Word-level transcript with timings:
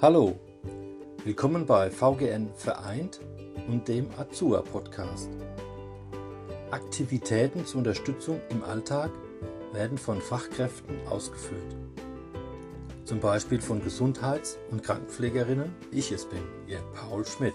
Hallo, 0.00 0.38
willkommen 1.24 1.66
bei 1.66 1.90
VGN 1.90 2.50
Vereint 2.54 3.18
und 3.66 3.88
dem 3.88 4.08
Azua 4.16 4.62
Podcast. 4.62 5.28
Aktivitäten 6.70 7.66
zur 7.66 7.78
Unterstützung 7.78 8.40
im 8.50 8.62
Alltag 8.62 9.10
werden 9.72 9.98
von 9.98 10.20
Fachkräften 10.20 11.04
ausgeführt. 11.08 11.74
Zum 13.06 13.18
Beispiel 13.18 13.60
von 13.60 13.82
Gesundheits- 13.82 14.56
und 14.70 14.84
Krankenpflegerinnen, 14.84 15.74
ich 15.90 16.12
es 16.12 16.26
bin, 16.26 16.44
ihr 16.68 16.80
Paul 16.94 17.26
Schmidt. 17.26 17.54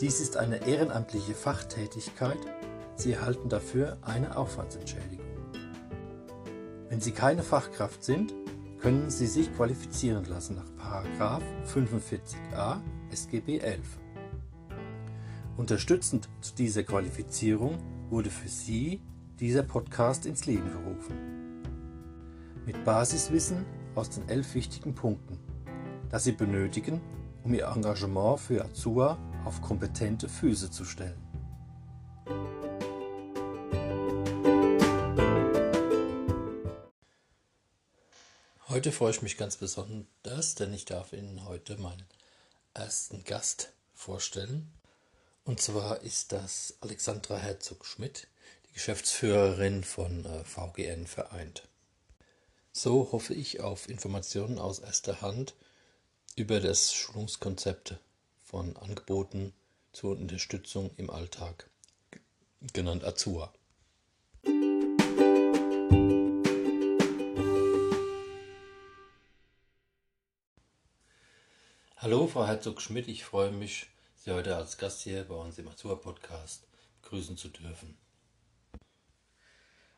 Dies 0.00 0.20
ist 0.20 0.36
eine 0.36 0.68
ehrenamtliche 0.68 1.34
Fachtätigkeit. 1.34 2.38
Sie 2.94 3.14
erhalten 3.14 3.48
dafür 3.48 3.98
eine 4.02 4.36
Aufwandsentschädigung. 4.36 5.26
Wenn 6.88 7.00
Sie 7.00 7.10
keine 7.10 7.42
Fachkraft 7.42 8.04
sind, 8.04 8.32
können 8.80 9.10
Sie 9.10 9.26
sich 9.26 9.54
qualifizieren 9.54 10.24
lassen 10.26 10.56
nach 10.56 11.04
45a 11.66 12.80
SGB 13.10 13.58
11. 13.58 13.80
Unterstützend 15.56 16.28
zu 16.40 16.54
dieser 16.54 16.84
Qualifizierung 16.84 17.78
wurde 18.10 18.30
für 18.30 18.48
Sie 18.48 19.00
dieser 19.40 19.62
Podcast 19.62 20.26
ins 20.26 20.46
Leben 20.46 20.70
gerufen. 20.70 21.62
Mit 22.66 22.84
Basiswissen 22.84 23.64
aus 23.94 24.10
den 24.10 24.28
elf 24.28 24.54
wichtigen 24.54 24.94
Punkten, 24.94 25.38
das 26.10 26.24
Sie 26.24 26.32
benötigen, 26.32 27.00
um 27.42 27.54
Ihr 27.54 27.66
Engagement 27.66 28.38
für 28.38 28.64
Azua 28.64 29.18
auf 29.44 29.60
kompetente 29.60 30.28
Füße 30.28 30.70
zu 30.70 30.84
stellen. 30.84 31.27
Heute 38.88 38.96
freue 38.96 39.10
ich 39.10 39.20
mich 39.20 39.36
ganz 39.36 39.58
besonders, 39.58 40.54
denn 40.54 40.72
ich 40.72 40.86
darf 40.86 41.12
Ihnen 41.12 41.44
heute 41.44 41.76
meinen 41.76 42.06
ersten 42.72 43.22
Gast 43.22 43.74
vorstellen. 43.92 44.72
Und 45.44 45.60
zwar 45.60 46.00
ist 46.00 46.32
das 46.32 46.78
Alexandra 46.80 47.36
Herzog-Schmidt, 47.36 48.28
die 48.66 48.72
Geschäftsführerin 48.72 49.84
von 49.84 50.24
äh, 50.24 50.42
VGN 50.42 51.06
Vereint. 51.06 51.68
So 52.72 53.12
hoffe 53.12 53.34
ich 53.34 53.60
auf 53.60 53.90
Informationen 53.90 54.58
aus 54.58 54.78
erster 54.78 55.20
Hand 55.20 55.54
über 56.34 56.58
das 56.58 56.94
Schulungskonzept 56.94 57.98
von 58.42 58.74
Angeboten 58.78 59.52
zur 59.92 60.16
Unterstützung 60.16 60.92
im 60.96 61.10
Alltag, 61.10 61.68
genannt 62.72 63.04
Azua. 63.04 63.52
Hallo, 72.00 72.28
Frau 72.28 72.46
Herzog-Schmidt. 72.46 73.08
Ich 73.08 73.24
freue 73.24 73.50
mich, 73.50 73.88
Sie 74.14 74.30
heute 74.30 74.54
als 74.54 74.78
Gast 74.78 75.00
hier 75.00 75.24
bei 75.24 75.34
uns 75.34 75.58
im 75.58 75.66
Azur-Podcast 75.66 76.62
begrüßen 77.02 77.36
zu 77.36 77.48
dürfen. 77.48 77.98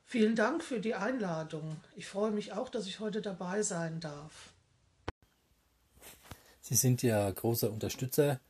Vielen 0.07 0.35
Dank 0.35 0.65
für 0.65 0.81
die 0.81 0.95
Einladung. 0.95 1.77
Ich 1.97 2.07
freue 2.07 2.31
mich 2.31 2.55
auch, 2.55 2.71
dass 2.71 2.87
ich 2.87 3.01
heute 3.01 3.21
dabei 3.21 3.61
sein 3.61 4.01
darf. 4.01 4.55
Sie 6.63 6.75
sind 6.75 7.03
ja 7.03 7.31
großer 7.31 7.71
Unterstützer 7.71 8.41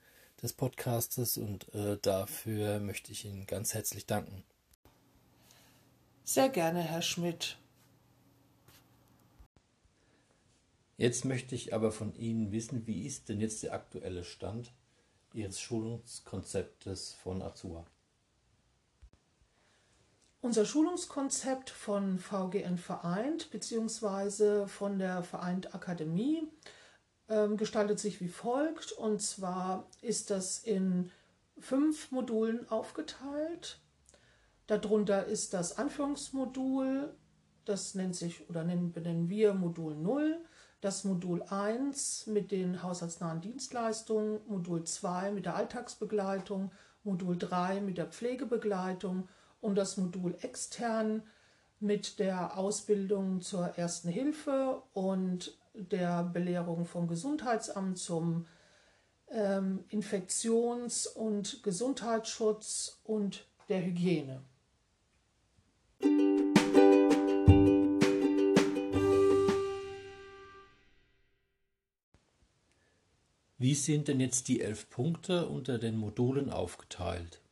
des 0.41 0.53
Podcastes 0.53 1.37
und 1.37 1.75
äh, 1.75 1.99
dafür 2.01 2.79
möchte 2.79 3.11
ich 3.11 3.25
Ihnen 3.25 3.49
ganz 3.49 3.75
herzlich 3.75 4.07
danken. 4.07 4.45
Sehr 6.23 6.51
gerne, 6.51 6.83
Herr 6.83 7.03
Schmidt. 7.03 7.59
Jetzt 11.01 11.25
möchte 11.25 11.55
ich 11.55 11.73
aber 11.73 11.93
von 11.93 12.15
Ihnen 12.15 12.53
wissen, 12.53 12.87
wie 12.87 13.07
ist 13.07 13.31
denn 13.31 13.41
jetzt 13.41 13.63
der 13.63 13.73
aktuelle 13.73 14.23
Stand 14.23 14.71
Ihres 15.33 15.59
Schulungskonzeptes 15.59 17.15
von 17.15 17.41
Azua? 17.41 17.87
Unser 20.43 20.67
Schulungskonzept 20.67 21.71
von 21.71 22.19
VGN 22.19 22.77
Vereint 22.77 23.51
bzw. 23.51 24.67
von 24.67 24.99
der 24.99 25.23
Vereint 25.23 25.75
Akademie 25.75 26.47
ähm, 27.31 27.57
gestaltet 27.57 27.99
sich 27.99 28.21
wie 28.21 28.29
folgt. 28.29 28.93
Und 28.93 29.23
zwar 29.23 29.89
ist 30.03 30.29
das 30.29 30.59
in 30.59 31.11
fünf 31.59 32.11
Modulen 32.11 32.69
aufgeteilt. 32.69 33.81
Darunter 34.67 35.25
ist 35.25 35.55
das 35.55 35.79
Anführungsmodul, 35.79 37.17
das 37.65 37.95
nennt 37.95 38.17
sich 38.17 38.51
oder 38.51 38.65
nennen, 38.65 38.93
benennen 38.93 39.31
wir 39.31 39.55
Modul 39.55 39.95
0 39.95 40.45
das 40.81 41.05
Modul 41.05 41.43
1 41.43 42.27
mit 42.27 42.51
den 42.51 42.83
haushaltsnahen 42.83 43.41
Dienstleistungen, 43.41 44.41
Modul 44.47 44.85
2 44.85 45.31
mit 45.33 45.47
der 45.47 45.57
Alltagsbegleitung, 45.57 46.71
Modul 47.03 47.37
3 47.37 47.81
mit 47.81 47.99
der 47.99 48.07
Pflegebegleitung 48.07 49.29
und 49.61 49.75
das 49.77 49.97
Modul 49.97 50.37
extern 50.41 51.23
mit 51.81 52.19
der 52.19 52.57
Ausbildung 52.57 53.41
zur 53.41 53.79
ersten 53.79 54.09
Hilfe 54.09 54.83
und 54.93 55.59
der 55.75 56.25
Belehrung 56.25 56.85
vom 56.85 57.09
Gesundheitsamt 57.09 57.99
zum 57.99 58.47
ähm, 59.29 59.85
Infektions- 59.89 61.07
und 61.07 61.63
Gesundheitsschutz 61.63 63.01
und 63.05 63.47
der 63.69 63.85
Hygiene. 63.85 64.43
Wie 73.61 73.75
sind 73.75 74.09
denn 74.09 74.21
jetzt 74.21 74.49
die 74.49 74.63
elf 74.63 74.89
Punkte 74.89 75.47
unter 75.47 75.77
den 75.77 75.99
Modulen 75.99 76.49
aufgeteilt? 76.49 77.43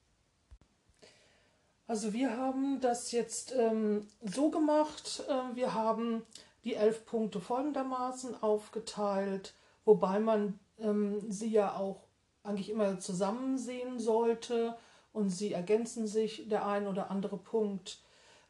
Also 1.87 2.15
wir 2.15 2.35
haben 2.35 2.81
das 2.81 3.13
jetzt 3.13 3.55
ähm, 3.55 4.07
so 4.23 4.49
gemacht, 4.49 5.23
äh, 5.29 5.55
wir 5.55 5.75
haben 5.75 6.23
die 6.65 6.77
elf 6.77 7.05
Punkte 7.05 7.41
folgendermaßen 7.41 8.43
aufgeteilt, 8.43 9.53
wobei 9.85 10.19
man 10.19 10.59
ähm, 10.79 11.31
sie 11.31 11.51
ja 11.51 11.77
auch 11.77 12.01
eigentlich 12.43 12.71
immer 12.71 12.99
zusammen 13.01 13.59
sehen 13.59 13.99
sollte 13.99 14.79
und 15.13 15.29
sie 15.29 15.53
ergänzen 15.53 16.07
sich 16.07 16.49
der 16.49 16.67
ein 16.67 16.87
oder 16.87 17.11
andere 17.11 17.37
Punkt. 17.37 18.01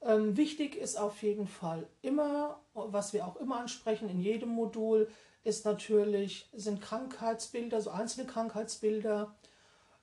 Ähm, 0.00 0.36
wichtig 0.36 0.76
ist 0.76 0.96
auf 0.96 1.24
jeden 1.24 1.48
Fall 1.48 1.88
immer, 2.02 2.60
was 2.72 3.12
wir 3.12 3.26
auch 3.26 3.34
immer 3.34 3.58
ansprechen 3.58 4.08
in 4.08 4.20
jedem 4.20 4.50
Modul, 4.50 5.08
ist 5.48 5.64
natürlich, 5.64 6.48
sind 6.52 6.82
Krankheitsbilder, 6.82 7.80
so 7.80 7.90
einzelne 7.90 8.26
Krankheitsbilder, 8.26 9.34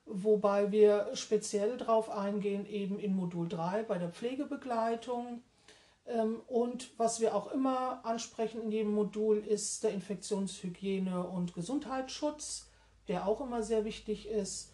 wobei 0.04 0.72
wir 0.72 1.10
speziell 1.14 1.78
darauf 1.78 2.10
eingehen, 2.10 2.66
eben 2.66 2.98
in 2.98 3.14
Modul 3.14 3.48
3 3.48 3.84
bei 3.84 3.98
der 3.98 4.10
Pflegebegleitung. 4.10 5.42
Ähm, 6.06 6.42
und 6.48 6.90
was 6.98 7.20
wir 7.20 7.34
auch 7.34 7.52
immer 7.52 8.04
ansprechen 8.04 8.60
in 8.62 8.72
jedem 8.72 8.92
Modul 8.92 9.38
ist 9.38 9.84
der 9.84 9.92
Infektionshygiene 9.92 11.24
und 11.26 11.54
Gesundheitsschutz, 11.54 12.68
der 13.06 13.26
auch 13.26 13.40
immer 13.40 13.62
sehr 13.62 13.84
wichtig 13.84 14.28
ist. 14.28 14.72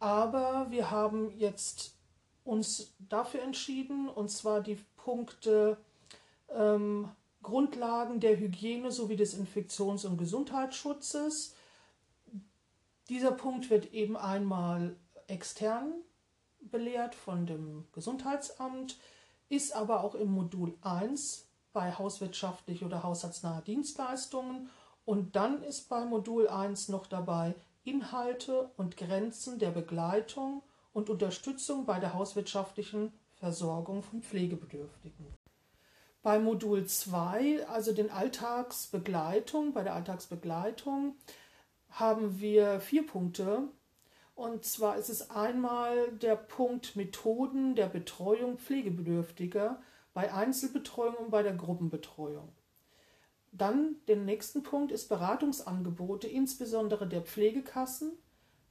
Aber 0.00 0.66
wir 0.70 0.90
haben 0.90 1.32
jetzt 1.38 1.94
uns 2.44 2.94
dafür 2.98 3.42
entschieden, 3.42 4.08
und 4.08 4.30
zwar 4.30 4.62
die 4.62 4.78
Punkte 4.96 5.76
ähm, 6.52 7.08
Grundlagen 7.42 8.20
der 8.20 8.38
Hygiene 8.38 8.90
sowie 8.90 9.16
des 9.16 9.34
Infektions- 9.34 10.04
und 10.04 10.18
Gesundheitsschutzes. 10.18 11.54
Dieser 13.08 13.32
Punkt 13.32 13.70
wird 13.70 13.92
eben 13.92 14.16
einmal 14.16 14.96
extern 15.26 15.92
belehrt 16.60 17.14
von 17.14 17.46
dem 17.46 17.86
Gesundheitsamt, 17.92 18.98
ist 19.48 19.74
aber 19.74 20.04
auch 20.04 20.14
im 20.14 20.30
Modul 20.30 20.76
1 20.82 21.46
bei 21.72 21.92
hauswirtschaftlich 21.92 22.84
oder 22.84 23.02
haushaltsnahe 23.02 23.62
Dienstleistungen 23.62 24.68
und 25.04 25.34
dann 25.36 25.62
ist 25.62 25.88
bei 25.88 26.04
Modul 26.04 26.48
1 26.48 26.88
noch 26.88 27.06
dabei 27.06 27.54
Inhalte 27.84 28.70
und 28.76 28.96
Grenzen 28.96 29.58
der 29.58 29.70
Begleitung 29.70 30.62
und 30.92 31.08
Unterstützung 31.08 31.86
bei 31.86 31.98
der 31.98 32.14
hauswirtschaftlichen 32.14 33.12
Versorgung 33.34 34.02
von 34.02 34.22
Pflegebedürftigen. 34.22 35.39
Bei 36.22 36.38
Modul 36.38 36.84
2, 36.84 37.66
also 37.66 37.94
den 37.94 38.10
Alltagsbegleitung, 38.10 39.72
bei 39.72 39.82
der 39.82 39.94
Alltagsbegleitung 39.94 41.16
haben 41.88 42.40
wir 42.40 42.80
vier 42.80 43.06
Punkte. 43.06 43.68
Und 44.34 44.66
zwar 44.66 44.96
ist 44.96 45.08
es 45.08 45.30
einmal 45.30 46.12
der 46.12 46.36
Punkt 46.36 46.94
Methoden 46.94 47.74
der 47.74 47.86
Betreuung 47.86 48.58
Pflegebedürftiger 48.58 49.80
bei 50.12 50.32
Einzelbetreuung 50.32 51.14
und 51.14 51.30
bei 51.30 51.42
der 51.42 51.54
Gruppenbetreuung. 51.54 52.52
Dann 53.52 53.96
den 54.06 54.26
nächsten 54.26 54.62
Punkt 54.62 54.92
ist 54.92 55.08
Beratungsangebote, 55.08 56.28
insbesondere 56.28 57.08
der 57.08 57.22
Pflegekassen, 57.22 58.12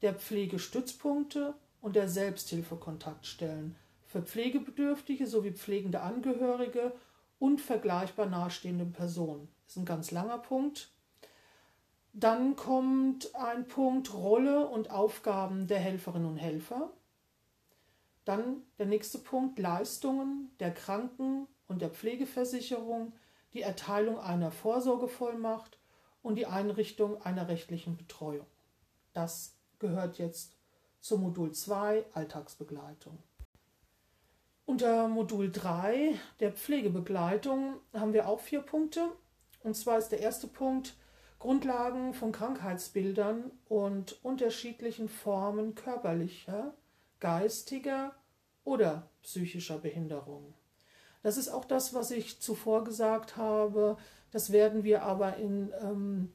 der 0.04 0.13
Pflegestützpunkte 0.13 1.56
und 1.81 1.95
der 1.95 2.07
Selbsthilfekontaktstellen 2.07 3.75
für 4.10 4.22
Pflegebedürftige 4.24 5.28
sowie 5.28 5.52
pflegende 5.52 6.02
Angehörige 6.02 6.94
und 7.39 7.62
vergleichbar 7.62 8.27
nahestehenden 8.27 8.91
Personen. 8.91 9.47
Das 9.65 9.75
ist 9.75 9.81
ein 9.81 9.86
ganz 9.86 10.12
langer 10.12 10.38
Punkt. 10.38 10.91
Dann 12.13 12.56
kommt 12.56 13.33
ein 13.36 13.68
Punkt 13.68 14.13
Rolle 14.13 14.68
und 14.68 14.91
Aufgaben 14.91 15.68
der 15.68 15.80
Helferinnen 15.80 16.27
und 16.27 16.38
Helfer. 16.38 16.91
Dann 18.25 18.63
der 18.77 18.88
nächste 18.88 19.19
Punkt 19.19 19.57
Leistungen 19.57 20.51
der 20.59 20.74
Kranken- 20.74 21.47
und 21.68 21.81
der 21.81 21.89
Pflegeversicherung, 21.89 23.13
die 23.53 23.62
Erteilung 23.62 24.19
einer 24.19 24.51
Vorsorgevollmacht 24.51 25.77
und 26.21 26.35
die 26.35 26.45
Einrichtung 26.45 27.21
einer 27.21 27.47
rechtlichen 27.47 27.95
Betreuung. 27.95 28.45
Das 29.13 29.56
gehört 29.80 30.18
jetzt 30.18 30.56
zum 31.00 31.21
Modul 31.21 31.53
2 31.53 32.06
Alltagsbegleitung. 32.13 33.18
Unter 34.69 35.07
Modul 35.07 35.51
3 35.51 36.13
der 36.39 36.51
Pflegebegleitung 36.51 37.77
haben 37.92 38.13
wir 38.13 38.30
auch 38.30 38.39
vier 38.39 38.62
Punkte. 38.62 39.10
Und 39.63 39.75
zwar 39.75 39.98
ist 39.98 40.10
der 40.10 40.19
erste 40.19 40.45
Punkt 40.45 40.95
Grundlagen 41.39 42.13
von 42.13 42.31
Krankheitsbildern 42.31 43.50
und 43.68 44.24
unterschiedlichen 44.24 45.10
Formen 45.10 45.74
körperlicher, 45.74 46.75
geistiger 47.19 48.13
oder 48.63 49.10
psychischer 49.24 49.80
Behinderung. 49.80 50.54
Das 51.24 51.38
ist 51.38 51.50
auch 51.50 51.66
das, 51.66 51.95
was 51.95 52.12
ich 52.12 52.39
zuvor 52.39 52.83
gesagt 52.83 53.38
habe. 53.38 53.98
Das 54.30 54.51
werden 54.51 54.83
wir 54.83 55.01
aber 55.01 55.38
in 55.38 55.74
ähm, 55.81 56.31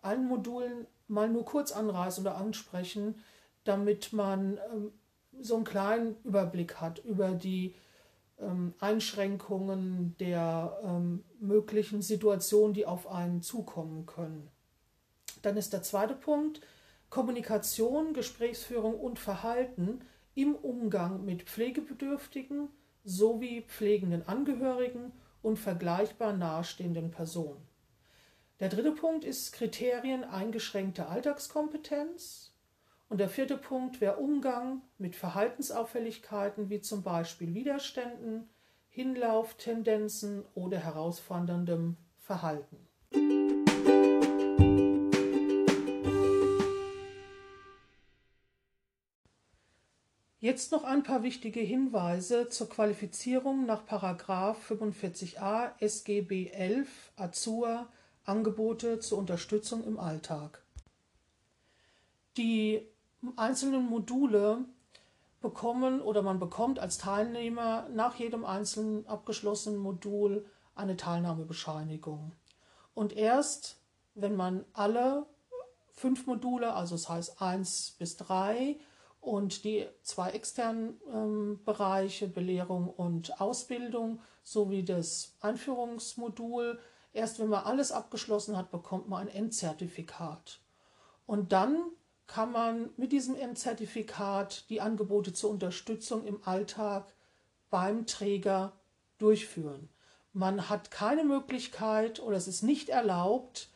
allen 0.00 0.26
Modulen 0.26 0.86
mal 1.08 1.28
nur 1.28 1.44
kurz 1.44 1.72
anreißen 1.72 2.24
oder 2.24 2.38
ansprechen, 2.38 3.22
damit 3.64 4.14
man 4.14 4.58
ähm, 4.72 4.92
so 5.40 5.56
einen 5.56 5.64
kleinen 5.64 6.16
Überblick 6.24 6.80
hat 6.80 6.98
über 7.04 7.30
die 7.32 7.74
ähm, 8.38 8.74
Einschränkungen 8.80 10.16
der 10.18 10.78
ähm, 10.84 11.24
möglichen 11.40 12.02
Situationen, 12.02 12.74
die 12.74 12.86
auf 12.86 13.06
einen 13.06 13.42
zukommen 13.42 14.06
können. 14.06 14.48
Dann 15.42 15.56
ist 15.56 15.72
der 15.72 15.82
zweite 15.82 16.14
Punkt 16.14 16.60
Kommunikation, 17.08 18.14
Gesprächsführung 18.14 18.98
und 18.98 19.18
Verhalten 19.18 20.00
im 20.34 20.54
Umgang 20.54 21.24
mit 21.24 21.44
Pflegebedürftigen 21.44 22.68
sowie 23.04 23.62
pflegenden 23.62 24.26
Angehörigen 24.26 25.12
und 25.40 25.58
vergleichbar 25.58 26.32
nahestehenden 26.32 27.10
Personen. 27.10 27.66
Der 28.58 28.68
dritte 28.68 28.92
Punkt 28.92 29.24
ist 29.24 29.52
Kriterien 29.52 30.24
eingeschränkter 30.24 31.08
Alltagskompetenz. 31.08 32.52
Und 33.08 33.18
der 33.18 33.28
vierte 33.28 33.56
Punkt 33.56 34.00
wäre 34.00 34.16
Umgang 34.16 34.82
mit 34.98 35.14
Verhaltensauffälligkeiten 35.14 36.70
wie 36.70 36.80
zum 36.80 37.02
Beispiel 37.02 37.54
Widerständen, 37.54 38.48
Hinlauftendenzen 38.88 40.44
oder 40.54 40.78
herausforderndem 40.78 41.96
Verhalten. 42.18 42.86
Jetzt 50.40 50.70
noch 50.70 50.84
ein 50.84 51.02
paar 51.02 51.22
wichtige 51.22 51.60
Hinweise 51.60 52.48
zur 52.48 52.68
Qualifizierung 52.68 53.66
nach 53.66 53.84
45a 53.86 55.72
SGB 55.80 56.50
11 56.50 57.12
Azur 57.16 57.88
Angebote 58.24 59.00
zur 59.00 59.18
Unterstützung 59.18 59.84
im 59.84 59.98
Alltag. 59.98 60.62
Die 62.36 62.86
einzelnen 63.36 63.86
Module 63.86 64.64
bekommen 65.40 66.00
oder 66.00 66.22
man 66.22 66.38
bekommt 66.38 66.78
als 66.78 66.98
Teilnehmer 66.98 67.88
nach 67.90 68.16
jedem 68.16 68.44
einzelnen 68.44 69.06
abgeschlossenen 69.06 69.78
Modul 69.78 70.44
eine 70.74 70.96
Teilnahmebescheinigung. 70.96 72.32
Und 72.94 73.12
erst 73.12 73.76
wenn 74.14 74.34
man 74.34 74.64
alle 74.72 75.26
fünf 75.92 76.26
Module, 76.26 76.74
also 76.74 76.94
das 76.94 77.08
heißt 77.08 77.42
eins 77.42 77.94
bis 77.98 78.16
drei 78.16 78.78
und 79.20 79.64
die 79.64 79.86
zwei 80.02 80.30
externen 80.30 81.00
ähm, 81.12 81.60
Bereiche 81.64 82.28
Belehrung 82.28 82.88
und 82.88 83.40
Ausbildung 83.40 84.20
sowie 84.42 84.84
das 84.84 85.34
Einführungsmodul, 85.40 86.78
erst 87.12 87.38
wenn 87.38 87.48
man 87.48 87.64
alles 87.64 87.92
abgeschlossen 87.92 88.56
hat, 88.56 88.70
bekommt 88.70 89.08
man 89.08 89.22
ein 89.22 89.28
Endzertifikat. 89.28 90.60
Und 91.26 91.52
dann 91.52 91.82
kann 92.26 92.52
man 92.52 92.90
mit 92.96 93.12
diesem 93.12 93.36
M-Zertifikat 93.36 94.68
die 94.68 94.80
Angebote 94.80 95.32
zur 95.32 95.50
Unterstützung 95.50 96.24
im 96.24 96.42
Alltag 96.44 97.12
beim 97.70 98.06
Träger 98.06 98.72
durchführen. 99.18 99.88
Man 100.32 100.68
hat 100.68 100.90
keine 100.90 101.24
Möglichkeit 101.24 102.20
oder 102.20 102.36
es 102.36 102.48
ist 102.48 102.62
nicht 102.62 102.88
erlaubt, 102.88 103.70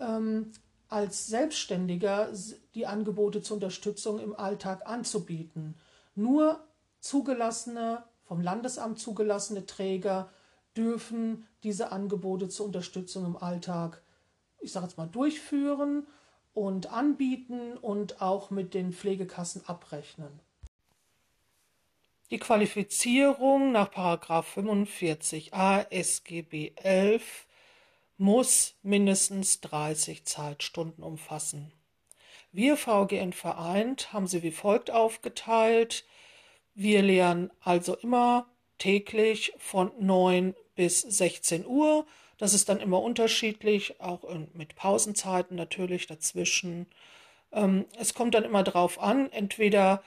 ähm, 0.00 0.52
als 0.88 1.26
Selbstständiger 1.26 2.30
die 2.74 2.86
Angebote 2.86 3.42
zur 3.42 3.56
Unterstützung 3.56 4.18
im 4.20 4.36
Alltag 4.36 4.86
anzubieten. 4.86 5.74
Nur 6.14 6.62
zugelassene, 7.00 8.04
vom 8.24 8.40
Landesamt 8.40 8.98
zugelassene 8.98 9.66
Träger 9.66 10.30
dürfen 10.76 11.46
diese 11.62 11.92
Angebote 11.92 12.48
zur 12.48 12.66
Unterstützung 12.66 13.24
im 13.24 13.36
Alltag, 13.36 14.02
ich 14.60 14.72
sage 14.72 14.86
jetzt 14.86 14.98
mal, 14.98 15.06
durchführen 15.06 16.06
und 16.54 16.90
anbieten 16.92 17.76
und 17.76 18.22
auch 18.22 18.50
mit 18.50 18.74
den 18.74 18.92
Pflegekassen 18.92 19.62
abrechnen. 19.66 20.40
Die 22.30 22.38
Qualifizierung 22.38 23.72
nach 23.72 23.92
45a 23.92 25.90
SGB 25.90 26.72
11 26.76 27.46
muss 28.16 28.74
mindestens 28.82 29.60
30 29.60 30.24
Zeitstunden 30.24 31.04
umfassen. 31.04 31.72
Wir 32.52 32.76
VGN 32.76 33.32
vereint 33.32 34.12
haben 34.12 34.26
sie 34.26 34.42
wie 34.42 34.52
folgt 34.52 34.90
aufgeteilt. 34.90 36.04
Wir 36.74 37.02
lehren 37.02 37.50
also 37.60 37.96
immer 37.96 38.46
täglich 38.78 39.52
von 39.58 39.90
9 39.98 40.54
bis 40.76 41.00
16 41.00 41.66
Uhr 41.66 42.06
das 42.38 42.54
ist 42.54 42.68
dann 42.68 42.80
immer 42.80 43.00
unterschiedlich, 43.02 44.00
auch 44.00 44.22
mit 44.54 44.76
Pausenzeiten 44.76 45.56
natürlich 45.56 46.06
dazwischen. 46.06 46.86
Ähm, 47.52 47.86
es 47.98 48.14
kommt 48.14 48.34
dann 48.34 48.44
immer 48.44 48.62
darauf 48.62 49.00
an, 49.00 49.30
entweder 49.32 50.02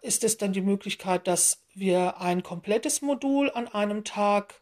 ist 0.00 0.24
es 0.24 0.38
dann 0.38 0.52
die 0.52 0.60
Möglichkeit, 0.60 1.26
dass 1.26 1.62
wir 1.74 2.20
ein 2.20 2.42
komplettes 2.42 3.02
Modul 3.02 3.50
an 3.50 3.68
einem 3.68 4.04
Tag 4.04 4.60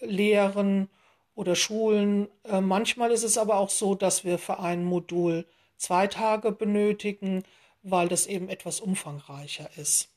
lehren 0.00 0.88
oder 1.34 1.56
schulen. 1.56 2.28
Äh, 2.44 2.60
manchmal 2.60 3.10
ist 3.10 3.24
es 3.24 3.38
aber 3.38 3.56
auch 3.56 3.70
so, 3.70 3.94
dass 3.94 4.24
wir 4.24 4.38
für 4.38 4.58
ein 4.58 4.84
Modul 4.84 5.46
zwei 5.76 6.06
Tage 6.06 6.52
benötigen, 6.52 7.44
weil 7.82 8.08
das 8.08 8.26
eben 8.26 8.48
etwas 8.48 8.80
umfangreicher 8.80 9.70
ist. 9.76 10.08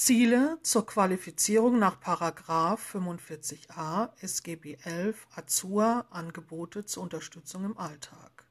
Ziele 0.00 0.60
zur 0.62 0.86
Qualifizierung 0.86 1.80
nach 1.80 2.00
45a 2.00 4.10
SGB 4.20 4.78
11 4.84 5.26
Azur 5.34 6.06
Angebote 6.10 6.86
zur 6.86 7.02
Unterstützung 7.02 7.64
im 7.64 7.76
Alltag. 7.76 8.46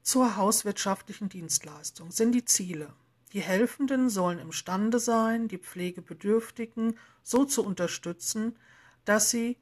Zur 0.00 0.36
hauswirtschaftlichen 0.36 1.28
Dienstleistung 1.28 2.12
sind 2.12 2.32
die 2.32 2.46
Ziele. 2.46 2.94
Die 3.34 3.42
Helfenden 3.42 4.08
sollen 4.08 4.38
imstande 4.38 5.00
sein, 5.00 5.48
die 5.48 5.58
Pflegebedürftigen 5.58 6.98
so 7.22 7.44
zu 7.44 7.62
unterstützen, 7.62 8.58
dass 9.04 9.28
sie 9.28 9.58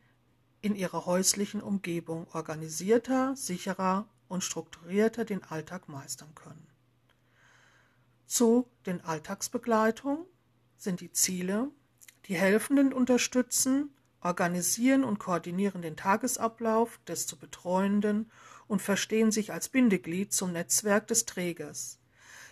in 0.60 0.76
ihrer 0.76 1.04
häuslichen 1.04 1.62
Umgebung 1.62 2.28
organisierter, 2.32 3.34
sicherer 3.34 4.06
und 4.28 4.44
strukturierter 4.44 5.24
den 5.24 5.42
Alltag 5.42 5.88
meistern 5.88 6.32
können. 6.36 6.68
Zu 8.24 8.68
den 8.86 9.00
Alltagsbegleitungen 9.00 10.29
sind 10.80 11.00
die 11.00 11.12
Ziele, 11.12 11.70
die 12.26 12.36
Helfenden 12.36 12.92
unterstützen, 12.92 13.94
organisieren 14.22 15.04
und 15.04 15.18
koordinieren 15.18 15.82
den 15.82 15.96
Tagesablauf 15.96 16.98
des 17.06 17.26
zu 17.26 17.36
Betreuenden 17.36 18.30
und 18.66 18.80
verstehen 18.80 19.30
sich 19.30 19.52
als 19.52 19.68
Bindeglied 19.68 20.32
zum 20.32 20.52
Netzwerk 20.52 21.06
des 21.06 21.26
Trägers. 21.26 21.98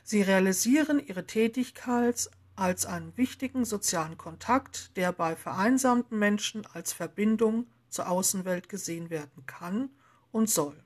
Sie 0.05 0.23
realisieren 0.23 1.05
ihre 1.05 1.27
Tätigkeit 1.27 2.31
als 2.55 2.87
einen 2.87 3.17
wichtigen 3.17 3.65
sozialen 3.65 4.19
Kontakt, 4.19 4.97
der 4.97 5.13
bei 5.13 5.37
vereinsamten 5.37 6.19
Menschen 6.19 6.67
als 6.67 6.93
Verbindung 6.93 7.67
zur 7.89 8.09
Außenwelt 8.09 8.69
gesehen 8.69 9.11
werden 9.11 9.47
kann 9.47 9.91
und 10.33 10.51
soll. 10.51 10.83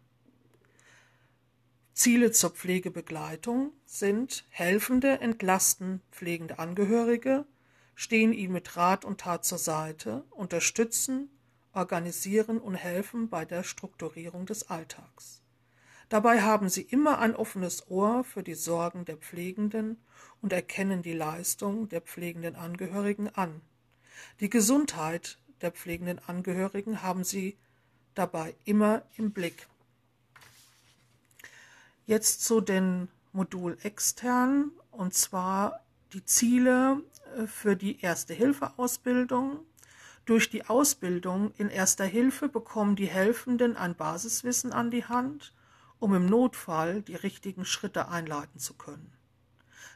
Ziele 1.95 2.33
zur 2.33 2.51
Pflegebegleitung 2.51 3.73
sind 3.85 4.45
Helfende 4.49 5.21
entlasten 5.21 6.01
pflegende 6.11 6.59
Angehörige, 6.59 7.45
stehen 7.95 8.33
ihnen 8.33 8.55
mit 8.55 8.77
Rat 8.77 9.05
und 9.05 9.21
Tat 9.21 9.45
zur 9.45 9.59
Seite, 9.59 10.25
unterstützen, 10.31 11.29
organisieren 11.75 12.59
und 12.59 12.75
helfen 12.77 13.29
bei 13.29 13.45
der 13.45 13.63
Strukturierung 13.63 14.47
des 14.47 14.71
Alltags. 14.71 15.43
Dabei 16.09 16.43
haben 16.43 16.69
sie 16.69 16.83
immer 16.83 17.19
ein 17.19 17.37
offenes 17.37 17.91
Ohr 17.91 18.25
für 18.25 18.43
die 18.43 18.55
Sorgen 18.55 19.05
der 19.05 19.17
Pflegenden 19.17 19.99
und 20.41 20.53
erkennen 20.53 21.03
die 21.03 21.15
Leistung 21.15 21.89
der 21.89 22.01
pflegenden 22.01 22.57
Angehörigen 22.57 23.29
an. 23.29 23.61
Die 24.41 24.51
Gesundheit 24.51 25.39
der 25.61 25.73
pflegenden 25.73 26.21
Angehörigen 26.27 27.03
haben 27.03 27.25
sie 27.25 27.57
dabei 28.15 28.55
immer 28.65 29.03
im 29.17 29.33
Blick. 29.33 29.69
Jetzt 32.07 32.45
zu 32.45 32.61
den 32.61 33.09
Modul 33.33 33.79
extern 33.83 34.73
und 34.91 35.15
zwar 35.15 35.85
die 36.13 36.25
Ziele 36.25 37.03
äh, 37.37 37.47
für 37.47 37.77
die 37.77 38.01
Erste-Hilfe-Ausbildung. 38.01 39.61
Durch 40.25 40.51
die 40.51 40.67
Ausbildung 40.67 41.53
in 41.57 41.69
Erster 41.69 42.05
Hilfe 42.05 42.49
bekommen 42.49 42.95
die 42.95 43.07
Helfenden 43.07 43.77
ein 43.77 43.97
Basiswissen 43.97 44.73
an 44.73 44.91
die 44.91 45.05
Hand, 45.05 45.53
um 45.99 46.15
im 46.15 46.27
Notfall 46.27 47.03
die 47.03 47.17
richtigen 47.17 47.65
Schritte 47.65 48.09
einleiten 48.09 48.61
zu 48.61 48.75
können. 48.75 49.13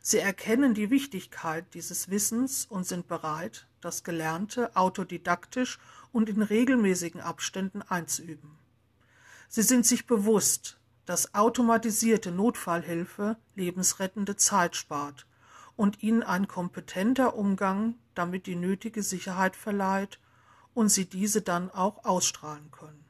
Sie 0.01 0.19
erkennen 0.19 0.75
die 0.75 0.91
Wichtigkeit 0.91 1.75
dieses 1.75 2.11
Wissens 2.11 2.67
und 2.67 2.87
sind 2.87 3.09
bereit, 3.09 3.67
das 3.81 4.05
Gelernte 4.05 4.75
autodidaktisch 4.77 5.79
und 6.13 6.29
in 6.29 6.43
regelmäßigen 6.43 7.21
Abständen 7.21 7.83
einzuüben. 7.83 8.57
Sie 9.49 9.63
sind 9.63 9.85
sich 9.85 10.07
bewusst, 10.07 10.79
dass 11.07 11.35
automatisierte 11.35 12.31
Notfallhilfe 12.31 13.37
lebensrettende 13.55 14.37
Zeit 14.37 14.77
spart 14.77 15.27
und 15.77 16.03
ihnen 16.03 16.23
ein 16.23 16.49
kompetenter 16.49 17.37
Umgang 17.37 17.95
damit 18.17 18.47
die 18.47 18.57
nötige 18.57 19.03
Sicherheit 19.03 19.57
verleiht 19.57 20.19
und 20.75 20.89
sie 20.89 21.07
diese 21.07 21.43
dann 21.43 21.71
auch 21.71 22.05
ausstrahlen 22.05 22.71
können. 22.71 23.05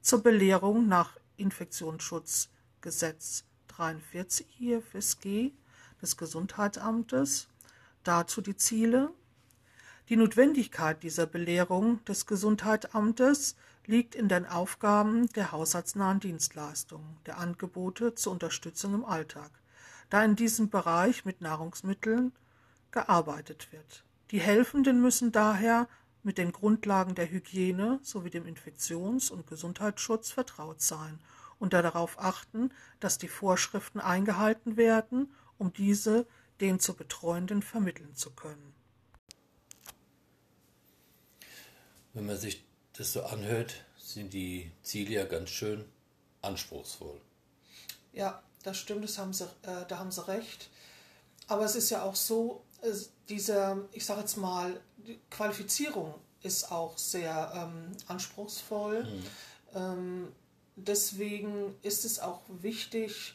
Zur 0.00 0.22
Belehrung 0.22 0.86
nach 0.86 1.16
Infektionsschutzgesetz 1.36 3.44
43 3.68 4.60
IFSG 4.60 5.52
des 6.00 6.16
Gesundheitsamtes, 6.16 7.48
dazu 8.04 8.40
die 8.40 8.56
Ziele. 8.56 9.10
Die 10.10 10.16
Notwendigkeit 10.16 11.02
dieser 11.02 11.26
Belehrung 11.26 12.04
des 12.04 12.26
Gesundheitsamtes 12.26 13.56
liegt 13.86 14.14
in 14.14 14.28
den 14.28 14.46
Aufgaben 14.46 15.28
der 15.28 15.52
haushaltsnahen 15.52 16.20
Dienstleistungen, 16.20 17.18
der 17.26 17.38
Angebote 17.38 18.14
zur 18.14 18.32
Unterstützung 18.32 18.94
im 18.94 19.04
Alltag 19.04 19.50
da 20.10 20.24
in 20.24 20.36
diesem 20.36 20.70
Bereich 20.70 21.24
mit 21.24 21.40
Nahrungsmitteln 21.40 22.32
gearbeitet 22.90 23.72
wird. 23.72 24.04
Die 24.30 24.40
Helfenden 24.40 25.00
müssen 25.00 25.32
daher 25.32 25.88
mit 26.22 26.38
den 26.38 26.52
Grundlagen 26.52 27.14
der 27.14 27.30
Hygiene 27.30 27.98
sowie 28.02 28.30
dem 28.30 28.46
Infektions- 28.46 29.30
und 29.30 29.46
Gesundheitsschutz 29.46 30.30
vertraut 30.30 30.80
sein 30.80 31.18
und 31.58 31.72
darauf 31.72 32.18
achten, 32.18 32.70
dass 33.00 33.18
die 33.18 33.28
Vorschriften 33.28 34.00
eingehalten 34.00 34.76
werden, 34.76 35.32
um 35.58 35.72
diese 35.72 36.26
den 36.60 36.78
zu 36.78 36.94
Betreuenden 36.94 37.62
vermitteln 37.62 38.14
zu 38.14 38.30
können. 38.30 38.72
Wenn 42.12 42.26
man 42.26 42.36
sich 42.36 42.64
das 42.96 43.12
so 43.12 43.22
anhört, 43.24 43.74
sind 43.98 44.32
die 44.32 44.70
Ziele 44.82 45.14
ja 45.14 45.24
ganz 45.24 45.50
schön 45.50 45.84
anspruchsvoll. 46.42 47.20
Ja, 48.12 48.42
das 48.62 48.78
stimmt, 48.78 49.04
das 49.04 49.18
haben 49.18 49.32
sie, 49.32 49.44
äh, 49.62 49.84
da 49.88 49.98
haben 49.98 50.10
sie 50.10 50.26
recht. 50.26 50.70
Aber 51.48 51.64
es 51.64 51.74
ist 51.74 51.90
ja 51.90 52.02
auch 52.02 52.14
so, 52.14 52.62
diese, 53.28 53.88
ich 53.92 54.04
sage 54.04 54.20
jetzt 54.20 54.36
mal, 54.36 54.80
die 54.96 55.18
Qualifizierung 55.30 56.14
ist 56.42 56.70
auch 56.70 56.96
sehr 56.96 57.52
ähm, 57.54 57.92
anspruchsvoll. 58.06 59.04
Mhm. 59.04 59.24
Ähm, 59.74 60.32
deswegen 60.76 61.74
ist 61.82 62.04
es 62.04 62.18
auch 62.20 62.42
wichtig, 62.48 63.34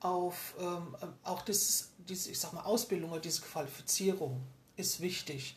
auf 0.00 0.54
ähm, 0.58 0.94
auch 1.22 1.42
das, 1.42 1.90
diese, 1.98 2.30
ich 2.30 2.38
sag 2.38 2.52
mal, 2.52 2.62
Ausbildung 2.62 3.10
oder 3.12 3.20
diese 3.20 3.40
Qualifizierung 3.40 4.42
ist 4.76 5.00
wichtig, 5.00 5.56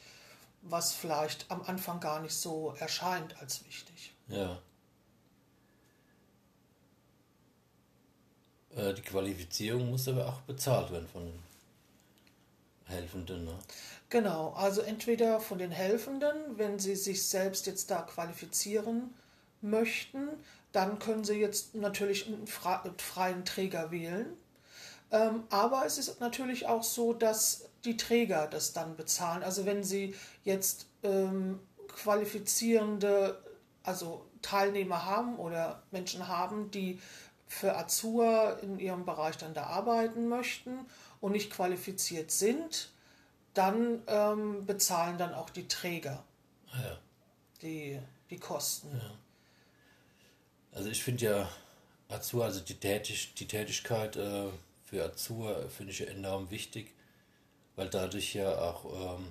was 0.69 0.93
vielleicht 0.93 1.49
am 1.49 1.61
Anfang 1.63 1.99
gar 1.99 2.21
nicht 2.21 2.35
so 2.35 2.73
erscheint 2.79 3.39
als 3.39 3.65
wichtig. 3.65 4.13
Ja. 4.27 4.59
Äh, 8.75 8.93
die 8.93 9.01
Qualifizierung 9.01 9.89
muss 9.89 10.07
aber 10.07 10.27
auch 10.27 10.41
bezahlt 10.41 10.91
werden 10.91 11.07
von 11.07 11.25
den 11.25 11.39
Helfenden. 12.85 13.45
Ne? 13.45 13.57
Genau, 14.09 14.53
also 14.53 14.81
entweder 14.81 15.39
von 15.39 15.57
den 15.57 15.71
Helfenden, 15.71 16.57
wenn 16.57 16.79
sie 16.79 16.95
sich 16.95 17.25
selbst 17.25 17.65
jetzt 17.67 17.91
da 17.91 18.01
qualifizieren 18.01 19.13
möchten, 19.61 20.29
dann 20.71 20.99
können 20.99 21.23
sie 21.23 21.39
jetzt 21.39 21.75
natürlich 21.75 22.27
einen 22.27 22.47
freien 22.47 23.45
Träger 23.45 23.91
wählen. 23.91 24.27
Ähm, 25.11 25.43
aber 25.49 25.85
es 25.85 25.97
ist 25.97 26.19
natürlich 26.19 26.67
auch 26.67 26.83
so, 26.83 27.13
dass 27.13 27.69
die 27.85 27.97
Träger 27.97 28.47
das 28.47 28.73
dann 28.73 28.95
bezahlen. 28.95 29.43
Also 29.43 29.65
wenn 29.65 29.83
sie 29.83 30.15
jetzt 30.43 30.87
ähm, 31.03 31.59
qualifizierende, 31.87 33.41
also 33.83 34.25
Teilnehmer 34.41 35.05
haben 35.05 35.37
oder 35.37 35.83
Menschen 35.91 36.27
haben, 36.27 36.71
die 36.71 36.99
für 37.47 37.77
Azur 37.77 38.59
in 38.61 38.79
ihrem 38.79 39.05
Bereich 39.05 39.37
dann 39.37 39.53
da 39.53 39.63
arbeiten 39.63 40.27
möchten 40.27 40.85
und 41.21 41.31
nicht 41.31 41.51
qualifiziert 41.51 42.29
sind, 42.31 42.89
dann 43.53 44.03
ähm, 44.07 44.65
bezahlen 44.65 45.17
dann 45.17 45.33
auch 45.33 45.49
die 45.49 45.67
Träger 45.67 46.23
ah, 46.71 46.81
ja. 46.83 46.97
die, 47.61 47.99
die 48.29 48.37
Kosten. 48.37 48.89
Ja. 48.93 49.11
Also 50.73 50.89
ich 50.89 51.03
finde 51.03 51.25
ja 51.25 51.49
Azur, 52.09 52.45
also 52.45 52.59
die, 52.59 52.75
Tätig, 52.75 53.33
die 53.35 53.47
Tätigkeit 53.47 54.15
äh, 54.17 54.49
für 54.87 55.03
Azur 55.03 55.69
finde 55.69 55.91
ich 55.91 56.07
enorm 56.07 56.49
wichtig, 56.49 56.93
weil 57.75 57.89
dadurch 57.89 58.33
ja 58.33 58.57
auch 58.57 59.17
ähm, 59.17 59.27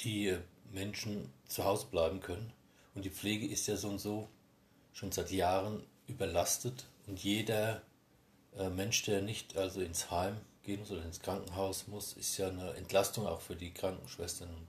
die 0.00 0.36
Menschen 0.72 1.32
zu 1.46 1.64
Hause 1.64 1.86
bleiben 1.90 2.20
können. 2.20 2.52
Und 2.94 3.04
die 3.04 3.10
Pflege 3.10 3.46
ist 3.46 3.68
ja 3.68 3.76
so 3.76 3.88
und 3.88 4.00
so 4.00 4.28
schon 4.92 5.12
seit 5.12 5.30
Jahren 5.30 5.84
überlastet 6.08 6.86
und 7.06 7.22
jeder 7.22 7.82
äh, 8.58 8.68
Mensch, 8.68 9.04
der 9.04 9.22
nicht 9.22 9.56
also 9.56 9.80
ins 9.80 10.10
Heim 10.10 10.36
gehen 10.64 10.80
muss 10.80 10.90
oder 10.90 11.04
ins 11.04 11.22
Krankenhaus 11.22 11.86
muss, 11.86 12.14
ist 12.14 12.36
ja 12.36 12.48
eine 12.48 12.72
Entlastung 12.74 13.28
auch 13.28 13.40
für 13.40 13.54
die 13.54 13.72
Krankenschwestern 13.72 14.48
und 14.48 14.66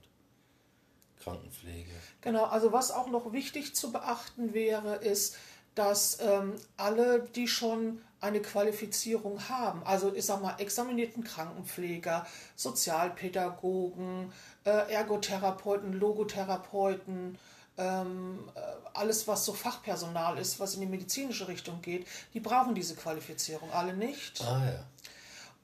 Krankenpflege. 1.20 1.90
Genau, 2.20 2.44
also 2.44 2.72
was 2.72 2.92
auch 2.92 3.08
noch 3.08 3.32
wichtig 3.32 3.74
zu 3.74 3.90
beachten 3.90 4.54
wäre, 4.54 4.96
ist, 4.96 5.36
dass 5.74 6.20
ähm, 6.20 6.54
alle, 6.76 7.28
die 7.34 7.48
schon 7.48 8.02
eine 8.22 8.40
Qualifizierung 8.40 9.48
haben, 9.48 9.82
also 9.84 10.14
ich 10.14 10.24
sag 10.24 10.40
mal 10.40 10.54
examinierten 10.58 11.24
Krankenpfleger, 11.24 12.24
Sozialpädagogen, 12.54 14.32
äh, 14.64 14.92
Ergotherapeuten, 14.92 15.92
Logotherapeuten, 15.92 17.36
ähm, 17.78 18.48
äh, 18.54 18.60
alles, 18.94 19.26
was 19.26 19.44
so 19.44 19.52
Fachpersonal 19.52 20.38
ist, 20.38 20.60
was 20.60 20.74
in 20.74 20.82
die 20.82 20.86
medizinische 20.86 21.48
Richtung 21.48 21.82
geht, 21.82 22.06
die 22.32 22.38
brauchen 22.38 22.76
diese 22.76 22.94
Qualifizierung 22.94 23.72
alle 23.72 23.94
nicht. 23.94 24.40
Ah, 24.42 24.64
ja. 24.66 24.84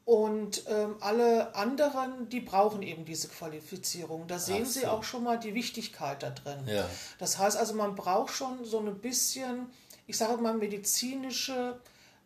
Und 0.04 0.64
ähm, 0.68 0.96
alle 1.00 1.54
anderen, 1.54 2.28
die 2.30 2.40
brauchen 2.40 2.82
eben 2.82 3.04
diese 3.04 3.28
Qualifizierung. 3.28 4.26
Da 4.26 4.38
sehen 4.38 4.64
so. 4.64 4.80
Sie 4.80 4.86
auch 4.86 5.04
schon 5.04 5.22
mal 5.22 5.38
die 5.38 5.54
Wichtigkeit 5.54 6.22
da 6.22 6.30
drin. 6.30 6.66
Ja. 6.66 6.88
Das 7.18 7.38
heißt 7.38 7.56
also, 7.56 7.74
man 7.74 7.94
braucht 7.94 8.34
schon 8.34 8.64
so 8.64 8.80
ein 8.80 8.98
bisschen, 8.98 9.66
ich 10.06 10.16
sage 10.16 10.40
mal, 10.40 10.54
medizinische, 10.54 11.78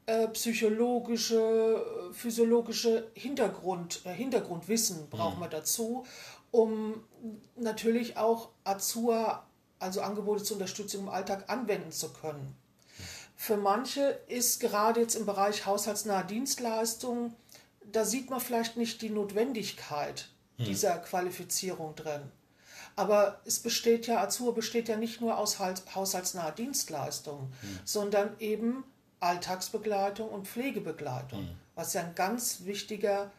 äh, 0.06 0.28
psychologische, 0.28 2.10
physiologische 2.12 3.10
Hintergrund, 3.14 4.02
äh, 4.04 4.12
Hintergrundwissen 4.12 5.08
braucht 5.08 5.34
mhm. 5.34 5.40
man 5.40 5.50
dazu, 5.50 6.04
um 6.50 7.02
natürlich 7.56 8.16
auch 8.16 8.50
Azur 8.64 9.42
also 9.78 10.00
Angebote 10.00 10.42
zur 10.42 10.56
Unterstützung 10.56 11.02
im 11.02 11.08
Alltag 11.08 11.50
anwenden 11.50 11.90
zu 11.90 12.12
können. 12.12 12.56
Für 13.36 13.56
manche 13.56 14.20
ist 14.28 14.60
gerade 14.60 15.00
jetzt 15.00 15.16
im 15.16 15.26
Bereich 15.26 15.66
haushaltsnahe 15.66 16.24
Dienstleistungen, 16.24 17.34
da 17.90 18.04
sieht 18.04 18.30
man 18.30 18.40
vielleicht 18.40 18.76
nicht 18.76 19.02
die 19.02 19.10
Notwendigkeit 19.10 20.28
hm. 20.56 20.66
dieser 20.66 20.98
Qualifizierung 20.98 21.96
drin. 21.96 22.22
Aber 22.94 23.40
es 23.44 23.58
besteht 23.58 24.06
ja, 24.06 24.22
Azur 24.22 24.54
besteht 24.54 24.88
ja 24.88 24.96
nicht 24.96 25.20
nur 25.20 25.38
aus 25.38 25.58
haushaltsnaher 25.58 26.52
Dienstleistungen, 26.52 27.52
hm. 27.60 27.78
sondern 27.84 28.36
eben 28.38 28.84
Alltagsbegleitung 29.22 30.28
und 30.28 30.48
Pflegebegleitung, 30.48 31.40
hm. 31.40 31.56
was 31.74 31.92
ja 31.94 32.02
ein 32.02 32.14
ganz 32.14 32.64
wichtiger 32.64 33.30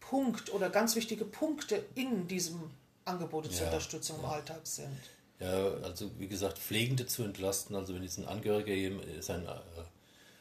Punkt 0.00 0.52
oder 0.52 0.70
ganz 0.70 0.96
wichtige 0.96 1.24
Punkte 1.24 1.84
in 1.94 2.26
diesem 2.26 2.70
Angebote 3.04 3.50
zur 3.50 3.60
ja, 3.60 3.66
Unterstützung 3.66 4.20
im 4.20 4.24
Alltag 4.24 4.60
sind. 4.66 4.98
Ja, 5.38 5.72
also 5.82 6.10
wie 6.18 6.28
gesagt, 6.28 6.58
Pflegende 6.58 7.06
zu 7.06 7.22
entlasten, 7.22 7.76
also 7.76 7.94
wenn 7.94 8.02
jetzt 8.02 8.18
ein 8.18 8.26
Angehöriger 8.26 9.02
sein 9.20 9.46
äh, 9.46 9.50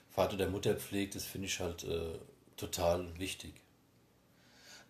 Vater 0.09 0.37
der 0.37 0.47
Mutter 0.47 0.75
pflegt, 0.75 1.15
das 1.15 1.25
finde 1.25 1.47
ich 1.47 1.59
halt 1.59 1.83
äh, 1.83 2.17
total 2.55 3.07
wichtig. 3.19 3.53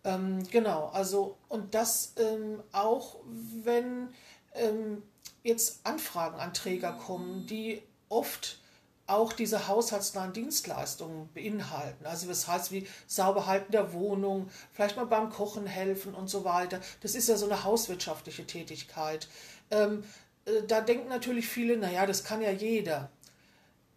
Ähm, 0.04 0.48
genau, 0.52 0.90
also 0.90 1.38
und 1.50 1.74
das 1.74 2.14
ähm, 2.18 2.62
auch, 2.72 3.18
wenn 3.64 4.10
ähm, 4.54 5.02
jetzt 5.44 5.80
Anfragen 5.84 6.40
an 6.40 6.54
Träger 6.54 6.92
kommen, 6.92 7.48
die 7.48 7.82
oft 8.10 8.60
auch 9.08 9.34
diese 9.34 9.68
haushaltsnahen 9.68 10.34
Dienstleistungen 10.34 11.30
beinhalten. 11.34 12.06
Also 12.06 12.28
das 12.28 12.48
heißt 12.48 12.72
wie 12.72 12.88
Sauberhalten 13.08 13.72
der 13.72 13.94
Wohnung, 13.94 14.50
vielleicht 14.72 14.96
mal 14.98 15.06
beim 15.06 15.30
Kochen 15.30 15.68
helfen 15.68 16.16
und 16.16 16.28
so 16.28 16.44
weiter. 16.44 16.80
Das 17.02 17.14
ist 17.14 17.30
ja 17.30 17.38
so 17.38 17.46
eine 17.46 17.64
hauswirtschaftliche 17.64 18.48
Tätigkeit. 18.48 19.28
Ähm, 19.70 20.04
äh, 20.46 20.64
da 20.68 20.82
denken 20.82 21.10
natürlich 21.10 21.48
viele, 21.48 21.78
naja, 21.78 22.06
das 22.06 22.24
kann 22.24 22.42
ja 22.42 22.52
jeder. 22.52 23.12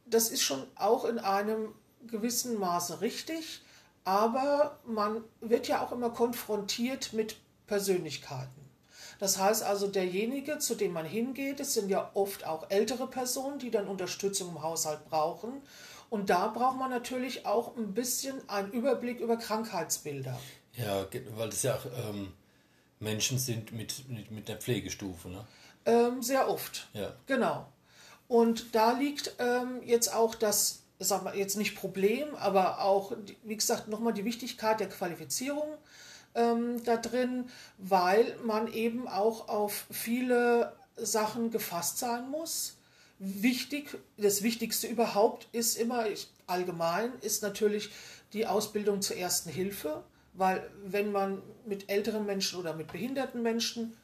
Das 0.04 0.30
ist 0.30 0.42
schon 0.42 0.66
auch 0.74 1.04
in 1.04 1.18
einem 1.18 1.74
gewissen 2.06 2.58
Maße 2.58 3.00
richtig, 3.00 3.62
aber 4.04 4.78
man 4.86 5.22
wird 5.40 5.68
ja 5.68 5.84
auch 5.84 5.92
immer 5.92 6.10
konfrontiert 6.10 7.12
mit 7.12 7.36
Persönlichkeiten. 7.66 8.57
Das 9.18 9.38
heißt 9.38 9.62
also, 9.62 9.88
derjenige, 9.88 10.58
zu 10.58 10.75
dem 10.75 10.92
man 10.92 11.04
hingeht, 11.04 11.60
es 11.60 11.75
sind 11.75 11.90
ja 11.90 12.10
oft 12.14 12.46
auch 12.46 12.70
ältere 12.70 13.08
Personen, 13.08 13.58
die 13.58 13.70
dann 13.70 13.88
Unterstützung 13.88 14.50
im 14.50 14.62
Haushalt 14.62 15.04
brauchen. 15.08 15.62
Und 16.10 16.30
da 16.30 16.48
braucht 16.48 16.78
man 16.78 16.90
natürlich 16.90 17.44
auch 17.44 17.76
ein 17.76 17.94
bisschen 17.94 18.48
einen 18.48 18.70
Überblick 18.72 19.20
über 19.20 19.37
Krankheitsbilder. 19.37 20.38
Ja, 20.75 21.06
weil 21.37 21.48
es 21.48 21.62
ja 21.62 21.75
auch 21.75 21.84
ähm, 22.08 22.32
Menschen 23.00 23.38
sind 23.38 23.72
mit, 23.72 24.08
mit, 24.08 24.30
mit 24.30 24.48
der 24.48 24.56
Pflegestufe, 24.56 25.28
ne? 25.28 25.44
Ähm, 25.84 26.22
sehr 26.22 26.48
oft. 26.48 26.88
Ja. 26.92 27.12
Genau. 27.26 27.66
Und 28.28 28.75
da 28.75 28.92
liegt 28.92 29.34
ähm, 29.38 29.80
jetzt 29.84 30.12
auch 30.12 30.34
das, 30.34 30.82
sagen 30.98 31.25
wir 31.25 31.34
jetzt 31.37 31.56
nicht 31.56 31.75
Problem, 31.75 32.34
aber 32.37 32.82
auch, 32.82 33.12
wie 33.42 33.56
gesagt, 33.56 33.88
nochmal 33.88 34.12
die 34.12 34.25
Wichtigkeit 34.25 34.80
der 34.80 34.88
Qualifizierung 34.88 35.78
ähm, 36.38 36.83
da 36.85 36.97
drin, 36.97 37.50
weil 37.78 38.37
man 38.45 38.73
eben 38.73 39.09
auch 39.09 39.49
auf 39.49 39.87
viele 39.90 40.73
Sachen 40.97 41.50
gefasst 41.50 41.99
sein 41.99 42.30
muss. 42.30 42.76
Wichtig, 43.18 43.99
das 44.16 44.42
Wichtigste 44.42 44.87
überhaupt 44.87 45.49
ist 45.52 45.76
immer 45.76 46.04
allgemein, 46.47 47.12
ist 47.21 47.42
natürlich 47.42 47.90
die 48.33 48.47
Ausbildung 48.47 49.02
zur 49.02 49.16
ersten 49.16 49.50
Hilfe, 49.50 50.04
weil 50.35 50.71
wenn 50.85 51.11
man 51.11 51.42
mit 51.66 51.90
älteren 51.90 52.25
Menschen 52.26 52.61
oder 52.61 52.75
mit 52.75 52.92
behinderten 52.92 53.42
Menschen, 53.42 53.97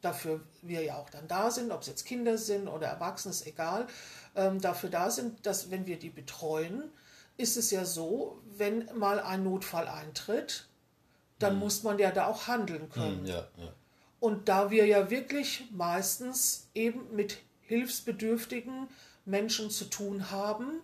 dafür 0.00 0.40
wir 0.62 0.82
ja 0.82 0.96
auch 0.96 1.10
dann 1.10 1.28
da 1.28 1.50
sind, 1.50 1.70
ob 1.70 1.82
es 1.82 1.86
jetzt 1.86 2.04
Kinder 2.06 2.38
sind 2.38 2.68
oder 2.68 2.86
Erwachsene, 2.86 3.32
ist 3.32 3.46
egal, 3.46 3.86
ähm, 4.36 4.60
dafür 4.60 4.88
da 4.88 5.10
sind, 5.10 5.44
dass 5.44 5.70
wenn 5.70 5.86
wir 5.86 5.98
die 5.98 6.10
betreuen, 6.10 6.84
ist 7.36 7.56
es 7.56 7.70
ja 7.70 7.84
so, 7.84 8.40
wenn 8.56 8.88
mal 8.96 9.20
ein 9.20 9.44
Notfall 9.44 9.88
eintritt, 9.88 10.68
dann 11.38 11.54
mhm. 11.54 11.60
muss 11.60 11.82
man 11.82 11.98
ja 11.98 12.10
da 12.10 12.26
auch 12.26 12.46
handeln 12.46 12.88
können. 12.88 13.22
Mhm, 13.22 13.26
ja, 13.26 13.48
ja. 13.56 13.72
Und 14.20 14.48
da 14.48 14.70
wir 14.70 14.86
ja 14.86 15.10
wirklich 15.10 15.64
meistens 15.70 16.68
eben 16.74 17.14
mit 17.14 17.38
hilfsbedürftigen 17.62 18.88
Menschen 19.26 19.70
zu 19.70 19.84
tun 19.86 20.30
haben, 20.30 20.80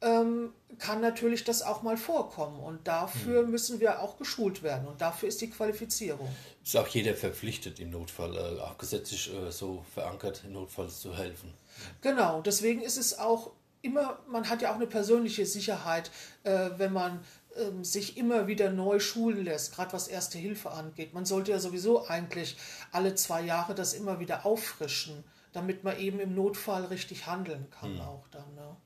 ähm, 0.00 0.52
kann 0.78 1.00
natürlich 1.00 1.44
das 1.44 1.62
auch 1.62 1.82
mal 1.82 1.96
vorkommen. 1.96 2.58
Und 2.58 2.88
dafür 2.88 3.44
mhm. 3.44 3.52
müssen 3.52 3.80
wir 3.80 4.00
auch 4.00 4.18
geschult 4.18 4.62
werden. 4.62 4.88
Und 4.88 5.00
dafür 5.00 5.28
ist 5.28 5.40
die 5.40 5.50
Qualifizierung. 5.50 6.28
Ist 6.64 6.76
auch 6.76 6.88
jeder 6.88 7.14
verpflichtet 7.14 7.78
im 7.78 7.90
Notfall, 7.90 8.36
äh, 8.36 8.60
auch 8.60 8.78
gesetzlich 8.78 9.32
äh, 9.32 9.50
so 9.52 9.84
verankert, 9.94 10.42
im 10.44 10.54
Notfall 10.54 10.88
zu 10.88 11.16
helfen. 11.16 11.54
Genau, 12.00 12.42
deswegen 12.42 12.82
ist 12.82 12.96
es 12.96 13.18
auch 13.18 13.52
immer, 13.80 14.18
man 14.28 14.48
hat 14.48 14.62
ja 14.62 14.70
auch 14.70 14.76
eine 14.76 14.86
persönliche 14.86 15.46
Sicherheit, 15.46 16.10
äh, 16.44 16.70
wenn 16.76 16.92
man 16.92 17.24
ähm, 17.56 17.84
sich 17.84 18.16
immer 18.16 18.46
wieder 18.46 18.70
neu 18.70 18.98
schulen 19.00 19.44
lässt, 19.44 19.74
gerade 19.74 19.92
was 19.92 20.08
Erste 20.08 20.38
Hilfe 20.38 20.70
angeht. 20.70 21.14
Man 21.14 21.24
sollte 21.24 21.50
ja 21.50 21.58
sowieso 21.58 22.06
eigentlich 22.06 22.56
alle 22.90 23.14
zwei 23.14 23.42
Jahre 23.42 23.74
das 23.74 23.94
immer 23.94 24.20
wieder 24.20 24.46
auffrischen, 24.46 25.24
damit 25.52 25.84
man 25.84 25.98
eben 25.98 26.20
im 26.20 26.34
Notfall 26.34 26.84
richtig 26.86 27.26
handeln 27.26 27.68
kann 27.70 27.94
mhm. 27.94 28.00
auch 28.00 28.28
dann. 28.28 28.54
Ne? 28.54 28.76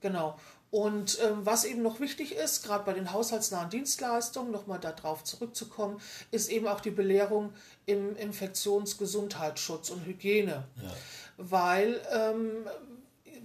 Genau. 0.00 0.36
Und 0.70 1.18
ähm, 1.22 1.46
was 1.46 1.64
eben 1.64 1.82
noch 1.82 2.00
wichtig 2.00 2.34
ist, 2.34 2.64
gerade 2.64 2.84
bei 2.84 2.92
den 2.92 3.12
haushaltsnahen 3.12 3.70
Dienstleistungen, 3.70 4.50
nochmal 4.50 4.80
darauf 4.80 5.24
zurückzukommen, 5.24 6.00
ist 6.32 6.50
eben 6.50 6.66
auch 6.66 6.80
die 6.80 6.90
Belehrung 6.90 7.52
im 7.86 8.16
Infektionsgesundheitsschutz 8.16 9.90
und 9.90 10.04
Hygiene. 10.04 10.64
Ja. 10.82 10.90
Weil 11.38 12.00
ähm, 12.12 12.66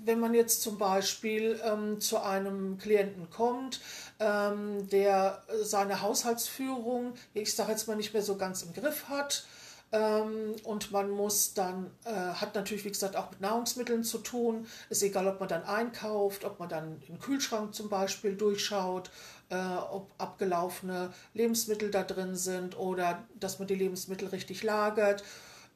wenn 0.03 0.19
man 0.19 0.33
jetzt 0.33 0.61
zum 0.61 0.77
Beispiel 0.77 1.59
ähm, 1.63 2.01
zu 2.01 2.21
einem 2.21 2.77
Klienten 2.77 3.29
kommt, 3.29 3.81
ähm, 4.21 4.87
der 4.89 5.43
seine 5.63 6.01
Haushaltsführung, 6.01 7.15
ich 7.33 7.53
sage 7.53 7.71
jetzt 7.71 7.87
mal 7.87 7.97
nicht 7.97 8.13
mehr 8.13 8.21
so 8.21 8.37
ganz 8.37 8.61
im 8.61 8.73
Griff 8.73 9.09
hat, 9.09 9.45
ähm, 9.91 10.55
und 10.63 10.91
man 10.91 11.09
muss 11.09 11.53
dann, 11.53 11.91
äh, 12.05 12.11
hat 12.11 12.55
natürlich, 12.55 12.85
wie 12.85 12.91
gesagt, 12.91 13.17
auch 13.17 13.29
mit 13.29 13.41
Nahrungsmitteln 13.41 14.05
zu 14.05 14.19
tun. 14.19 14.65
Ist 14.89 15.03
egal, 15.03 15.27
ob 15.27 15.41
man 15.41 15.49
dann 15.49 15.63
einkauft, 15.63 16.45
ob 16.45 16.59
man 16.59 16.69
dann 16.69 17.01
im 17.09 17.19
Kühlschrank 17.19 17.75
zum 17.75 17.89
Beispiel 17.89 18.35
durchschaut, 18.35 19.11
äh, 19.49 19.55
ob 19.55 20.09
abgelaufene 20.17 21.11
Lebensmittel 21.33 21.91
da 21.91 22.03
drin 22.03 22.37
sind 22.37 22.79
oder 22.79 23.27
dass 23.37 23.59
man 23.59 23.67
die 23.67 23.75
Lebensmittel 23.75 24.29
richtig 24.29 24.63
lagert 24.63 25.23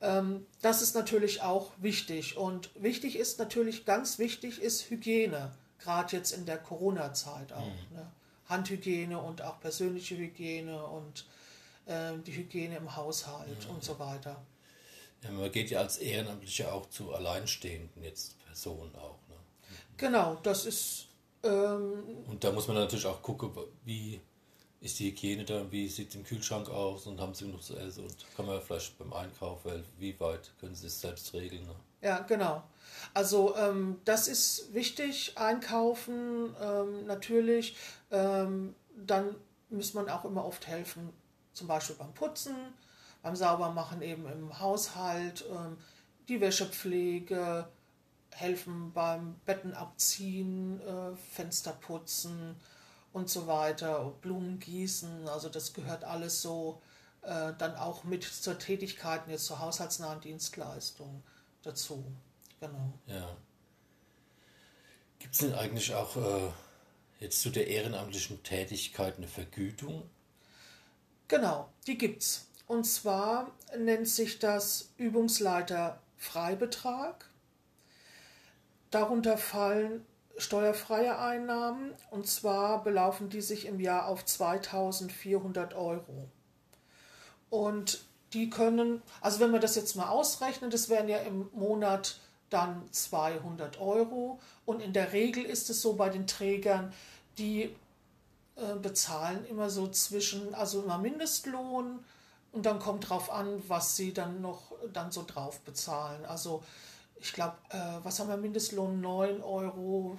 ähm, 0.01 0.45
das 0.61 0.81
ist 0.81 0.93
natürlich 0.93 1.41
auch 1.41 1.71
wichtig. 1.77 2.37
Und 2.37 2.69
wichtig 2.75 3.17
ist 3.17 3.39
natürlich, 3.39 3.85
ganz 3.85 4.19
wichtig 4.19 4.61
ist 4.61 4.89
Hygiene, 4.89 5.51
gerade 5.79 6.15
jetzt 6.15 6.31
in 6.31 6.45
der 6.45 6.57
Corona-Zeit 6.57 7.53
auch. 7.53 7.65
Mhm. 7.65 7.95
Ne? 7.95 8.11
Handhygiene 8.49 9.19
und 9.19 9.41
auch 9.41 9.59
persönliche 9.59 10.17
Hygiene 10.17 10.83
und 10.85 11.25
äh, 11.85 12.13
die 12.25 12.35
Hygiene 12.35 12.77
im 12.77 12.95
Haushalt 12.95 13.67
mhm. 13.67 13.75
und 13.75 13.83
so 13.83 13.97
weiter. 13.99 14.41
Ja, 15.23 15.31
man 15.31 15.51
geht 15.51 15.71
ja 15.71 15.79
als 15.79 15.97
Ehrenamtlicher 15.97 16.73
auch 16.73 16.89
zu 16.89 17.13
alleinstehenden 17.13 18.03
jetzt 18.03 18.35
Personen 18.45 18.93
auch. 18.95 19.19
Ne? 19.27 19.35
Genau, 19.97 20.37
das 20.43 20.65
ist. 20.65 21.07
Ähm, 21.43 22.03
und 22.27 22.43
da 22.43 22.51
muss 22.51 22.67
man 22.67 22.77
natürlich 22.77 23.05
auch 23.05 23.21
gucken, 23.21 23.51
wie 23.83 24.21
ist 24.85 24.99
die 24.99 25.09
Hygiene 25.09 25.43
da, 25.43 25.71
wie 25.71 25.87
sieht 25.87 26.09
es 26.09 26.15
im 26.15 26.23
Kühlschrank 26.23 26.69
aus 26.69 27.07
und 27.07 27.19
haben 27.19 27.33
sie 27.33 27.45
genug 27.45 27.63
zu 27.63 27.75
essen 27.75 28.03
und 28.03 28.15
kann 28.37 28.45
man 28.45 28.61
vielleicht 28.61 28.95
beim 28.99 29.11
Einkauf, 29.13 29.65
weil 29.65 29.83
wie 29.97 30.17
weit 30.19 30.51
können 30.59 30.75
sie 30.75 30.85
es 30.85 31.01
selbst 31.01 31.33
regeln? 31.33 31.65
Ne? 31.65 31.75
Ja, 32.01 32.19
genau. 32.19 32.61
Also 33.15 33.55
ähm, 33.55 33.99
das 34.05 34.27
ist 34.27 34.75
wichtig, 34.75 35.33
einkaufen 35.37 36.55
ähm, 36.61 37.07
natürlich. 37.07 37.75
Ähm, 38.11 38.75
dann 38.95 39.35
muss 39.71 39.95
man 39.95 40.07
auch 40.07 40.23
immer 40.23 40.45
oft 40.45 40.67
helfen, 40.67 41.09
zum 41.53 41.67
Beispiel 41.67 41.95
beim 41.95 42.13
Putzen, 42.13 42.55
beim 43.23 43.35
Saubermachen 43.35 44.03
eben 44.03 44.27
im 44.27 44.59
Haushalt, 44.59 45.45
ähm, 45.49 45.77
die 46.27 46.39
Wäschepflege, 46.39 47.67
helfen 48.29 48.91
beim 48.93 49.35
Betten 49.45 49.73
abziehen, 49.73 50.79
äh, 50.81 51.15
Fenster 51.15 51.71
putzen 51.73 52.55
und 53.15 53.29
so 53.29 53.47
weiter, 53.47 54.13
Blumen 54.19 54.59
gießen, 54.59 55.29
also 55.29 55.47
das 55.47 55.71
gehört 55.71 56.03
alles 56.03 56.41
so 56.41 56.81
äh, 57.21 57.53
dann 57.57 57.73
auch 57.77 58.03
mit 58.03 58.25
zur 58.25 58.59
Tätigkeit, 58.59 59.21
jetzt 59.29 59.45
zur 59.45 59.61
haushaltsnahen 59.61 60.19
Dienstleistung 60.19 61.23
dazu. 61.63 62.03
Genau. 62.59 62.91
Ja. 63.07 63.37
Gibt 65.19 65.33
es 65.33 65.39
denn 65.39 65.55
eigentlich 65.55 65.93
auch 65.95 66.17
äh, 66.17 66.51
jetzt 67.21 67.39
zu 67.39 67.51
der 67.51 67.67
ehrenamtlichen 67.67 68.43
Tätigkeit 68.43 69.15
eine 69.15 69.29
Vergütung? 69.29 70.03
Genau, 71.29 71.69
die 71.87 71.97
gibt's. 71.97 72.47
Und 72.67 72.83
zwar 72.83 73.49
nennt 73.77 74.09
sich 74.09 74.39
das 74.39 74.89
Übungsleiter 74.97 76.01
Freibetrag. 76.17 77.29
Darunter 78.91 79.37
fallen 79.37 80.05
steuerfreie 80.37 81.17
Einnahmen 81.17 81.93
und 82.11 82.27
zwar 82.27 82.83
belaufen 82.83 83.29
die 83.29 83.41
sich 83.41 83.65
im 83.65 83.79
Jahr 83.79 84.07
auf 84.07 84.25
2400 84.25 85.73
Euro. 85.75 86.29
Und 87.49 88.03
die 88.33 88.49
können, 88.49 89.01
also 89.21 89.39
wenn 89.39 89.51
wir 89.51 89.59
das 89.59 89.75
jetzt 89.75 89.95
mal 89.95 90.09
ausrechnen, 90.09 90.69
das 90.69 90.89
wären 90.89 91.07
ja 91.07 91.19
im 91.19 91.49
Monat 91.53 92.19
dann 92.49 92.83
200 92.91 93.79
Euro 93.79 94.39
und 94.65 94.81
in 94.81 94.93
der 94.93 95.13
Regel 95.13 95.45
ist 95.45 95.69
es 95.69 95.81
so 95.81 95.93
bei 95.93 96.09
den 96.09 96.27
Trägern, 96.27 96.93
die 97.37 97.75
äh, 98.55 98.75
bezahlen 98.81 99.45
immer 99.45 99.69
so 99.69 99.87
zwischen, 99.87 100.53
also 100.53 100.83
immer 100.83 100.97
Mindestlohn 100.97 102.03
und 102.51 102.65
dann 102.65 102.79
kommt 102.79 103.09
drauf 103.09 103.31
an, 103.31 103.61
was 103.67 103.95
sie 103.95 104.13
dann 104.13 104.41
noch 104.41 104.71
dann 104.93 105.11
so 105.11 105.23
drauf 105.25 105.59
bezahlen. 105.61 106.25
Also 106.25 106.63
ich 107.25 107.33
glaube, 107.33 107.55
äh, 107.69 107.77
was 108.03 108.19
haben 108.19 108.29
wir 108.29 108.37
Mindestlohn? 108.37 109.03
9,32 109.03 109.43
Euro 109.43 110.17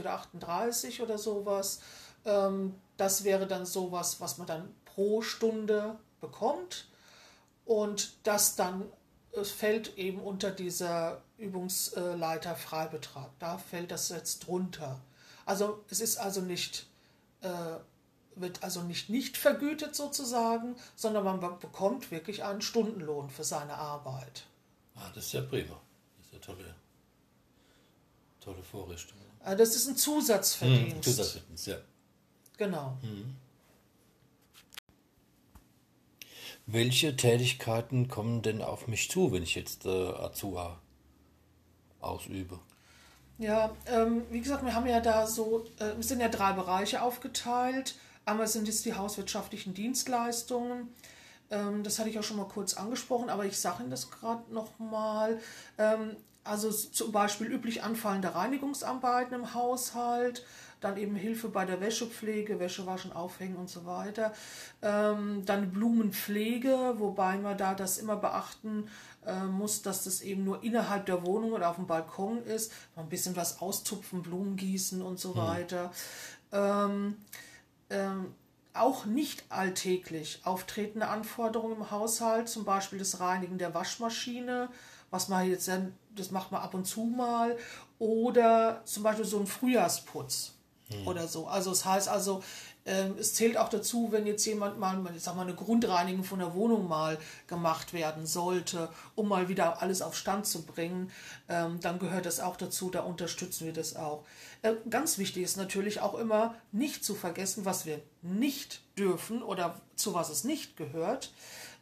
oder 0.00 0.12
38 0.14 1.02
oder 1.02 1.18
sowas. 1.18 1.80
Ähm, 2.24 2.74
das 2.96 3.24
wäre 3.24 3.46
dann 3.46 3.66
sowas, 3.66 4.20
was 4.20 4.38
man 4.38 4.46
dann 4.46 4.74
pro 4.86 5.20
Stunde 5.20 5.98
bekommt. 6.20 6.88
Und 7.66 8.14
das 8.24 8.56
dann 8.56 8.84
es 9.34 9.50
fällt 9.50 9.96
eben 9.96 10.20
unter 10.20 10.50
dieser 10.50 11.22
Übungsleiter 11.38 12.54
Freibetrag. 12.54 13.30
Da 13.38 13.58
fällt 13.58 13.90
das 13.90 14.10
jetzt 14.10 14.46
drunter. 14.46 15.00
Also 15.46 15.82
es 15.88 16.00
ist 16.00 16.18
also 16.18 16.40
nicht, 16.40 16.86
äh, 17.40 17.48
wird 18.34 18.62
also 18.62 18.82
nicht 18.82 19.08
nicht 19.08 19.36
vergütet 19.36 19.94
sozusagen, 19.94 20.76
sondern 20.96 21.24
man 21.24 21.40
bekommt 21.58 22.10
wirklich 22.10 22.44
einen 22.44 22.62
Stundenlohn 22.62 23.30
für 23.30 23.44
seine 23.44 23.74
Arbeit. 23.74 24.44
Ah, 24.94 25.10
das 25.14 25.26
ist 25.26 25.32
ja 25.32 25.42
prima. 25.42 25.80
Das 26.16 26.26
ist 26.26 26.32
ja 26.32 26.38
tolle, 26.38 26.74
tolle 28.40 28.62
Vorrichtung. 28.62 29.18
Ah, 29.44 29.54
das 29.54 29.74
ist 29.74 29.88
ein 29.88 29.96
Zusatzverdienst. 29.96 30.94
Hm, 30.94 31.02
Zusatzverdienst, 31.02 31.66
ja. 31.66 31.76
Genau. 32.56 32.96
Hm. 33.02 33.36
Welche 36.66 37.16
Tätigkeiten 37.16 38.08
kommen 38.08 38.42
denn 38.42 38.62
auf 38.62 38.86
mich 38.86 39.10
zu, 39.10 39.32
wenn 39.32 39.42
ich 39.42 39.56
jetzt 39.56 39.84
äh, 39.84 39.88
Azua 39.88 40.80
ausübe? 42.00 42.60
Ja, 43.38 43.74
ähm, 43.86 44.22
wie 44.30 44.40
gesagt, 44.40 44.64
wir 44.64 44.74
haben 44.74 44.86
ja 44.86 45.00
da 45.00 45.26
so, 45.26 45.66
äh, 45.80 45.96
wir 45.96 46.04
sind 46.04 46.20
ja 46.20 46.28
drei 46.28 46.52
Bereiche 46.52 47.02
aufgeteilt. 47.02 47.96
Einmal 48.24 48.46
sind 48.46 48.68
es 48.68 48.82
die 48.82 48.94
hauswirtschaftlichen 48.94 49.74
Dienstleistungen. 49.74 50.94
Ähm, 51.52 51.84
das 51.84 51.98
hatte 51.98 52.08
ich 52.08 52.18
auch 52.18 52.24
schon 52.24 52.38
mal 52.38 52.48
kurz 52.48 52.74
angesprochen, 52.74 53.30
aber 53.30 53.44
ich 53.44 53.60
sage 53.60 53.82
Ihnen 53.82 53.90
das 53.90 54.10
gerade 54.10 54.52
nochmal. 54.52 55.38
Ähm, 55.78 56.16
also 56.44 56.72
zum 56.72 57.12
Beispiel 57.12 57.46
üblich 57.46 57.84
anfallende 57.84 58.34
Reinigungsarbeiten 58.34 59.34
im 59.34 59.54
Haushalt, 59.54 60.44
dann 60.80 60.96
eben 60.96 61.14
Hilfe 61.14 61.48
bei 61.48 61.64
der 61.64 61.80
Wäschepflege, 61.80 62.58
Wäsche 62.58 62.84
waschen, 62.86 63.12
aufhängen 63.12 63.54
und 63.54 63.70
so 63.70 63.86
weiter. 63.86 64.32
Ähm, 64.80 65.44
dann 65.46 65.70
Blumenpflege, 65.70 66.94
wobei 66.96 67.36
man 67.36 67.56
da 67.56 67.74
das 67.74 67.98
immer 67.98 68.16
beachten 68.16 68.88
äh, 69.24 69.44
muss, 69.44 69.82
dass 69.82 70.02
das 70.02 70.22
eben 70.22 70.42
nur 70.42 70.64
innerhalb 70.64 71.06
der 71.06 71.24
Wohnung 71.24 71.52
oder 71.52 71.70
auf 71.70 71.76
dem 71.76 71.86
Balkon 71.86 72.42
ist. 72.42 72.72
Ein 72.96 73.08
bisschen 73.08 73.36
was 73.36 73.60
austupfen, 73.60 74.22
Blumen 74.22 74.56
gießen 74.56 75.00
und 75.00 75.20
so 75.20 75.34
mhm. 75.34 75.36
weiter. 75.36 75.92
Ähm, 76.50 77.18
ähm, 77.88 78.34
auch 78.74 79.04
nicht 79.04 79.44
alltäglich 79.50 80.40
auftretende 80.44 81.08
Anforderungen 81.08 81.76
im 81.76 81.90
Haushalt, 81.90 82.48
zum 82.48 82.64
Beispiel 82.64 82.98
das 82.98 83.20
Reinigen 83.20 83.58
der 83.58 83.74
Waschmaschine, 83.74 84.68
was 85.10 85.28
man 85.28 85.48
jetzt 85.48 85.68
dann, 85.68 85.94
das 86.14 86.30
macht 86.30 86.52
man 86.52 86.62
ab 86.62 86.74
und 86.74 86.86
zu 86.86 87.04
mal, 87.04 87.56
oder 87.98 88.82
zum 88.84 89.02
Beispiel 89.02 89.24
so 89.24 89.38
ein 89.38 89.46
Frühjahrsputz 89.46 90.54
hm. 90.90 91.06
oder 91.06 91.28
so. 91.28 91.46
Also 91.46 91.70
das 91.70 91.84
heißt 91.84 92.08
also, 92.08 92.42
es 92.84 93.34
zählt 93.34 93.56
auch 93.56 93.68
dazu, 93.68 94.08
wenn 94.10 94.26
jetzt 94.26 94.44
jemand 94.44 94.78
mal, 94.78 95.00
ich 95.14 95.22
sag 95.22 95.36
mal, 95.36 95.42
eine 95.42 95.54
Grundreinigung 95.54 96.24
von 96.24 96.40
der 96.40 96.54
Wohnung 96.54 96.88
mal 96.88 97.16
gemacht 97.46 97.92
werden 97.92 98.26
sollte, 98.26 98.88
um 99.14 99.28
mal 99.28 99.48
wieder 99.48 99.80
alles 99.82 100.02
auf 100.02 100.16
Stand 100.16 100.46
zu 100.46 100.66
bringen, 100.66 101.10
ähm, 101.48 101.78
dann 101.80 102.00
gehört 102.00 102.26
das 102.26 102.40
auch 102.40 102.56
dazu, 102.56 102.90
da 102.90 103.00
unterstützen 103.00 103.66
wir 103.66 103.72
das 103.72 103.94
auch. 103.94 104.24
Äh, 104.62 104.74
ganz 104.90 105.18
wichtig 105.18 105.44
ist 105.44 105.56
natürlich 105.56 106.00
auch 106.00 106.14
immer 106.14 106.56
nicht 106.72 107.04
zu 107.04 107.14
vergessen, 107.14 107.64
was 107.64 107.86
wir 107.86 108.00
nicht 108.20 108.80
dürfen 108.98 109.42
oder 109.42 109.80
zu 109.94 110.14
was 110.14 110.30
es 110.30 110.42
nicht 110.42 110.76
gehört. 110.76 111.32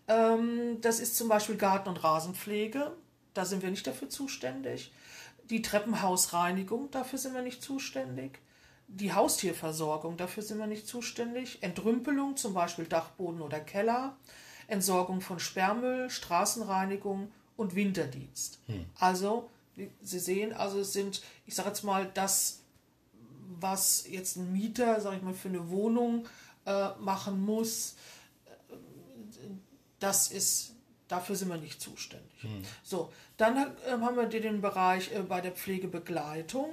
Ähm, 0.07 0.83
das 0.83 1.01
ist 1.01 1.17
zum 1.17 1.29
Beispiel 1.29 1.57
Garten- 1.57 1.89
und 1.89 2.05
Rasenpflege, 2.05 2.93
da 3.33 3.47
sind 3.47 3.63
wir 3.63 3.71
nicht 3.71 3.87
dafür 3.87 4.11
zuständig. 4.11 4.93
Die 5.49 5.63
Treppenhausreinigung, 5.63 6.91
dafür 6.91 7.19
sind 7.19 7.35
wir 7.35 7.43
nicht 7.43 7.63
zuständig 7.63 8.39
die 8.93 9.13
Haustierversorgung, 9.13 10.17
dafür 10.17 10.43
sind 10.43 10.59
wir 10.59 10.67
nicht 10.67 10.87
zuständig. 10.87 11.63
Entrümpelung, 11.63 12.37
zum 12.37 12.55
Beispiel 12.55 12.87
Dachboden 12.87 13.41
oder 13.41 13.61
Keller. 13.61 14.17
Entsorgung 14.67 15.21
von 15.21 15.41
Sperrmüll, 15.41 16.11
Straßenreinigung 16.11 17.31
und 17.57 17.75
Winterdienst. 17.75 18.61
Hm. 18.67 18.87
Also, 18.99 19.49
Sie 20.03 20.19
sehen, 20.19 20.53
also 20.53 20.81
es 20.81 20.93
sind, 20.93 21.23
ich 21.47 21.55
sage 21.55 21.69
jetzt 21.69 21.85
mal, 21.85 22.11
das, 22.13 22.61
was 23.59 24.07
jetzt 24.09 24.37
ein 24.37 24.53
Mieter, 24.53 25.01
sage 25.01 25.17
ich 25.17 25.23
mal, 25.23 25.35
für 25.35 25.49
eine 25.49 25.71
Wohnung 25.71 26.27
äh, 26.67 26.89
machen 26.99 27.41
muss, 27.45 27.97
äh, 28.69 28.75
das 29.99 30.31
ist, 30.31 30.75
dafür 31.09 31.37
sind 31.37 31.49
wir 31.49 31.57
nicht 31.57 31.81
zuständig. 31.81 32.43
Hm. 32.43 32.63
So, 32.83 33.13
dann 33.37 33.57
äh, 33.57 33.91
haben 33.91 34.17
wir 34.17 34.27
den 34.27 34.61
Bereich 34.61 35.13
äh, 35.13 35.21
bei 35.21 35.41
der 35.41 35.53
Pflegebegleitung. 35.53 36.71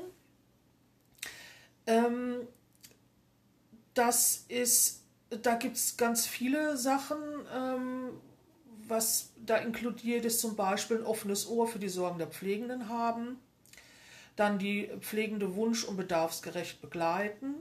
Ähm, 1.88 2.48
das 3.94 4.46
ist, 4.48 5.02
da 5.30 5.56
gibt 5.56 5.78
es 5.78 5.98
ganz 5.98 6.28
viele 6.28 6.78
Sachen. 6.78 7.18
Ähm, 7.54 8.10
was 8.88 9.34
da 9.46 9.58
inkludiert 9.58 10.26
ist 10.26 10.40
zum 10.40 10.56
Beispiel 10.56 10.98
ein 10.98 11.06
offenes 11.06 11.48
Ohr 11.48 11.68
für 11.68 11.80
die 11.80 11.90
Sorgen 11.90 12.18
der 12.18 12.28
Pflegenden 12.28 12.90
haben, 12.90 13.38
dann 14.36 14.60
die 14.60 14.90
Pflegende 15.02 15.56
wunsch- 15.56 15.84
und 15.84 15.98
bedarfsgerecht 15.98 16.82
begleiten, 16.82 17.56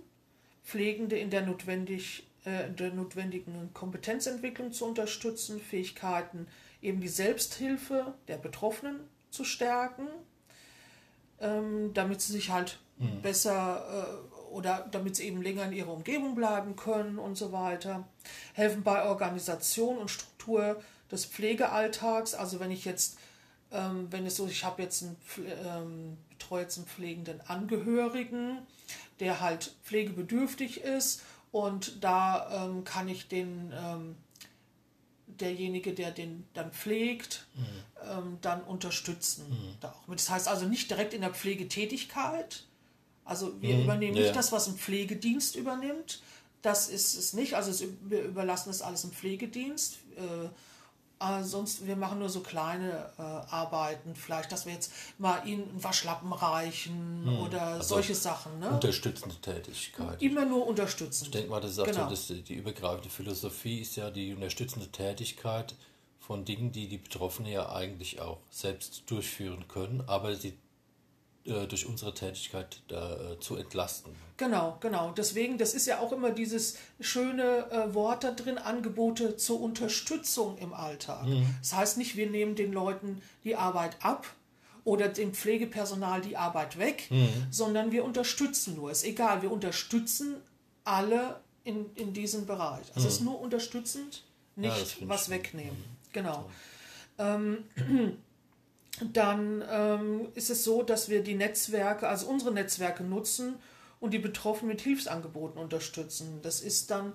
Pflegende 0.65 1.17
in 1.17 1.31
der, 1.31 1.43
notwendig, 1.43 2.27
äh, 2.45 2.71
der 2.71 2.93
notwendigen 2.93 3.73
Kompetenzentwicklung 3.73 4.73
zu 4.73 4.85
unterstützen, 4.85 5.61
Fähigkeiten, 5.61 6.47
eben 6.83 7.01
die 7.01 7.09
Selbsthilfe 7.09 8.15
der 8.29 8.37
Betroffenen 8.37 9.01
zu 9.31 9.45
stärken, 9.45 10.07
ähm, 11.41 11.93
damit 11.95 12.21
sie 12.21 12.33
sich 12.33 12.51
halt 12.51 12.79
mhm. 12.99 13.23
besser 13.23 14.31
äh, 14.33 14.37
oder 14.53 14.87
damit 14.91 15.17
sie 15.17 15.25
eben 15.25 15.43
länger 15.43 15.65
in 15.65 15.73
ihrer 15.73 15.93
Umgebung 15.93 16.35
bleiben 16.35 16.77
können 16.77 17.19
und 17.19 17.37
so 17.37 17.53
weiter. 17.53 18.09
Helfen 18.55 18.83
bei 18.83 19.05
Organisation 19.05 19.99
und 19.99 20.11
Struktur 20.11 20.81
des 21.11 21.27
Pflegealltags. 21.27 22.35
Also 22.35 22.61
wenn 22.61 22.71
ich 22.71 22.85
jetzt, 22.85 23.19
ähm, 23.71 24.07
wenn 24.11 24.27
es 24.27 24.37
so, 24.37 24.47
ich 24.47 24.65
habe 24.65 24.83
jetzt 24.83 25.03
einen, 25.03 25.17
ähm, 25.65 26.17
betreue 26.31 26.63
jetzt 26.63 26.79
einen 26.79 26.87
pflegenden 26.87 27.41
Angehörigen, 27.43 28.59
der 29.21 29.41
halt 29.41 29.75
pflegebedürftig 29.85 30.83
ist 30.83 31.23
und 31.53 32.05
da 32.05 32.67
ähm, 32.67 32.85
kann 32.85 33.09
ich 33.09 33.29
den 33.29 33.73
ähm, 33.75 34.17
derjenige, 35.27 35.93
der 35.93 36.11
den 36.11 36.47
dann 36.55 36.71
pflegt, 36.73 37.47
mhm. 37.55 37.65
ähm, 38.11 38.39
dann 38.41 38.63
unterstützen. 38.63 39.49
Mhm. 39.49 39.77
Da 39.81 39.91
auch. 39.91 40.15
Das 40.15 40.31
heißt 40.31 40.49
also 40.49 40.67
nicht 40.67 40.91
direkt 40.91 41.15
in 41.15 41.21
der 41.21 41.35
Pflegetätigkeit, 41.35 42.65
also 43.27 43.61
wir 43.61 43.75
mhm. 43.75 43.83
übernehmen 43.83 44.17
ja. 44.17 44.23
nicht 44.23 44.37
das, 44.37 44.53
was 44.53 44.69
ein 44.69 44.77
Pflegedienst 44.77 45.57
übernimmt. 45.57 46.23
Das 46.63 46.89
ist 46.89 47.17
es 47.17 47.33
nicht. 47.33 47.55
Also 47.55 47.71
es, 47.71 47.85
wir 48.03 48.23
überlassen 48.23 48.71
das 48.71 48.83
alles 48.83 49.05
im 49.05 49.11
Pflegedienst. 49.11 49.99
Äh, 50.17 50.49
äh, 51.19 51.43
sonst, 51.43 51.87
wir 51.87 51.97
machen 51.97 52.19
nur 52.19 52.29
so 52.29 52.41
kleine 52.41 53.11
äh, 53.19 53.23
Arbeiten, 53.23 54.15
vielleicht, 54.15 54.53
dass 54.53 54.67
wir 54.67 54.75
jetzt 54.75 54.93
mal 55.19 55.47
ihnen 55.47 55.69
einen 55.71 55.85
Waschlappen 55.85 56.33
reichen 56.33 57.23
hm. 57.25 57.39
oder 57.41 57.63
also 57.63 57.95
solche 57.95 58.15
Sachen. 58.15 58.59
Ne? 58.59 58.69
Unterstützende 58.69 59.35
Tätigkeit. 59.37 60.21
Immer 60.21 60.45
nur 60.45 60.67
unterstützend. 60.67 61.29
Ich 61.29 61.33
denke 61.33 61.51
mal, 61.51 61.61
das 61.61 61.73
ist 61.73 61.79
auch 61.79 61.87
genau. 61.87 62.15
so, 62.15 62.35
die 62.35 62.55
übergreifende 62.55 63.09
Philosophie 63.09 63.81
ist 63.81 63.97
ja 63.97 64.11
die 64.11 64.35
unterstützende 64.35 64.89
Tätigkeit 64.89 65.75
von 66.21 66.45
Dingen, 66.45 66.73
die 66.73 66.87
die 66.87 66.99
Betroffenen 66.99 67.51
ja 67.51 67.73
eigentlich 67.73 68.21
auch 68.21 68.39
selbst 68.51 69.05
durchführen 69.07 69.67
können, 69.69 70.03
aber 70.07 70.35
sie 70.35 70.55
äh, 71.47 71.67
durch 71.67 71.87
unsere 71.87 72.15
Tätigkeit 72.15 72.81
da, 72.89 73.33
äh, 73.33 73.41
zu 73.41 73.57
entlasten. 73.57 74.13
Genau, 74.37 74.77
genau. 74.81 75.13
Deswegen, 75.17 75.59
das 75.59 75.75
ist 75.75 75.87
ja 75.87 76.01
auch 76.01 76.13
immer 76.13 76.31
dieses 76.31 76.77
schöne 77.01 77.71
äh, 77.71 77.95
Wort 77.95 78.25
da 78.25 78.33
drin, 78.33 78.59
Angebote 78.59 79.37
zur 79.37 79.61
Unterstützung 79.61 80.59
im 80.59 80.75
Alltag. 80.75 81.27
Mhm. 81.27 81.47
Das 81.61 81.75
heißt 81.75 81.99
nicht, 81.99 82.17
wir 82.17 82.29
nehmen 82.29 82.55
den 82.55 82.73
Leuten 82.73 83.23
die 83.45 83.57
Arbeit 83.57 83.97
ab 84.01 84.27
oder 84.85 85.09
dem 85.09 85.35
Pflegepersonal 85.35 86.21
die 86.21 86.37
Arbeit 86.37 86.79
weg, 86.79 87.07
mhm. 87.11 87.29
sondern 87.51 87.93
wir 87.93 88.05
unterstützen 88.05 88.77
nur. 88.77 88.91
Ist 88.91 89.05
egal, 89.05 89.43
wir 89.43 89.51
unterstützen 89.51 90.37
alle 90.85 91.41
in, 91.65 91.87
in 91.97 92.13
diesem 92.13 92.47
Bereich. 92.47 92.87
Also 92.95 93.01
mhm. 93.01 93.07
es 93.07 93.15
ist 93.15 93.21
nur 93.23 93.41
unterstützend, 93.41 94.23
nicht 94.55 95.01
ja, 95.01 95.09
was 95.09 95.29
wegnehmen. 95.31 95.77
Mhm. 95.77 96.13
Genau. 96.13 96.51
Ähm, 97.19 97.65
dann 99.03 99.65
ähm, 99.71 100.29
ist 100.35 100.51
es 100.51 100.65
so, 100.65 100.83
dass 100.83 101.09
wir 101.09 101.23
die 101.23 101.35
Netzwerke, 101.35 102.09
also 102.09 102.27
unsere 102.27 102.53
Netzwerke 102.53 103.03
nutzen 103.03 103.57
und 104.01 104.13
die 104.13 104.19
Betroffenen 104.19 104.69
mit 104.69 104.81
Hilfsangeboten 104.81 105.61
unterstützen. 105.61 106.41
Das 106.43 106.61
ist 106.61 106.91
dann 106.91 107.13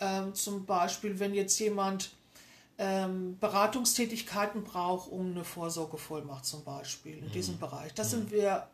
ähm, 0.00 0.34
zum 0.34 0.66
Beispiel, 0.66 1.18
wenn 1.18 1.34
jetzt 1.34 1.58
jemand 1.58 2.10
ähm, 2.78 3.36
Beratungstätigkeiten 3.38 4.64
braucht, 4.64 5.10
um 5.10 5.32
eine 5.32 5.44
Vorsorgevollmacht 5.44 6.46
zum 6.46 6.64
Beispiel 6.64 7.18
in 7.18 7.26
mhm. 7.26 7.32
diesem 7.32 7.58
Bereich. 7.58 7.92
Da 7.94 8.04
mhm. 8.04 8.08
sind 8.08 8.30
wir 8.32 8.66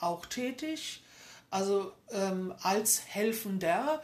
auch 0.00 0.26
tätig. 0.26 1.02
Also 1.50 1.92
ähm, 2.12 2.54
als 2.62 3.02
Helfender 3.06 4.02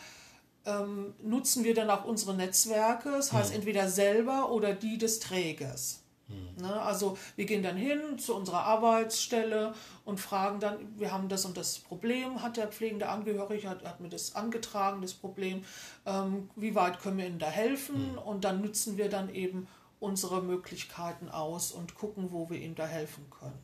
ähm, 0.67 1.15
nutzen 1.23 1.63
wir 1.63 1.75
dann 1.75 1.91
auch 1.91 2.05
unsere 2.05 2.35
Netzwerke, 2.35 3.11
das 3.11 3.33
heißt 3.33 3.51
mhm. 3.51 3.57
entweder 3.57 3.89
selber 3.89 4.51
oder 4.51 4.73
die 4.73 4.99
des 4.99 5.21
Trägers. 5.21 6.04
Mhm. 6.29 6.63
Ne, 6.63 6.83
also 6.83 7.19
wir 7.37 7.45
gehen 7.45 7.63
dann 7.63 7.77
hin 7.77 8.19
zu 8.19 8.35
unserer 8.35 8.65
Arbeitsstelle 8.65 9.75
und 10.05 10.21
fragen 10.21 10.61
dann, 10.61 10.99
wir 10.99 11.13
haben 11.13 11.29
das 11.29 11.45
und 11.45 11.57
das 11.57 11.79
Problem, 11.79 12.43
hat 12.43 12.57
der 12.57 12.69
pflegende 12.69 13.09
Angehörige, 13.09 13.69
hat, 13.69 13.85
hat 13.85 14.01
mir 14.01 14.09
das 14.09 14.35
angetragen, 14.35 15.03
das 15.03 15.15
Problem, 15.15 15.65
ähm, 16.07 16.49
wie 16.57 16.75
weit 16.75 17.01
können 17.01 17.19
wir 17.19 17.27
Ihnen 17.27 17.39
da 17.39 17.49
helfen? 17.49 18.13
Mhm. 18.13 18.19
Und 18.19 18.45
dann 18.45 18.63
nutzen 18.63 18.97
wir 18.97 19.09
dann 19.09 19.35
eben 19.35 19.69
unsere 20.05 20.43
Möglichkeiten 20.43 21.29
aus 21.29 21.73
und 21.73 21.95
gucken, 21.95 22.31
wo 22.31 22.51
wir 22.51 22.61
ihm 22.61 22.75
da 22.75 22.87
helfen 22.87 23.25
können. 23.31 23.59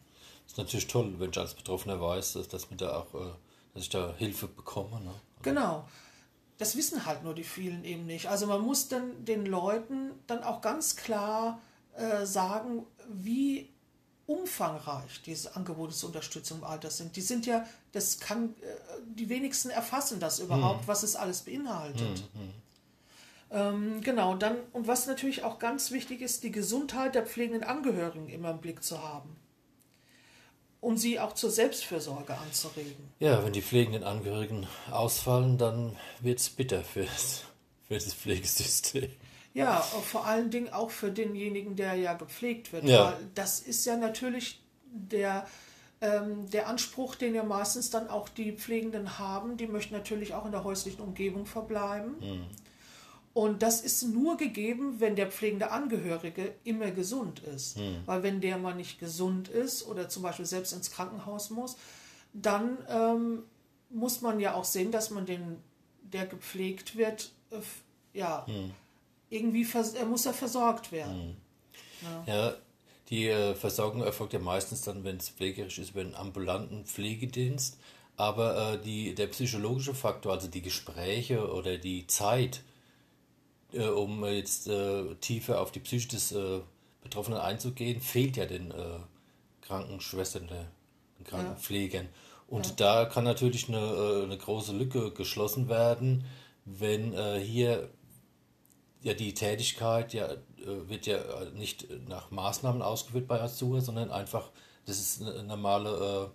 Das 0.44 0.52
ist 0.52 0.58
natürlich 0.58 0.86
toll, 0.86 1.14
wenn 1.18 1.30
ich 1.30 1.38
als 1.38 1.54
Betroffener 1.54 2.00
weiß, 2.00 2.32
dass, 2.32 2.48
dass, 2.48 2.66
da 2.76 3.00
auch, 3.00 3.14
äh, 3.14 3.32
dass 3.74 3.84
ich 3.84 3.88
da 3.90 4.14
Hilfe 4.16 4.48
bekomme. 4.48 5.00
Ne? 5.00 5.12
Genau. 5.42 5.86
Das 6.58 6.76
wissen 6.76 7.06
halt 7.06 7.22
nur 7.24 7.34
die 7.34 7.44
vielen 7.44 7.84
eben 7.84 8.06
nicht. 8.06 8.28
Also 8.28 8.46
man 8.46 8.60
muss 8.60 8.88
dann 8.88 9.24
den 9.24 9.46
Leuten 9.46 10.10
dann 10.26 10.42
auch 10.42 10.60
ganz 10.60 10.96
klar 10.96 11.60
äh, 11.96 12.26
sagen, 12.26 12.86
wie 13.08 13.68
umfangreich 14.30 15.22
diese 15.26 15.56
Angebote 15.56 15.92
zur 15.92 16.08
Unterstützung 16.10 16.58
im 16.58 16.64
Alter 16.64 16.90
sind. 16.90 17.16
Die 17.16 17.20
sind 17.20 17.46
ja, 17.46 17.66
das 17.92 18.20
kann, 18.20 18.54
äh, 18.60 18.66
die 19.16 19.28
wenigsten 19.28 19.70
erfassen 19.70 20.20
das 20.20 20.38
überhaupt, 20.38 20.82
hm. 20.82 20.88
was 20.88 21.02
es 21.02 21.16
alles 21.16 21.42
beinhaltet. 21.42 22.24
Hm, 22.32 22.40
hm. 22.40 22.54
Ähm, 23.52 24.00
genau, 24.02 24.36
dann, 24.36 24.56
und 24.72 24.86
was 24.86 25.08
natürlich 25.08 25.42
auch 25.42 25.58
ganz 25.58 25.90
wichtig 25.90 26.20
ist, 26.20 26.44
die 26.44 26.52
Gesundheit 26.52 27.16
der 27.16 27.26
pflegenden 27.26 27.64
Angehörigen 27.64 28.28
immer 28.28 28.50
im 28.50 28.60
Blick 28.60 28.84
zu 28.84 29.02
haben. 29.02 29.36
Um 30.80 30.96
sie 30.96 31.18
auch 31.18 31.34
zur 31.34 31.50
Selbstfürsorge 31.50 32.38
anzuregen. 32.38 33.10
Ja, 33.18 33.44
wenn 33.44 33.52
die 33.52 33.60
pflegenden 33.60 34.04
Angehörigen 34.04 34.66
ausfallen, 34.90 35.58
dann 35.58 35.96
wird 36.20 36.38
es 36.38 36.48
bitter 36.48 36.82
für 36.84 37.06
das 37.88 38.14
Pflegesystem. 38.14 39.10
Ja, 39.52 39.80
vor 39.80 40.26
allen 40.26 40.50
Dingen 40.50 40.72
auch 40.72 40.90
für 40.90 41.10
denjenigen, 41.10 41.74
der 41.74 41.94
ja 41.94 42.14
gepflegt 42.14 42.72
wird. 42.72 42.84
Ja. 42.84 43.06
Weil 43.06 43.16
das 43.34 43.60
ist 43.60 43.84
ja 43.84 43.96
natürlich 43.96 44.62
der, 44.84 45.46
ähm, 46.00 46.48
der 46.50 46.68
Anspruch, 46.68 47.16
den 47.16 47.34
ja 47.34 47.42
meistens 47.42 47.90
dann 47.90 48.08
auch 48.08 48.28
die 48.28 48.52
Pflegenden 48.52 49.18
haben. 49.18 49.56
Die 49.56 49.66
möchten 49.66 49.94
natürlich 49.94 50.34
auch 50.34 50.46
in 50.46 50.52
der 50.52 50.62
häuslichen 50.62 51.00
Umgebung 51.00 51.46
verbleiben. 51.46 52.14
Und 53.32 53.62
das 53.62 53.80
ist 53.80 54.02
nur 54.02 54.36
gegeben, 54.36 54.96
wenn 54.98 55.14
der 55.14 55.30
pflegende 55.30 55.70
Angehörige 55.70 56.54
immer 56.64 56.90
gesund 56.90 57.40
ist. 57.40 57.76
Weil 58.06 58.22
wenn 58.22 58.40
der 58.40 58.58
mal 58.58 58.74
nicht 58.74 58.98
gesund 58.98 59.48
ist 59.48 59.86
oder 59.86 60.08
zum 60.08 60.22
Beispiel 60.22 60.46
selbst 60.46 60.72
ins 60.72 60.90
Krankenhaus 60.90 61.50
muss, 61.50 61.76
dann 62.32 62.78
ähm, 62.88 63.42
muss 63.88 64.20
man 64.20 64.40
ja 64.40 64.54
auch 64.54 64.64
sehen, 64.64 64.90
dass 64.92 65.10
man 65.10 65.26
den, 65.26 65.58
der 66.02 66.26
gepflegt 66.26 66.96
wird, 66.96 67.32
äh, 67.50 67.56
ja, 68.18 68.46
irgendwie 69.30 69.66
er 69.94 70.04
muss 70.04 70.24
ja 70.24 70.32
versorgt 70.32 70.92
werden. 70.92 71.36
Ja, 72.26 72.54
die 73.08 73.28
äh, 73.28 73.54
Versorgung 73.54 74.02
erfolgt 74.02 74.32
ja 74.32 74.38
meistens 74.38 74.82
dann, 74.82 75.04
wenn 75.04 75.16
es 75.16 75.30
pflegerisch 75.30 75.78
ist, 75.78 75.90
über 75.90 76.00
einen 76.00 76.14
ambulanten 76.14 76.84
Pflegedienst. 76.84 77.78
Aber 78.16 78.74
äh, 78.74 78.82
die, 78.82 79.14
der 79.14 79.28
psychologische 79.28 79.94
Faktor, 79.94 80.32
also 80.32 80.48
die 80.48 80.62
Gespräche 80.62 81.52
oder 81.52 81.78
die 81.78 82.06
Zeit, 82.06 82.62
äh, 83.72 83.86
um 83.86 84.24
jetzt 84.24 84.68
äh, 84.68 85.14
tiefer 85.20 85.60
auf 85.60 85.72
die 85.72 85.80
Psyche 85.80 86.08
des 86.08 86.32
äh, 86.32 86.60
Betroffenen 87.02 87.40
einzugehen, 87.40 88.00
fehlt 88.00 88.36
ja 88.36 88.44
den 88.44 88.74
Krankenschwestern, 89.62 90.48
den 90.48 91.24
Krankenpflegern. 91.24 92.08
Und 92.46 92.78
da 92.78 93.06
kann 93.06 93.24
natürlich 93.24 93.68
eine, 93.68 94.24
eine 94.24 94.36
große 94.36 94.76
Lücke 94.76 95.10
geschlossen 95.12 95.70
werden, 95.70 96.24
wenn 96.66 97.14
hier 97.38 97.88
ja, 99.02 99.14
die 99.14 99.34
Tätigkeit 99.34 100.12
ja, 100.12 100.26
äh, 100.26 100.36
wird 100.88 101.06
ja 101.06 101.16
äh, 101.16 101.50
nicht 101.54 101.88
nach 102.08 102.30
Maßnahmen 102.30 102.82
ausgeführt 102.82 103.26
bei 103.26 103.40
Azur, 103.40 103.80
sondern 103.80 104.10
einfach, 104.10 104.50
das 104.86 104.98
ist 104.98 105.22
eine 105.22 105.42
normale, 105.42 106.30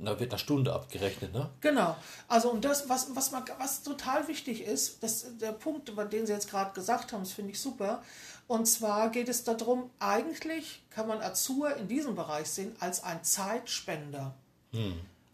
äh, 0.00 0.04
da 0.04 0.18
wird 0.18 0.32
nach 0.32 0.38
Stunde 0.38 0.72
abgerechnet, 0.72 1.32
ne? 1.32 1.50
Genau. 1.60 1.96
Also 2.28 2.50
und 2.50 2.64
das, 2.64 2.88
was, 2.88 3.14
was, 3.14 3.32
man, 3.32 3.44
was 3.58 3.82
total 3.82 4.28
wichtig 4.28 4.62
ist, 4.62 5.02
das, 5.02 5.26
der 5.38 5.52
Punkt, 5.52 5.88
über 5.88 6.04
den 6.04 6.26
Sie 6.26 6.32
jetzt 6.32 6.50
gerade 6.50 6.72
gesagt 6.72 7.12
haben, 7.12 7.22
das 7.22 7.32
finde 7.32 7.52
ich 7.52 7.60
super. 7.60 8.02
Und 8.46 8.66
zwar 8.66 9.10
geht 9.10 9.28
es 9.28 9.44
darum, 9.44 9.90
eigentlich 9.98 10.82
kann 10.90 11.06
man 11.06 11.20
Azur 11.20 11.76
in 11.76 11.88
diesem 11.88 12.14
Bereich 12.14 12.48
sehen 12.48 12.74
als 12.80 13.02
ein 13.02 13.22
Zeitspender. 13.22 14.34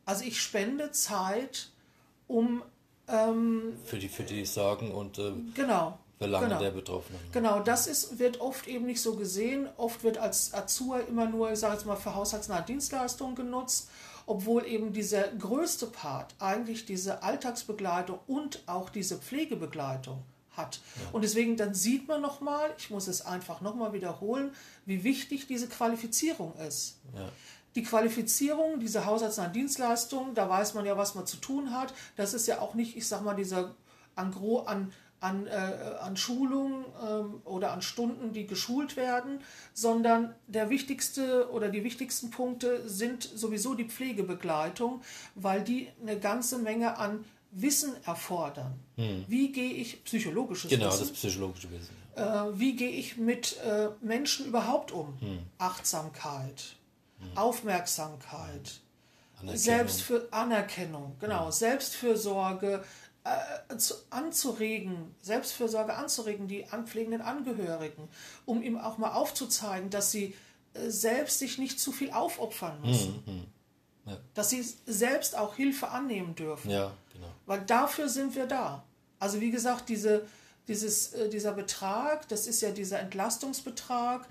Also 0.04 0.24
ich 0.24 0.40
spende 0.40 0.90
Zeit, 0.90 1.70
um 2.26 2.62
ähm, 3.06 3.74
Für 3.84 3.98
die, 3.98 4.08
für 4.08 4.22
die 4.22 4.44
Sorgen 4.44 4.90
und 4.90 5.18
äh, 5.18 5.32
genau. 5.54 5.98
Belange 6.18 6.46
genau. 6.46 6.60
der 6.60 6.70
Betroffenen. 6.70 7.20
Genau, 7.32 7.60
das 7.60 7.86
ist, 7.86 8.18
wird 8.18 8.40
oft 8.40 8.66
eben 8.68 8.86
nicht 8.86 9.02
so 9.02 9.16
gesehen. 9.16 9.68
Oft 9.76 10.04
wird 10.04 10.18
als 10.18 10.54
Azur 10.54 11.06
immer 11.08 11.26
nur, 11.26 11.52
ich 11.52 11.58
sage 11.58 11.74
jetzt 11.74 11.86
mal, 11.86 11.96
für 11.96 12.14
haushaltsnahe 12.14 12.62
Dienstleistungen 12.62 13.34
genutzt, 13.34 13.90
obwohl 14.26 14.64
eben 14.64 14.92
dieser 14.92 15.28
größte 15.28 15.86
Part 15.86 16.34
eigentlich 16.38 16.86
diese 16.86 17.22
Alltagsbegleitung 17.22 18.20
und 18.26 18.62
auch 18.66 18.90
diese 18.90 19.18
Pflegebegleitung 19.18 20.22
hat. 20.56 20.80
Und 21.12 21.22
deswegen 21.22 21.56
dann 21.56 21.74
sieht 21.74 22.08
man 22.08 22.20
nochmal, 22.20 22.72
ich 22.78 22.90
muss 22.90 23.08
es 23.08 23.22
einfach 23.26 23.60
nochmal 23.60 23.92
wiederholen, 23.92 24.52
wie 24.86 25.04
wichtig 25.04 25.46
diese 25.46 25.68
Qualifizierung 25.68 26.54
ist. 26.56 27.00
Ja. 27.14 27.28
Die 27.74 27.82
Qualifizierung, 27.82 28.78
diese 28.78 29.04
haushaltsnahen 29.04 29.52
Dienstleistungen, 29.52 30.34
da 30.34 30.48
weiß 30.48 30.74
man 30.74 30.86
ja, 30.86 30.96
was 30.96 31.16
man 31.16 31.26
zu 31.26 31.38
tun 31.38 31.72
hat. 31.72 31.92
Das 32.16 32.32
ist 32.32 32.46
ja 32.46 32.60
auch 32.60 32.74
nicht, 32.74 32.96
ich 32.96 33.08
sag 33.08 33.22
mal, 33.22 33.34
dieser 33.34 33.74
Angro 34.14 34.60
an, 34.60 34.92
an, 35.24 35.46
äh, 35.46 35.50
an 36.00 36.16
Schulungen 36.16 36.84
ähm, 37.08 37.40
oder 37.44 37.72
an 37.72 37.82
Stunden, 37.82 38.32
die 38.32 38.46
geschult 38.46 38.96
werden, 38.96 39.40
sondern 39.72 40.34
der 40.46 40.68
wichtigste 40.70 41.50
oder 41.50 41.68
die 41.70 41.82
wichtigsten 41.82 42.30
Punkte 42.30 42.88
sind 42.88 43.22
sowieso 43.22 43.74
die 43.74 43.84
Pflegebegleitung, 43.84 45.00
weil 45.34 45.62
die 45.62 45.88
eine 46.02 46.18
ganze 46.18 46.58
Menge 46.58 46.98
an 46.98 47.24
Wissen 47.56 47.92
erfordern. 48.04 48.74
Wie 49.28 49.52
gehe 49.52 49.72
ich 49.72 50.02
psychologisches 50.04 50.68
Genau, 50.70 50.88
Wissen? 50.88 51.00
das 51.00 51.10
psychologische 51.12 51.70
Wissen. 51.70 51.94
äh, 52.16 52.22
wie 52.58 52.74
gehe 52.74 52.90
ich 52.90 53.16
mit 53.16 53.56
äh, 53.64 53.88
Menschen 54.02 54.46
überhaupt 54.46 54.90
um? 54.92 55.16
Achtsamkeit, 55.58 56.76
Aufmerksamkeit, 57.36 58.80
Anerkennung. 59.40 59.56
Selbst 59.56 60.02
für 60.02 60.28
Anerkennung, 60.32 61.16
genau, 61.20 61.50
Selbstfürsorge 61.50 62.82
äh, 63.24 63.76
zu, 63.78 63.94
anzuregen, 64.10 65.14
Selbstfürsorge 65.22 65.94
anzuregen, 65.94 66.46
die 66.46 66.66
anpflegenden 66.66 67.22
Angehörigen, 67.22 68.08
um 68.44 68.62
ihm 68.62 68.76
auch 68.76 68.98
mal 68.98 69.12
aufzuzeigen, 69.12 69.88
dass 69.88 70.10
sie 70.10 70.34
äh, 70.74 70.90
selbst 70.90 71.38
sich 71.38 71.56
nicht 71.56 71.80
zu 71.80 71.90
viel 71.90 72.10
aufopfern 72.10 72.82
müssen. 72.82 73.46
Ja. 74.06 74.18
Dass 74.34 74.50
sie 74.50 74.62
selbst 74.84 75.38
auch 75.38 75.54
Hilfe 75.54 75.88
annehmen 75.88 76.34
dürfen. 76.34 76.70
Ja, 76.70 76.92
genau. 77.14 77.28
Weil 77.46 77.62
dafür 77.62 78.10
sind 78.10 78.34
wir 78.34 78.44
da. 78.44 78.84
Also 79.18 79.40
wie 79.40 79.50
gesagt, 79.50 79.88
diese, 79.88 80.26
dieses, 80.68 81.14
äh, 81.14 81.30
dieser 81.30 81.52
Betrag, 81.52 82.28
das 82.28 82.46
ist 82.46 82.60
ja 82.60 82.72
dieser 82.72 83.00
Entlastungsbetrag, 83.00 84.26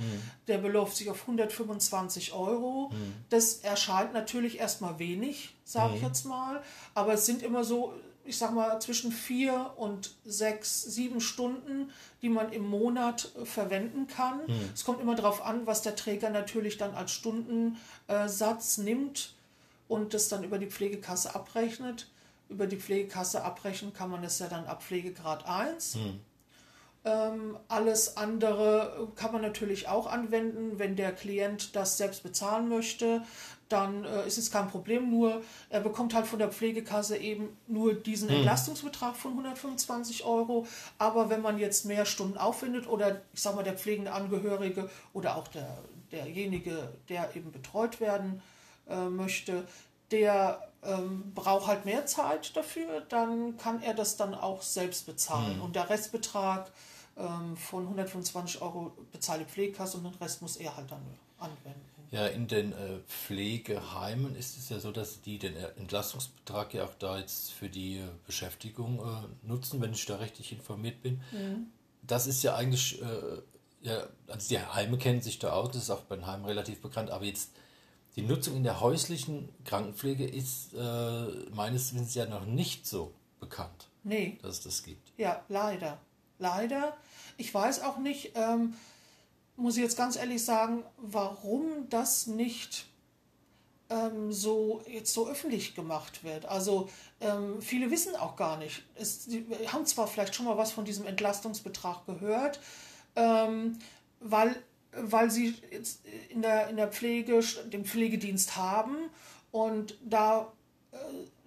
der 0.48 0.60
beläuft 0.60 0.98
sich 0.98 1.10
auf 1.10 1.22
125 1.22 2.34
Euro. 2.34 2.92
Das 3.30 3.56
erscheint 3.56 4.14
natürlich 4.14 4.60
erstmal 4.60 5.00
wenig, 5.00 5.56
sage 5.64 5.96
ich 5.96 6.04
jetzt 6.04 6.26
mal, 6.26 6.62
aber 6.94 7.14
es 7.14 7.26
sind 7.26 7.42
immer 7.42 7.64
so, 7.64 7.96
ich 8.26 8.38
sag 8.38 8.54
mal, 8.54 8.80
zwischen 8.82 9.12
vier 9.12 9.74
und 9.76 10.12
sechs, 10.26 10.84
sieben 10.84 11.20
Stunden, 11.20 11.92
die 12.22 12.30
man 12.30 12.52
im 12.52 12.66
Monat 12.68 13.30
äh, 13.42 13.46
verwenden 13.46 14.08
kann. 14.08 14.42
Es 14.74 14.84
kommt 14.86 15.02
immer 15.02 15.16
darauf 15.16 15.46
an, 15.46 15.66
was 15.68 15.82
der 15.82 15.96
Träger 15.96 16.30
natürlich 16.30 16.78
dann 16.78 16.94
als 16.96 17.12
Stundensatz 17.12 18.78
nimmt 18.78 19.34
und 19.88 20.14
das 20.14 20.30
dann 20.30 20.44
über 20.44 20.58
die 20.58 20.68
Pflegekasse 20.68 21.36
abrechnet. 21.36 22.08
Über 22.50 22.68
die 22.68 22.78
Pflegekasse 22.78 23.44
abrechnen 23.44 23.94
kann 23.94 24.10
man 24.10 24.24
es 24.24 24.40
ja 24.40 24.48
dann 24.48 24.66
ab 24.66 24.84
Pflegegrad 24.84 25.46
1. 25.48 25.98
Ähm, 27.06 27.58
alles 27.68 28.16
andere 28.16 29.10
kann 29.16 29.34
man 29.34 29.42
natürlich 29.42 29.90
auch 29.90 30.08
anwenden, 30.08 30.80
wenn 30.80 30.96
der 30.96 31.12
Klient 31.12 31.76
das 31.76 31.98
selbst 31.98 32.24
bezahlen 32.24 32.70
möchte. 32.70 33.24
Dann 33.68 34.06
äh, 34.06 34.26
ist 34.26 34.38
es 34.38 34.52
kein 34.52 34.70
Problem, 34.70 35.10
nur 35.10 35.42
er 35.70 35.82
bekommt 35.82 36.14
halt 36.14 36.28
von 36.28 36.40
der 36.40 36.52
Pflegekasse 36.52 37.18
eben 37.18 37.58
nur 37.68 37.94
diesen 37.94 38.30
Entlastungsbetrag 38.30 39.18
von 39.18 39.32
125 39.32 40.24
Euro. 40.24 40.66
Aber 40.98 41.30
wenn 41.30 41.42
man 41.42 41.58
jetzt 41.58 41.86
mehr 41.86 42.06
Stunden 42.06 42.38
aufwendet 42.38 42.88
oder 42.88 43.22
ich 43.34 43.42
sag 43.42 43.56
mal 43.56 43.64
der 43.64 43.78
pflegende 43.78 44.14
Angehörige 44.14 44.90
oder 45.12 45.36
auch 45.36 45.50
der, 45.50 45.80
derjenige, 46.12 46.90
der 47.10 47.36
eben 47.36 47.52
betreut 47.52 48.00
werden 48.00 48.42
äh, 48.88 49.10
möchte, 49.10 49.66
der 50.12 50.62
ähm, 50.84 51.34
braucht 51.34 51.68
halt 51.68 51.86
mehr 51.86 52.06
Zeit 52.06 52.56
dafür, 52.56 53.02
dann 53.10 53.58
kann 53.58 53.82
er 53.82 53.94
das 53.94 54.16
dann 54.16 54.36
auch 54.36 54.62
selbst 54.62 55.06
bezahlen. 55.06 55.60
Und 55.60 55.76
der 55.76 55.90
Restbetrag 55.90 56.72
von 57.16 57.84
125 57.84 58.62
Euro 58.62 58.92
bezahlt 59.12 59.42
die 59.42 59.46
Pflegekasse 59.46 59.98
und 59.98 60.04
den 60.06 60.14
Rest 60.16 60.42
muss 60.42 60.58
er 60.58 60.76
halt 60.76 60.90
dann 60.92 61.02
anwenden. 61.38 61.82
Ja, 62.12 62.28
in 62.28 62.48
den 62.48 62.74
äh, 62.74 63.00
Pflegeheimen 63.08 64.36
ist 64.36 64.58
es 64.58 64.70
ja 64.70 64.80
so, 64.80 64.92
dass 64.92 65.22
die 65.22 65.40
den 65.40 65.56
Entlastungsbetrag 65.56 66.74
ja 66.74 66.86
auch 66.86 66.94
da 67.00 67.18
jetzt 67.18 67.52
für 67.52 67.70
die 67.70 67.98
äh, 67.98 68.04
Beschäftigung 68.26 69.00
äh, 69.00 69.48
nutzen, 69.48 69.82
wenn 69.82 69.94
ich 69.94 70.06
da 70.06 70.18
richtig 70.18 70.52
informiert 70.52 71.02
bin. 71.02 71.22
Das 72.04 72.28
ist 72.28 72.44
ja 72.44 72.56
eigentlich, 72.56 73.02
äh, 73.02 73.42
ja, 73.82 74.08
also 74.28 74.48
die 74.50 74.60
Heime 74.60 74.98
kennen 74.98 75.22
sich 75.22 75.40
da 75.40 75.54
aus, 75.54 75.70
das 75.72 75.84
ist 75.84 75.90
auch 75.90 76.02
bei 76.02 76.16
den 76.16 76.28
Heimen 76.28 76.46
relativ 76.46 76.82
bekannt, 76.82 77.10
aber 77.10 77.26
jetzt 77.26 77.52
die 78.16 78.22
Nutzung 78.22 78.58
in 78.58 78.64
der 78.64 78.80
häuslichen 78.80 79.50
Krankenpflege 79.66 80.26
ist 80.26 80.74
äh, 80.76 81.26
meines 81.54 81.94
Wissens 81.94 82.14
ja 82.14 82.26
noch 82.28 82.46
nicht 82.46 82.86
so 82.86 83.12
bekannt, 83.40 83.88
Nee, 84.04 84.38
dass 84.42 84.58
es 84.58 84.64
das 84.64 84.84
gibt. 84.84 85.12
ja, 85.18 85.44
leider. 85.50 86.00
Leider. 86.40 86.96
Ich 87.38 87.54
weiß 87.54 87.82
auch 87.82 87.98
nicht, 87.98 88.34
ähm, 88.36 88.76
muss 89.56 89.78
ich 89.78 89.84
jetzt 89.84 89.98
ganz 89.98 90.16
ehrlich 90.16 90.44
sagen, 90.44 90.84
warum 90.98 91.90
das 91.90 92.28
nicht 92.28 92.86
ähm, 93.90 94.32
so 94.32 94.82
jetzt 94.88 95.14
so 95.14 95.28
öffentlich 95.28 95.76
gemacht 95.76 96.24
wird. 96.24 96.46
Also 96.46 96.90
ähm, 97.22 97.62
viele 97.62 97.92
wissen 97.92 98.16
auch 98.16 98.36
gar 98.36 98.58
nicht. 98.58 98.84
Es, 98.96 99.26
die 99.26 99.46
haben 99.68 99.86
zwar 99.86 100.08
vielleicht 100.08 100.36
schon 100.36 100.46
mal 100.46 100.58
was 100.58 100.72
von 100.72 100.86
diesem 100.86 101.06
Entlastungsbetrag 101.06 102.06
gehört, 102.06 102.60
ähm, 103.16 103.78
weil, 104.20 104.56
weil 104.92 105.30
sie 105.30 105.56
jetzt 105.72 106.02
in 106.30 106.42
der, 106.42 106.70
in 106.70 106.78
der 106.78 106.88
Pflege 106.88 107.40
den 107.66 107.86
Pflegedienst 107.86 108.56
haben 108.56 108.96
und 109.52 109.98
da 110.04 110.52
äh, 110.92 110.98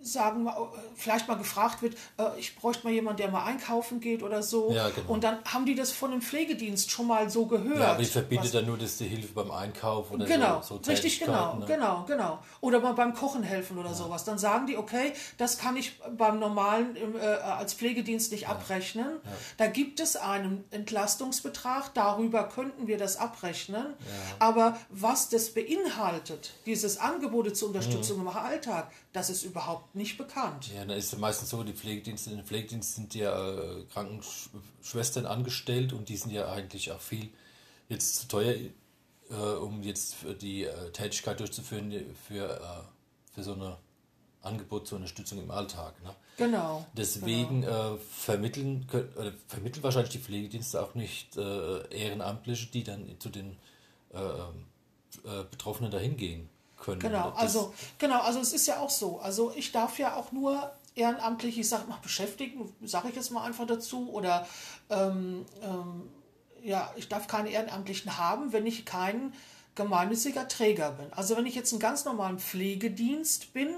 sagen, 0.07 0.45
wir, 0.45 0.53
äh, 0.53 0.79
vielleicht 0.95 1.29
mal 1.29 1.37
gefragt 1.37 1.83
wird, 1.83 1.95
äh, 2.19 2.25
ich 2.39 2.57
bräuchte 2.57 2.85
mal 2.85 2.93
jemanden, 2.93 3.19
der 3.19 3.31
mal 3.31 3.45
einkaufen 3.45 4.01
geht 4.01 4.23
oder 4.23 4.43
so. 4.43 4.73
Ja, 4.73 4.89
genau. 4.91 5.13
Und 5.13 5.25
dann 5.25 5.39
haben 5.45 5.67
die 5.67 5.75
das 5.75 5.93
von 5.93 6.11
dem 6.11 6.23
Pflegedienst 6.23 6.91
schon 6.91 7.07
mal 7.07 7.29
so 7.31 7.47
gehört. 7.47 7.79
Ja, 7.79 7.93
aber 7.93 8.01
ich 8.01 8.11
verbinde 8.11 8.49
dann 8.49 8.67
nur, 8.67 8.79
dass 8.79 8.97
die 8.97 9.07
Hilfe 9.07 9.33
beim 9.33 9.51
Einkauf 9.51 10.11
oder 10.11 10.25
Genau, 10.27 10.63
so, 10.63 10.79
so 10.83 10.91
richtig, 10.91 11.19
genau, 11.21 11.57
ne? 11.57 11.67
genau, 11.67 12.05
genau. 12.07 12.39
Oder 12.61 12.81
mal 12.81 12.93
beim 12.93 13.15
Kochen 13.15 13.43
helfen 13.43 13.79
oder 13.79 13.95
sowas. 13.95 14.25
Dann 14.25 14.39
sagen 14.39 14.67
die, 14.67 14.77
okay, 14.77 15.13
das 15.39 15.59
kann 15.59 15.77
ich 15.77 15.99
beim 16.17 16.39
normalen 16.39 16.97
äh, 17.17 17.25
als 17.25 17.75
Pflegedienst 17.75 18.33
nicht 18.33 18.49
abrechnen. 18.49 19.21
Da 19.57 19.67
gibt 19.67 20.01
es 20.01 20.17
einen 20.17 20.65
Entlastungsbetrag, 20.71 21.95
darüber 21.95 22.45
könnten 22.49 22.87
wir 22.87 22.99
das 22.99 23.17
abrechnen. 23.17 23.95
Aber 24.39 24.77
was 24.91 25.29
das 25.29 25.51
beinhaltet, 25.55 26.53
dieses 26.67 26.99
Angebote 26.99 27.53
zur 27.53 27.69
Unterstützung 27.69 28.21
im 28.21 28.29
Alltag, 28.29 28.91
das 29.13 29.31
ist 29.31 29.45
überhaupt 29.45 29.95
nicht 29.97 30.19
bekannt. 30.19 30.69
Ja, 30.73 30.85
dann 30.85 30.97
ist 30.97 31.13
es 31.13 31.19
meistens 31.19 31.51
so, 31.51 31.63
die 31.65 31.73
Pflegedienste, 31.73 32.31
in 32.31 32.37
den 32.37 32.47
Pflegediensten 32.47 33.05
sind 33.05 33.15
ja 33.15 33.55
äh, 33.55 33.85
Krankenschwestern 33.93 35.27
angestellt 35.27 35.93
und 35.93 36.09
die 36.09 36.17
sind 36.17 36.31
ja 36.31 36.51
eigentlich 36.51 36.93
auch 36.93 37.01
viel 37.01 37.31
jetzt 37.89 38.17
zu 38.17 38.29
teuer, 38.29 38.55
äh, 39.31 39.35
um 39.35 39.83
jetzt 39.83 40.15
für 40.15 40.35
die 40.35 40.65
äh, 40.65 40.91
Tätigkeit 40.93 41.41
durchzuführen, 41.41 41.93
für, 42.29 42.61
äh, 42.61 43.35
für 43.35 43.43
so 43.43 43.55
eine 43.55 43.79
Angebot 44.43 44.87
zur 44.87 44.97
Unterstützung 44.97 45.43
im 45.43 45.51
Alltag. 45.51 45.95
Ne? 46.05 46.15
Genau. 46.37 46.87
Deswegen 46.93 47.65
äh, 47.65 47.97
vermitteln, 47.97 48.87
können, 48.87 49.35
vermitteln 49.49 49.83
wahrscheinlich 49.83 50.13
die 50.13 50.19
Pflegedienste 50.19 50.81
auch 50.81 50.95
nicht 50.95 51.37
äh, 51.37 51.89
Ehrenamtliche, 51.89 52.67
die 52.67 52.85
dann 52.85 53.19
zu 53.19 53.29
den 53.29 53.57
Betroffenen 55.51 55.91
dahin 55.91 56.17
gehen 56.17 56.49
können. 56.77 57.01
Genau, 57.01 57.31
also 57.31 57.75
genau, 57.99 58.21
also 58.21 58.41
es 58.41 58.53
ist 58.53 58.67
ja 58.67 58.81
auch 58.81 58.91
so. 58.91 59.19
Also 59.19 59.53
ich 59.57 59.73
darf 59.73 59.99
ja 59.99 60.17
auch 60.17 60.33
nur 60.33 60.73
ehrenamtlich, 60.95 61.59
ich 61.59 61.69
sag 61.69 61.89
mal, 61.89 61.99
beschäftigen, 62.03 62.73
sage 62.85 63.09
ich 63.09 63.17
jetzt 63.17 63.31
mal 63.31 63.45
einfach 63.45 63.67
dazu, 63.67 64.11
oder 64.11 64.47
ähm, 64.91 65.45
ähm, 65.63 66.09
ja, 66.63 66.93
ich 66.97 67.09
darf 67.09 67.29
keine 67.29 67.51
Ehrenamtlichen 67.51 68.19
haben, 68.19 68.53
wenn 68.53 68.67
ich 68.67 68.85
kein 68.85 69.33
gemeinnütziger 69.75 70.49
Träger 70.49 70.93
bin. 70.93 71.13
Also 71.13 71.37
wenn 71.37 71.47
ich 71.47 71.55
jetzt 71.55 71.73
einen 71.73 71.81
ganz 71.81 72.05
normalen 72.05 72.39
Pflegedienst 72.39 73.53
bin, 73.53 73.69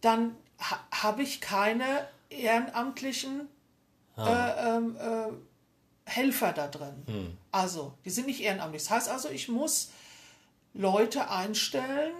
dann 0.00 0.34
ha 0.58 0.78
habe 0.90 1.22
ich 1.22 1.40
keine 1.40 2.06
ehrenamtlichen 2.30 3.48
äh, 4.16 4.20
ähm, 4.22 4.96
äh, 4.96 6.10
Helfer 6.10 6.52
da 6.52 6.68
drin. 6.68 7.38
Also, 7.50 7.94
die 8.04 8.10
sind 8.10 8.26
nicht 8.26 8.40
ehrenamtlich. 8.42 8.82
Das 8.82 8.90
heißt 8.90 9.08
also, 9.08 9.30
ich 9.30 9.48
muss 9.48 9.90
Leute 10.74 11.30
einstellen, 11.30 12.12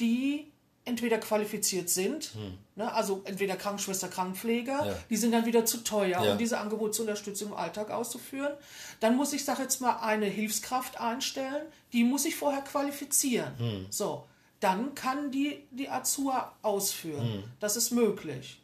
die 0.00 0.50
entweder 0.86 1.16
qualifiziert 1.16 1.88
sind, 1.88 2.32
ne, 2.76 2.92
also 2.92 3.22
entweder 3.24 3.56
Krankenschwester, 3.56 4.08
Krankenpfleger, 4.08 4.84
Ja. 4.86 4.98
die 5.08 5.16
sind 5.16 5.32
dann 5.32 5.46
wieder 5.46 5.64
zu 5.64 5.78
teuer, 5.78 6.22
Ja. 6.22 6.32
um 6.32 6.38
diese 6.38 6.58
Angebote 6.58 6.90
zur 6.92 7.04
Unterstützung 7.06 7.48
im 7.52 7.54
Alltag 7.56 7.90
auszuführen. 7.90 8.52
Dann 9.00 9.16
muss 9.16 9.32
ich, 9.32 9.44
sag 9.46 9.58
jetzt 9.60 9.80
mal, 9.80 10.00
eine 10.00 10.26
Hilfskraft 10.26 11.00
einstellen, 11.00 11.62
die 11.94 12.04
muss 12.04 12.26
ich 12.26 12.36
vorher 12.36 12.60
qualifizieren. 12.62 13.86
So, 13.88 14.24
dann 14.60 14.94
kann 14.94 15.30
die 15.30 15.62
die 15.70 15.88
Azur 15.88 16.52
ausführen. 16.60 17.44
Das 17.60 17.76
ist 17.76 17.90
möglich. 17.90 18.60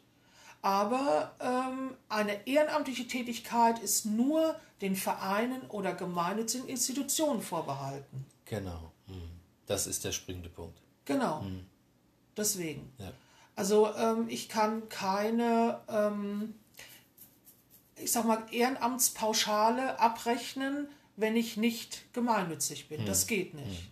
Aber 0.61 1.31
ähm, 1.39 1.95
eine 2.07 2.45
ehrenamtliche 2.47 3.07
Tätigkeit 3.07 3.79
ist 3.79 4.05
nur 4.05 4.55
den 4.81 4.95
Vereinen 4.95 5.61
oder 5.69 5.93
gemeinnützigen 5.93 6.67
Institutionen 6.67 7.41
vorbehalten. 7.41 8.25
Genau. 8.45 8.91
Das 9.67 9.87
ist 9.87 10.03
der 10.03 10.11
springende 10.11 10.49
Punkt. 10.49 10.79
Genau. 11.05 11.45
Deswegen. 12.37 12.91
Ja. 12.97 13.11
Also 13.55 13.93
ähm, 13.95 14.27
ich 14.29 14.49
kann 14.49 14.87
keine, 14.89 15.81
ähm, 15.89 16.55
ich 17.97 18.11
sag 18.11 18.25
mal, 18.25 18.43
Ehrenamtspauschale 18.51 19.99
abrechnen, 19.99 20.87
wenn 21.15 21.35
ich 21.35 21.57
nicht 21.57 22.13
gemeinnützig 22.13 22.87
bin. 22.89 23.05
Das 23.05 23.27
geht 23.27 23.53
nicht. 23.53 23.89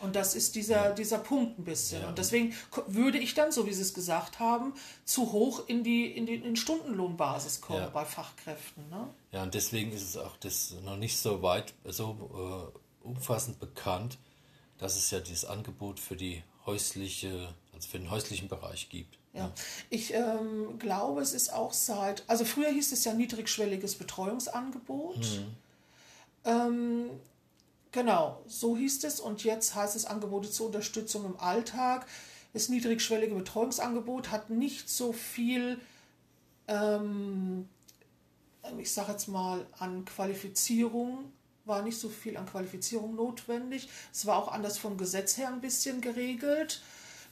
Und 0.00 0.14
das 0.14 0.36
ist 0.36 0.54
dieser, 0.54 0.94
dieser 0.94 1.18
Punkt 1.18 1.58
ein 1.58 1.64
bisschen. 1.64 2.02
Ja. 2.02 2.08
Und 2.08 2.18
deswegen 2.18 2.54
würde 2.86 3.18
ich 3.18 3.34
dann, 3.34 3.50
so 3.50 3.66
wie 3.66 3.72
Sie 3.72 3.82
es 3.82 3.94
gesagt 3.94 4.38
haben, 4.38 4.74
zu 5.04 5.32
hoch 5.32 5.64
in 5.66 5.82
die, 5.82 6.06
in 6.06 6.24
die 6.24 6.36
in 6.36 6.54
Stundenlohnbasis 6.54 7.60
kommen 7.60 7.80
Ja. 7.80 7.88
bei 7.88 8.04
Fachkräften. 8.04 8.88
Ne? 8.90 9.08
Ja, 9.32 9.42
und 9.42 9.54
deswegen 9.54 9.90
ist 9.90 10.02
es 10.04 10.16
auch 10.16 10.36
das 10.36 10.74
noch 10.84 10.96
nicht 10.96 11.18
so 11.18 11.42
weit, 11.42 11.74
so 11.84 12.72
äh, 12.72 13.06
umfassend 13.08 13.58
bekannt, 13.58 14.18
dass 14.78 14.96
es 14.96 15.10
ja 15.10 15.20
dieses 15.20 15.44
Angebot 15.44 16.00
für 16.00 16.16
die 16.16 16.42
häusliche, 16.66 17.54
also 17.74 17.88
für 17.88 17.98
den 17.98 18.10
häuslichen 18.10 18.48
Bereich 18.48 18.88
gibt. 18.88 19.18
Ja, 19.34 19.52
ich 19.90 20.14
ähm, 20.14 20.78
glaube, 20.78 21.20
es 21.20 21.32
ist 21.32 21.52
auch 21.52 21.72
seit, 21.72 22.24
also 22.28 22.44
früher 22.44 22.70
hieß 22.70 22.92
es 22.92 23.04
ja 23.04 23.12
niedrigschwelliges 23.12 23.96
Betreuungsangebot. 23.96 25.42
Ähm, 26.44 27.10
genau, 27.92 28.42
so 28.46 28.76
hieß 28.76 29.04
es 29.04 29.20
und 29.20 29.44
jetzt 29.44 29.74
heißt 29.74 29.96
es 29.96 30.06
Angebote 30.06 30.50
zur 30.50 30.66
Unterstützung 30.66 31.24
im 31.26 31.38
Alltag. 31.38 32.06
Das 32.52 32.68
niedrigschwellige 32.68 33.34
Betreuungsangebot 33.34 34.30
hat 34.30 34.50
nicht 34.50 34.88
so 34.88 35.12
viel, 35.12 35.78
ähm, 36.66 37.68
ich 38.78 38.92
sage 38.92 39.12
jetzt 39.12 39.28
mal, 39.28 39.66
an 39.78 40.04
Qualifizierung, 40.04 41.30
war 41.68 41.82
nicht 41.82 41.98
so 41.98 42.08
viel 42.08 42.36
an 42.36 42.46
Qualifizierung 42.46 43.14
notwendig. 43.14 43.88
Es 44.12 44.26
war 44.26 44.36
auch 44.36 44.48
anders 44.48 44.78
vom 44.78 44.96
Gesetz 44.96 45.36
her 45.36 45.48
ein 45.48 45.60
bisschen 45.60 46.00
geregelt. 46.00 46.82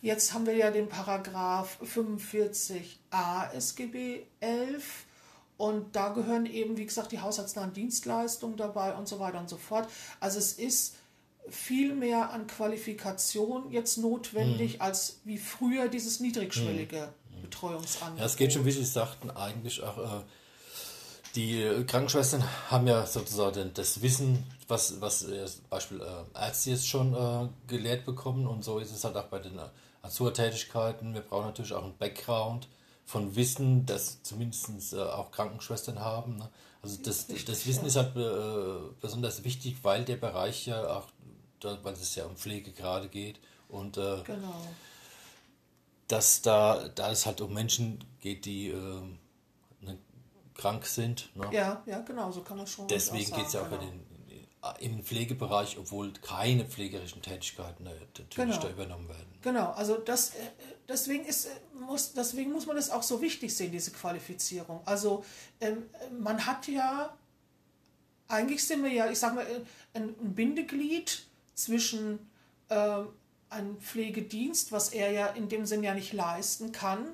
Jetzt 0.02 0.34
haben 0.34 0.46
wir 0.46 0.54
ja 0.54 0.70
den 0.70 0.88
Paragraph 0.88 1.78
45a 1.82 3.50
SGB 3.52 4.22
11 4.40 5.06
und 5.56 5.96
da 5.96 6.10
gehören 6.10 6.46
eben, 6.46 6.76
wie 6.76 6.84
gesagt, 6.84 7.12
die 7.12 7.20
haushaltsnahen 7.20 7.72
Dienstleistungen 7.72 8.56
dabei 8.56 8.94
und 8.94 9.08
so 9.08 9.18
weiter 9.18 9.40
und 9.40 9.48
so 9.48 9.56
fort. 9.56 9.88
Also 10.20 10.38
es 10.38 10.52
ist 10.52 10.96
viel 11.48 11.94
mehr 11.94 12.30
an 12.30 12.46
Qualifikation 12.46 13.70
jetzt 13.70 13.98
notwendig 13.98 14.82
als 14.82 15.20
wie 15.24 15.38
früher 15.38 15.88
dieses 15.88 16.20
niedrigschwellige 16.20 17.08
Betreuungsangebot. 17.40 18.20
Ja, 18.20 18.26
es 18.26 18.36
geht 18.36 18.52
schon, 18.52 18.64
wie 18.64 18.72
Sie 18.72 18.84
sagten, 18.84 19.30
eigentlich 19.30 19.82
auch, 19.82 19.98
äh, 19.98 20.24
die 21.36 21.84
Krankenschwestern 21.86 22.42
haben 22.70 22.86
ja 22.86 23.06
sozusagen 23.06 23.72
das 23.74 24.00
Wissen, 24.00 24.44
was, 24.68 25.00
was 25.00 25.22
äh, 25.24 25.44
zum 25.46 25.64
Beispiel 25.68 26.00
äh, 26.00 26.38
Ärzte 26.38 26.70
jetzt 26.70 26.88
schon 26.88 27.14
äh, 27.14 27.48
gelehrt 27.66 28.06
bekommen 28.06 28.46
und 28.46 28.64
so 28.64 28.78
ist 28.78 28.90
es 28.90 29.04
halt 29.04 29.16
auch 29.16 29.26
bei 29.26 29.38
den 29.38 29.60
Azur-Tätigkeiten. 30.02 31.14
Wir 31.14 31.20
brauchen 31.20 31.46
natürlich 31.46 31.74
auch 31.74 31.84
einen 31.84 31.96
Background 31.98 32.68
von 33.04 33.36
Wissen, 33.36 33.84
das 33.86 34.22
zumindest 34.22 34.94
äh, 34.94 35.02
auch 35.02 35.30
Krankenschwestern 35.30 36.00
haben. 36.00 36.38
Ne? 36.38 36.48
Also 36.82 36.98
das, 37.02 37.26
das 37.26 37.66
Wissen 37.66 37.84
ist 37.84 37.96
halt 37.96 38.14
besonders 39.00 39.42
wichtig, 39.42 39.78
weil 39.82 40.04
der 40.04 40.16
Bereich 40.16 40.66
ja 40.66 40.86
auch, 40.86 41.08
weil 41.82 41.94
es 41.94 42.14
ja 42.14 42.26
um 42.26 42.36
Pflege 42.36 42.70
gerade 42.70 43.08
geht 43.08 43.40
und 43.68 43.94
Genau. 43.94 44.22
dass 46.06 46.42
da, 46.42 46.86
da 46.94 47.10
es 47.10 47.26
halt 47.26 47.40
um 47.40 47.52
Menschen 47.52 48.04
geht, 48.20 48.44
die 48.44 48.68
ähm, 48.68 49.18
krank 50.56 50.86
sind. 50.86 51.30
Ne? 51.34 51.48
Ja, 51.52 51.82
ja, 51.86 52.00
genau, 52.00 52.30
so 52.30 52.42
kann 52.42 52.56
man 52.56 52.66
schon. 52.66 52.88
Deswegen 52.88 53.30
geht 53.32 53.46
es 53.46 53.52
ja 53.52 53.62
auch 53.62 53.70
genau. 53.70 53.82
den, 53.82 54.06
im 54.80 55.02
Pflegebereich, 55.02 55.78
obwohl 55.78 56.12
keine 56.14 56.64
pflegerischen 56.64 57.22
Tätigkeiten 57.22 57.86
äh, 57.86 57.90
natürlich 58.18 58.34
Genau. 58.34 58.58
da 58.58 58.70
übernommen 58.70 59.08
werden. 59.08 59.38
Genau, 59.42 59.70
also 59.72 59.96
das, 59.98 60.30
äh, 60.30 60.50
deswegen, 60.88 61.24
ist, 61.24 61.46
äh, 61.46 61.50
muss, 61.86 62.12
deswegen 62.12 62.52
muss 62.52 62.66
man 62.66 62.76
das 62.76 62.90
auch 62.90 63.02
so 63.02 63.20
wichtig 63.20 63.54
sehen, 63.54 63.70
diese 63.72 63.92
Qualifizierung. 63.92 64.80
Also 64.84 65.24
ähm, 65.60 65.84
man 66.18 66.46
hat 66.46 66.66
ja, 66.68 67.14
eigentlich 68.28 68.66
sind 68.66 68.82
wir 68.82 68.92
ja, 68.92 69.10
ich 69.10 69.18
sag 69.18 69.34
mal, 69.34 69.46
äh, 69.46 69.60
ein, 69.94 70.14
ein 70.20 70.34
Bindeglied 70.34 71.26
zwischen 71.54 72.30
ähm, 72.70 73.08
einem 73.48 73.78
Pflegedienst, 73.78 74.72
was 74.72 74.88
er 74.88 75.12
ja 75.12 75.26
in 75.28 75.48
dem 75.48 75.66
Sinn 75.66 75.84
ja 75.84 75.94
nicht 75.94 76.12
leisten 76.12 76.72
kann, 76.72 77.06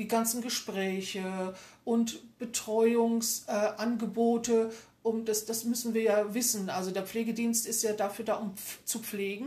die 0.00 0.08
ganzen 0.08 0.40
Gespräche 0.40 1.54
und 1.84 2.20
Betreuungsangebote, 2.38 4.72
um 5.02 5.26
das, 5.26 5.44
das 5.44 5.64
müssen 5.64 5.94
wir 5.94 6.02
ja 6.02 6.34
wissen. 6.34 6.70
Also 6.70 6.90
der 6.90 7.04
Pflegedienst 7.04 7.66
ist 7.66 7.82
ja 7.82 7.92
dafür 7.92 8.24
da, 8.24 8.36
um 8.36 8.54
zu 8.86 9.00
pflegen. 9.00 9.46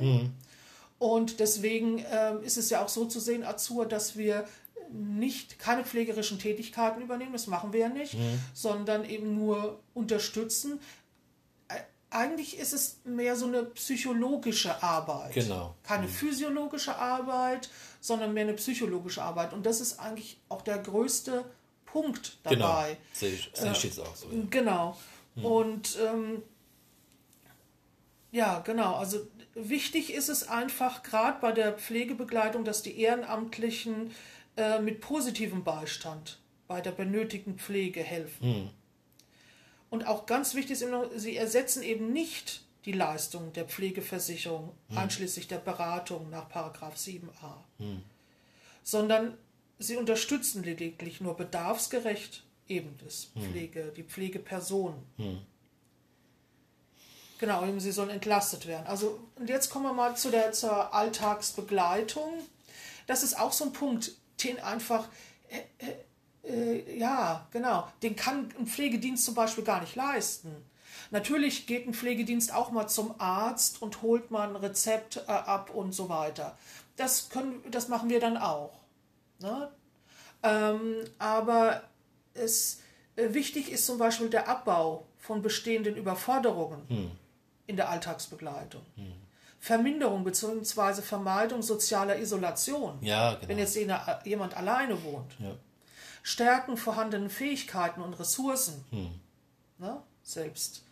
Und 0.99 1.39
deswegen 1.39 2.05
ähm, 2.11 2.43
ist 2.43 2.57
es 2.57 2.69
ja 2.69 2.83
auch 2.83 2.89
so 2.89 3.05
zu 3.05 3.19
sehen, 3.19 3.43
Azur, 3.43 3.87
dass 3.87 4.15
wir 4.15 4.45
nicht 4.91 5.57
keine 5.57 5.83
pflegerischen 5.83 6.37
Tätigkeiten 6.37 7.01
übernehmen, 7.01 7.33
das 7.33 7.47
machen 7.47 7.73
wir 7.73 7.79
ja 7.79 7.89
nicht, 7.89 8.15
sondern 8.53 9.09
eben 9.09 9.33
nur 9.33 9.79
unterstützen. 9.95 10.79
Eigentlich 12.13 12.57
ist 12.59 12.73
es 12.73 12.99
mehr 13.05 13.35
so 13.35 13.47
eine 13.47 13.63
psychologische 13.63 14.81
Arbeit. 14.83 15.33
Genau. 15.33 15.75
Keine 15.83 16.07
physiologische 16.07 16.95
Arbeit, 16.95 17.69
sondern 18.01 18.33
mehr 18.33 18.43
eine 18.43 18.53
psychologische 18.53 19.23
Arbeit. 19.23 19.51
Und 19.53 19.65
das 19.65 19.81
ist 19.81 19.99
eigentlich 19.99 20.37
auch 20.49 20.61
der 20.61 20.77
größte 20.77 21.43
Punkt 21.85 22.37
Genau. 22.43 22.67
dabei. 22.67 22.97
Sehe 23.13 23.33
ich, 23.33 23.49
sehe 23.53 23.71
ich 23.71 23.83
jetzt 23.83 23.99
auch 23.99 24.15
so. 24.15 24.27
Ja. 24.29 24.43
Genau. 24.49 24.97
Und 25.35 25.97
ähm, 26.05 26.43
Ja, 28.31 28.59
genau. 28.59 28.95
Also 28.95 29.27
wichtig 29.55 30.13
ist 30.13 30.29
es 30.29 30.47
einfach, 30.47 31.03
gerade 31.03 31.39
bei 31.39 31.51
der 31.51 31.73
Pflegebegleitung, 31.73 32.63
dass 32.65 32.81
die 32.81 32.99
Ehrenamtlichen 32.99 34.11
äh, 34.57 34.79
mit 34.79 35.01
positivem 35.01 35.63
Beistand 35.63 36.39
bei 36.67 36.81
der 36.81 36.91
benötigten 36.91 37.57
Pflege 37.59 38.01
helfen. 38.01 38.69
Und 39.93 40.07
auch 40.07 40.25
ganz 40.25 40.55
wichtig 40.55 40.71
ist 40.71 40.81
immer, 40.81 41.07
sie 41.15 41.37
ersetzen 41.37 41.83
eben 41.83 42.11
nicht 42.11 42.63
die 42.85 42.93
Leistung 42.93 43.53
der 43.53 43.65
Pflegeversicherung, 43.65 44.71
einschließlich 44.95 45.47
der 45.47 45.59
Beratung 45.59 46.31
nach 46.31 46.49
7a, 46.49 47.53
sondern 48.81 49.37
sie 49.77 49.95
unterstützen 49.95 50.63
lediglich 50.63 51.21
nur 51.21 51.37
bedarfsgerecht 51.37 52.43
eben 52.67 52.97
das 53.05 53.29
Pflege, 53.39 53.93
die 53.95 54.01
Pflegeperson. 54.01 54.95
Genau, 57.37 57.63
eben 57.63 57.79
sie 57.79 57.91
sollen 57.91 58.09
entlastet 58.09 58.65
werden. 58.65 58.87
Also, 58.87 59.19
und 59.35 59.47
jetzt 59.47 59.69
kommen 59.69 59.85
wir 59.85 59.93
mal 59.93 60.17
zu 60.17 60.31
der 60.31 60.53
zur 60.53 60.91
Alltagsbegleitung. 60.91 62.33
Das 63.05 63.21
ist 63.21 63.39
auch 63.39 63.53
so 63.53 63.65
ein 63.65 63.73
Punkt, 63.73 64.13
den 64.43 64.59
einfach, 64.59 65.07
äh, 66.43 66.77
äh, 66.79 66.97
ja, 66.99 67.47
genau, 67.51 67.87
den 68.01 68.15
kann 68.15 68.49
ein 68.59 68.67
Pflegedienst 68.67 69.25
zum 69.25 69.35
Beispiel 69.35 69.63
gar 69.63 69.81
nicht 69.81 69.95
leisten. 69.95 70.53
Natürlich 71.11 71.67
geht 71.67 71.87
ein 71.87 71.93
Pflegedienst 71.93 72.53
auch 72.53 72.71
mal 72.71 72.87
zum 72.87 73.15
Arzt 73.19 73.81
und 73.81 74.01
holt 74.01 74.31
mal 74.31 74.49
ein 74.49 74.55
Rezept 74.55 75.17
äh, 75.27 75.31
ab 75.31 75.69
und 75.73 75.91
so 75.93 76.09
weiter. 76.09 76.57
Das, 76.95 77.29
können, 77.29 77.61
das 77.71 77.87
machen 77.87 78.09
wir 78.09 78.19
dann 78.19 78.37
auch. 78.37 78.73
Ne? 79.39 79.69
Ähm, 80.43 80.95
aber 81.19 81.83
es, 82.33 82.81
äh, 83.15 83.33
wichtig 83.33 83.71
ist 83.71 83.85
zum 83.85 83.97
Beispiel 83.97 84.29
der 84.29 84.47
Abbau 84.47 85.05
von 85.19 85.41
bestehenden 85.41 85.95
Überforderungen 85.95 87.11
in 87.67 87.75
der 87.77 87.89
Alltagsbegleitung. 87.89 88.81
Verminderung 89.59 90.23
bzw. 90.25 91.01
Vermeidung 91.01 91.61
sozialer 91.61 92.17
Isolation, 92.19 92.97
Ja, 93.01 93.35
genau. 93.35 93.47
wenn 93.47 93.57
jetzt 93.59 93.75
jener- 93.77 94.19
jemand 94.25 94.57
alleine 94.57 95.01
wohnt. 95.03 95.31
ja. 95.39 95.51
Stärken 96.23 96.77
vorhandenen 96.77 97.29
Fähigkeiten 97.29 98.01
und 98.01 98.13
Ressourcen. 98.15 98.83
Ne? 99.77 100.01
Selbst. 100.23 100.83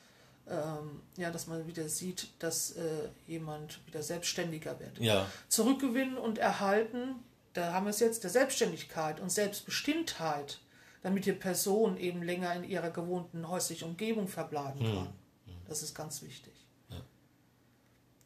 Ähm, 0.47 1.01
ja, 1.17 1.31
dass 1.31 1.47
man 1.47 1.65
wieder 1.67 1.87
sieht, 1.87 2.27
dass 2.39 2.71
äh, 2.71 3.09
jemand 3.25 3.85
wieder 3.87 4.03
selbstständiger 4.03 4.79
wird. 4.79 4.99
ja, 4.99 5.25
Zurückgewinnen 5.47 6.17
und 6.17 6.37
erhalten, 6.37 7.15
da 7.53 7.73
haben 7.73 7.85
wir 7.85 7.91
es 7.91 7.99
jetzt, 7.99 8.23
der 8.23 8.31
Selbstständigkeit 8.31 9.19
und 9.19 9.31
Selbstbestimmtheit, 9.31 10.59
damit 11.03 11.25
die 11.25 11.31
Person 11.31 11.97
eben 11.97 12.21
länger 12.21 12.53
in 12.55 12.63
ihrer 12.63 12.89
gewohnten 12.89 13.47
häuslichen 13.47 13.87
Umgebung 13.87 14.27
verbleiben 14.27 14.79
kann. 14.83 15.13
Das 15.67 15.83
ist 15.83 15.95
ganz 15.95 16.21
wichtig. 16.21 16.53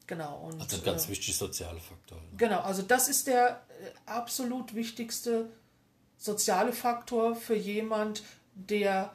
Genau. 0.08 0.47
Und, 0.47 0.62
also 0.62 0.78
ein 0.78 0.84
ganz 0.84 1.06
äh, 1.06 1.10
wichtiger 1.10 1.38
sozialer 1.38 1.80
Faktor. 1.80 2.20
Ne? 2.20 2.28
Genau, 2.38 2.60
also 2.60 2.82
das 2.82 3.10
ist 3.10 3.28
der 3.28 3.66
äh, 3.70 3.91
absolut 4.06 4.76
wichtigste 4.76 5.49
soziale 6.18 6.74
Faktor 6.74 7.36
für 7.36 7.55
jemand, 7.55 8.24
der 8.53 9.11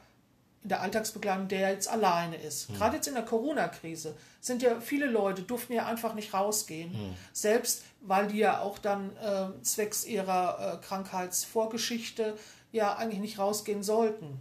in 0.63 0.69
der 0.69 0.81
Alltagsbegleitung, 0.81 1.47
der 1.47 1.71
jetzt 1.71 1.87
alleine 1.89 2.35
ist. 2.35 2.71
Gerade 2.75 2.97
jetzt 2.97 3.07
in 3.07 3.15
der 3.15 3.25
Corona-Krise 3.25 4.15
sind 4.41 4.61
ja 4.61 4.79
viele 4.79 5.07
Leute, 5.07 5.41
durften 5.41 5.73
ja 5.73 5.87
einfach 5.87 6.13
nicht 6.13 6.33
rausgehen, 6.35 6.91
selbst 7.33 7.83
weil 8.01 8.27
die 8.27 8.37
ja 8.37 8.59
auch 8.61 8.77
dann 8.77 9.09
äh, 9.17 9.61
zwecks 9.63 10.05
ihrer 10.05 10.75
äh, 10.79 10.85
Krankheitsvorgeschichte 10.85 12.37
ja 12.71 12.95
eigentlich 12.95 13.19
nicht 13.19 13.39
rausgehen 13.39 13.81
sollten. 13.81 14.39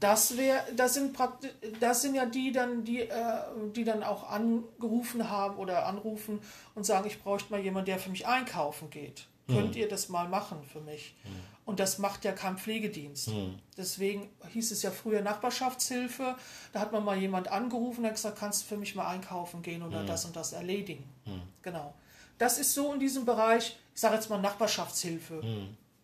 Das 0.00 0.36
wäre, 0.36 0.60
das 0.74 0.94
sind 0.94 1.12
praktisch, 1.12 1.52
das 1.78 2.02
sind 2.02 2.16
ja 2.16 2.26
die 2.26 2.50
dann, 2.50 2.84
die, 2.84 3.00
äh, 3.00 3.12
die 3.76 3.84
dann 3.84 4.02
auch 4.02 4.28
angerufen 4.28 5.30
haben 5.30 5.56
oder 5.56 5.86
anrufen 5.86 6.40
und 6.74 6.84
sagen, 6.84 7.06
ich 7.06 7.22
bräuchte 7.22 7.52
mal 7.52 7.60
jemanden, 7.60 7.86
der 7.86 7.98
für 8.00 8.10
mich 8.10 8.26
einkaufen 8.26 8.90
geht. 8.90 9.27
Könnt 9.48 9.76
ihr 9.76 9.88
das 9.88 10.08
mal 10.08 10.28
machen 10.28 10.62
für 10.62 10.80
mich? 10.80 11.14
Und 11.64 11.80
das 11.80 11.98
macht 11.98 12.24
ja 12.24 12.32
kein 12.32 12.58
Pflegedienst. 12.58 13.30
Deswegen 13.76 14.28
hieß 14.52 14.70
es 14.72 14.82
ja 14.82 14.90
früher 14.90 15.22
Nachbarschaftshilfe. 15.22 16.36
Da 16.72 16.80
hat 16.80 16.92
man 16.92 17.04
mal 17.04 17.16
jemand 17.16 17.48
angerufen 17.48 18.00
und 18.00 18.06
hat 18.06 18.14
gesagt, 18.14 18.38
kannst 18.38 18.62
du 18.62 18.66
für 18.66 18.76
mich 18.76 18.94
mal 18.94 19.06
einkaufen 19.08 19.62
gehen 19.62 19.82
oder 19.82 20.04
das 20.04 20.24
und 20.24 20.36
das 20.36 20.52
erledigen. 20.52 21.04
Genau. 21.62 21.94
Das 22.38 22.58
ist 22.58 22.72
so 22.74 22.92
in 22.92 23.00
diesem 23.00 23.24
Bereich, 23.24 23.76
ich 23.94 24.00
sage 24.00 24.14
jetzt 24.14 24.30
mal 24.30 24.40
Nachbarschaftshilfe. 24.40 25.42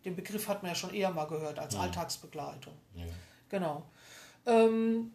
Den 0.05 0.17
Begriff 0.17 0.49
hat 0.49 0.63
man 0.63 0.73
ja 0.73 0.75
schon 0.75 0.93
eher 0.93 1.11
mal 1.11 1.27
gehört 1.27 1.59
als 1.59 1.77
Alltagsbegleitung. 1.77 2.75
Ja. 2.95 3.05
Genau. 3.49 3.85
Ähm, 4.47 5.13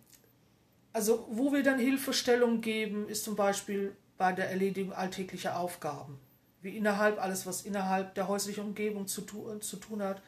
also, 0.93 1.27
wo 1.29 1.51
wir 1.53 1.61
dann 1.61 1.77
Hilfestellung 1.77 2.61
geben, 2.61 3.07
ist 3.07 3.23
zum 3.23 3.35
Beispiel 3.35 3.95
bei 4.17 4.33
der 4.33 4.49
Erledigung 4.49 4.93
alltäglicher 4.93 5.59
Aufgaben. 5.59 6.19
Wie 6.61 6.75
innerhalb, 6.75 7.21
alles, 7.21 7.45
was 7.45 7.61
innerhalb 7.61 8.15
der 8.15 8.27
häuslichen 8.27 8.63
Umgebung 8.65 9.07
zu, 9.07 9.21
tu 9.21 9.57
zu 9.59 9.77
tun 9.77 10.01
hat, 10.01 10.21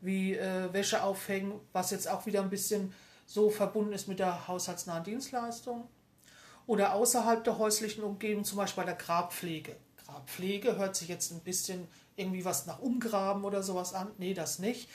wie 0.00 0.34
äh, 0.34 0.72
Wäsche 0.72 1.02
aufhängen, 1.02 1.60
was 1.72 1.90
jetzt 1.90 2.08
auch 2.08 2.26
wieder 2.26 2.42
ein 2.42 2.50
bisschen 2.50 2.92
so 3.26 3.50
verbunden 3.50 3.92
ist 3.92 4.08
mit 4.08 4.18
der 4.18 4.48
haushaltsnahen 4.48 5.04
Dienstleistung. 5.04 5.88
Oder 6.66 6.94
außerhalb 6.94 7.44
der 7.44 7.58
häuslichen 7.58 8.02
Umgebung, 8.02 8.44
zum 8.44 8.58
Beispiel 8.58 8.82
bei 8.82 8.90
der 8.90 8.98
Grabpflege. 8.98 9.76
Grabpflege 10.04 10.76
hört 10.76 10.96
sich 10.96 11.08
jetzt 11.08 11.30
ein 11.32 11.40
bisschen 11.40 11.86
irgendwie 12.16 12.44
was 12.44 12.66
nach 12.66 12.80
Umgraben 12.80 13.44
oder 13.44 13.62
sowas 13.62 13.94
an. 13.94 14.10
Nee, 14.18 14.34
das 14.34 14.58
nicht. 14.58 14.88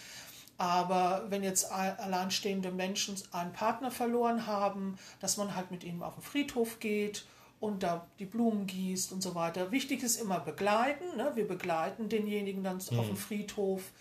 Aber 0.57 1.25
wenn 1.29 1.43
jetzt 1.43 1.71
alleinstehende 1.71 2.71
Menschen 2.71 3.15
einen 3.31 3.53
Partner 3.53 3.89
verloren 3.89 4.45
haben, 4.45 4.97
dass 5.19 5.37
man 5.37 5.55
halt 5.55 5.71
mit 5.71 5.83
ihnen 5.83 6.03
auf 6.03 6.15
den 6.15 6.23
Friedhof 6.23 6.79
geht 6.79 7.25
und 7.61 7.83
da 7.83 8.07
die 8.17 8.25
Blumen 8.25 8.65
gießt 8.65 9.13
und 9.13 9.21
so 9.21 9.35
weiter. 9.35 9.71
Wichtig 9.71 10.01
ist 10.01 10.19
immer 10.19 10.39
begleiten. 10.39 11.15
Ne? 11.15 11.31
Wir 11.35 11.47
begleiten 11.47 12.09
denjenigen 12.09 12.63
dann 12.63 12.77
auf 12.77 13.07
dem 13.07 13.15
Friedhof 13.15 13.91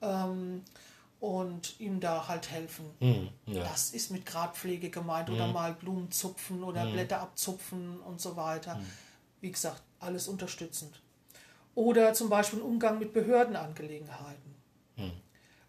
ähm, 0.00 0.62
und 1.18 1.80
ihm 1.80 1.98
da 1.98 2.28
halt 2.28 2.48
helfen. 2.48 2.86
Hm, 3.00 3.28
ja. 3.46 3.64
Das 3.64 3.90
ist 3.90 4.12
mit 4.12 4.24
Grabpflege 4.24 4.88
gemeint 4.88 5.30
oder 5.30 5.48
mal 5.48 5.74
Blumen 5.74 6.12
zupfen 6.12 6.62
oder 6.62 6.86
Blätter 6.86 7.20
abzupfen 7.20 7.98
und 8.00 8.20
so 8.20 8.36
weiter. 8.36 8.80
Wie 9.40 9.50
gesagt, 9.50 9.82
alles 9.98 10.28
unterstützend. 10.28 11.02
Oder 11.74 12.14
zum 12.14 12.28
Beispiel 12.28 12.60
Umgang 12.60 13.00
mit 13.00 13.12
Behördenangelegenheiten. 13.12 14.54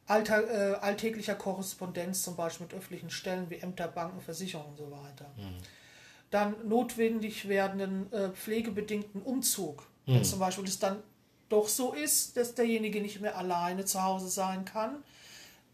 Alltag, 0.06 0.46
äh, 0.50 0.74
alltäglicher 0.82 1.36
Korrespondenz 1.36 2.24
zum 2.24 2.36
Beispiel 2.36 2.68
mit 2.68 2.76
öffentlichen 2.76 3.10
Stellen 3.10 3.50
wie 3.50 3.56
Ämter, 3.56 3.88
Banken, 3.88 4.22
Versicherungen 4.22 4.72
und 4.72 4.78
so 4.78 4.92
weiter. 4.92 5.32
Dann 6.32 6.56
notwendig 6.68 7.48
werdenden 7.48 8.12
äh, 8.14 8.30
pflegebedingten 8.30 9.22
Umzug. 9.22 9.84
Wenn 10.06 10.24
zum 10.24 10.40
Beispiel 10.40 10.66
es 10.66 10.80
dann 10.80 11.04
doch 11.50 11.68
so 11.68 11.94
ist, 11.94 12.38
dass 12.38 12.56
derjenige 12.56 13.02
nicht 13.02 13.22
mehr 13.22 13.38
alleine 13.38 13.86
zu 13.86 14.04
Hause 14.04 14.28
sein 14.28 14.66
kann. 14.66 15.04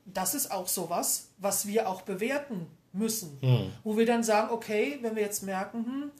Das 0.05 0.33
ist 0.33 0.51
auch 0.51 0.67
sowas, 0.67 1.29
was 1.37 1.67
wir 1.67 1.89
auch 1.89 2.01
bewerten 2.01 2.67
müssen. 2.93 3.37
Wo 3.83 3.97
wir 3.97 4.05
dann 4.05 4.23
sagen, 4.23 4.51
okay, 4.51 4.99
wenn 5.01 5.15
wir 5.15 5.23
jetzt 5.23 5.43
merken, 5.43 5.85
hm, 5.85 6.11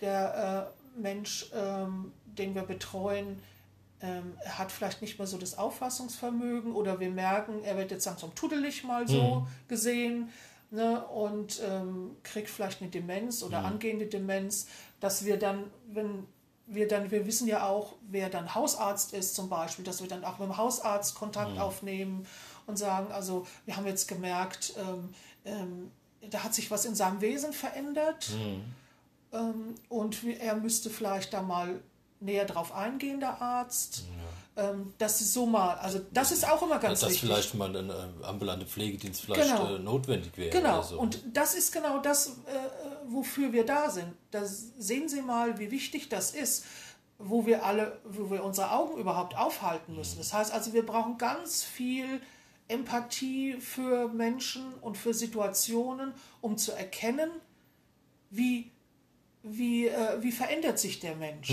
der 0.00 0.72
äh, 0.96 1.00
Mensch, 1.00 1.50
ähm, 1.54 2.12
den 2.26 2.54
wir 2.54 2.62
betreuen, 2.62 3.40
ähm, 4.00 4.34
hat 4.46 4.70
vielleicht 4.70 5.02
nicht 5.02 5.18
mehr 5.18 5.26
so 5.26 5.38
das 5.38 5.58
Auffassungsvermögen 5.58 6.72
oder 6.72 7.00
wir 7.00 7.10
merken, 7.10 7.64
er 7.64 7.76
wird 7.76 7.90
jetzt 7.90 8.06
langsam 8.06 8.34
tuddelig 8.34 8.84
mal 8.84 9.08
so 9.08 9.46
gesehen 9.66 10.30
ne, 10.70 11.04
und 11.06 11.60
ähm, 11.64 12.16
kriegt 12.22 12.50
vielleicht 12.50 12.80
eine 12.80 12.90
Demenz 12.90 13.42
oder 13.42 13.64
angehende 13.64 14.06
Demenz, 14.06 14.66
dass 15.00 15.24
wir 15.24 15.38
dann, 15.38 15.64
wenn 15.92 16.26
wir 16.66 16.86
dann, 16.86 17.10
wir 17.10 17.26
wissen 17.26 17.48
ja 17.48 17.66
auch, 17.66 17.94
wer 18.08 18.28
dann 18.28 18.54
Hausarzt 18.54 19.14
ist 19.14 19.34
zum 19.34 19.48
Beispiel, 19.48 19.84
dass 19.84 20.02
wir 20.02 20.08
dann 20.08 20.24
auch 20.24 20.38
mit 20.38 20.48
dem 20.48 20.56
Hausarzt 20.56 21.14
Kontakt 21.14 21.58
aufnehmen 21.58 22.26
und 22.66 22.76
sagen, 22.76 23.10
also 23.10 23.46
wir 23.64 23.76
haben 23.76 23.86
jetzt 23.86 24.06
gemerkt, 24.06 24.74
ähm, 24.78 25.14
ähm, 25.44 25.90
da 26.30 26.44
hat 26.44 26.54
sich 26.54 26.70
was 26.70 26.84
in 26.84 26.94
seinem 26.94 27.20
Wesen 27.20 27.52
verändert. 27.52 28.30
Ähm, 29.32 29.74
und 29.88 30.24
er 30.24 30.56
müsste 30.56 30.90
vielleicht 30.90 31.32
da 31.32 31.42
mal 31.42 31.80
näher 32.20 32.44
drauf 32.44 32.74
eingehen, 32.74 33.20
der 33.20 33.40
Arzt. 33.40 34.04
Ähm, 34.58 34.92
das 34.98 35.20
ist 35.20 35.32
so 35.32 35.46
mal, 35.46 35.74
also 35.76 36.00
das 36.12 36.32
ist 36.32 36.46
auch 36.50 36.60
immer 36.62 36.78
ganz 36.80 37.00
dass 37.00 37.10
wichtig. 37.10 37.28
vielleicht 37.28 37.54
mal 37.54 37.74
ein 37.76 37.90
äh, 37.90 38.24
ambulanter 38.24 38.66
Pflegedienst 38.66 39.20
vielleicht 39.22 39.48
Genau. 39.56 39.76
äh, 39.76 39.78
notwendig 39.78 40.36
wäre. 40.36 40.50
Genau, 40.50 40.82
so. 40.82 40.98
und 40.98 41.20
das 41.32 41.54
ist 41.54 41.72
genau 41.72 41.98
das, 42.00 42.26
äh, 42.26 42.30
wofür 43.06 43.52
wir 43.52 43.64
da 43.64 43.88
sind. 43.88 44.12
Da 44.32 44.42
sehen 44.44 45.08
Sie 45.08 45.22
mal, 45.22 45.58
wie 45.60 45.70
wichtig 45.70 46.08
das 46.08 46.32
ist, 46.32 46.64
wo 47.18 47.46
wir 47.46 47.64
alle, 47.64 47.98
wo 48.04 48.30
wir 48.32 48.42
unsere 48.42 48.72
Augen 48.72 48.98
überhaupt 48.98 49.36
aufhalten 49.36 49.94
müssen. 49.94 50.18
Das 50.18 50.32
heißt 50.32 50.52
also, 50.52 50.72
wir 50.72 50.84
brauchen 50.84 51.18
ganz 51.18 51.62
viel 51.62 52.20
Empathie 52.66 53.54
für 53.60 54.08
Menschen 54.08 54.74
und 54.82 54.96
für 54.98 55.14
Situationen, 55.14 56.12
um 56.40 56.58
zu 56.58 56.72
erkennen, 56.72 57.30
wie, 58.30 58.70
wie, 59.42 59.86
äh, 59.86 60.20
wie 60.22 60.32
verändert 60.32 60.78
sich 60.78 61.00
der 61.00 61.14
Mensch. 61.16 61.50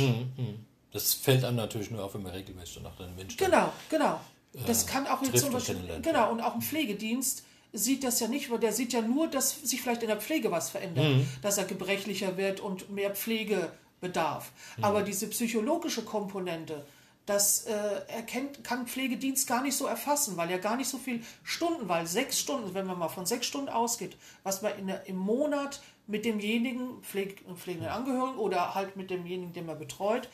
Das 0.96 1.14
fällt 1.14 1.44
einem 1.44 1.58
natürlich 1.58 1.92
nur 1.92 2.04
auf, 2.04 2.14
wenn 2.16 2.24
man 2.24 2.32
regelmäßig 2.32 2.82
nach 2.82 2.96
den 2.96 3.14
Menschen 3.16 3.38
Genau, 3.38 3.72
genau. 3.90 4.20
Das 4.66 4.88
kann 4.88 5.06
auch 5.06 5.22
jetzt 5.22 5.40
zum 5.44 5.52
Beispiel, 5.52 5.78
genau, 6.02 6.32
und 6.32 6.40
auch 6.40 6.56
im 6.56 6.62
Pflegedienst 6.62 7.44
sieht 7.74 8.06
das 8.06 8.22
ja 8.22 8.30
nicht, 8.30 8.50
weil 8.50 8.60
der 8.60 8.72
sieht 8.72 8.94
ja 8.94 9.02
nur, 9.02 9.28
dass 9.28 9.62
sich 9.62 9.82
vielleicht 9.82 10.02
in 10.02 10.08
der 10.08 10.22
Pflege 10.22 10.50
was 10.52 10.70
verändert, 10.70 11.04
Mhm. 11.06 11.28
dass 11.42 11.58
er 11.58 11.66
gebrechlicher 11.66 12.38
wird 12.38 12.62
und 12.62 12.90
mehr 12.90 13.14
Pflege 13.14 13.74
bedarf. 14.00 14.54
Mhm. 14.78 14.86
Aber 14.86 15.02
diese 15.04 15.28
psychologische 15.28 16.04
Komponente, 16.06 16.86
das 17.26 17.66
äh, 17.66 17.74
erkennt, 18.08 18.64
kann 18.64 18.88
Pflegedienst 18.88 19.46
gar 19.48 19.62
nicht 19.62 19.76
so 19.76 19.88
erfassen, 19.88 20.38
weil 20.38 20.50
ja 20.50 20.58
gar 20.58 20.78
nicht 20.78 20.88
so 20.88 20.98
viel 20.98 21.22
Stunden, 21.44 21.90
weil 21.90 22.08
sechs 22.08 22.40
Stunden, 22.40 22.74
wenn 22.74 22.86
man 22.86 22.98
mal 22.98 23.10
von 23.10 23.26
sechs 23.26 23.48
Stunden 23.48 23.68
ausgeht, 23.68 24.16
was 24.44 24.62
man 24.62 24.72
in 24.80 24.88
im 25.08 25.18
Monat 25.18 25.82
mit 26.08 26.24
demjenigen 26.24 27.02
Pfleg, 27.02 27.44
pflegenden 27.58 27.90
Angehörigen 27.90 28.38
oder 28.38 28.74
halt 28.76 28.96
mit 28.96 29.10
demjenigen, 29.10 29.52
den 29.52 29.66
man 29.66 29.78
betreut, 29.80 30.30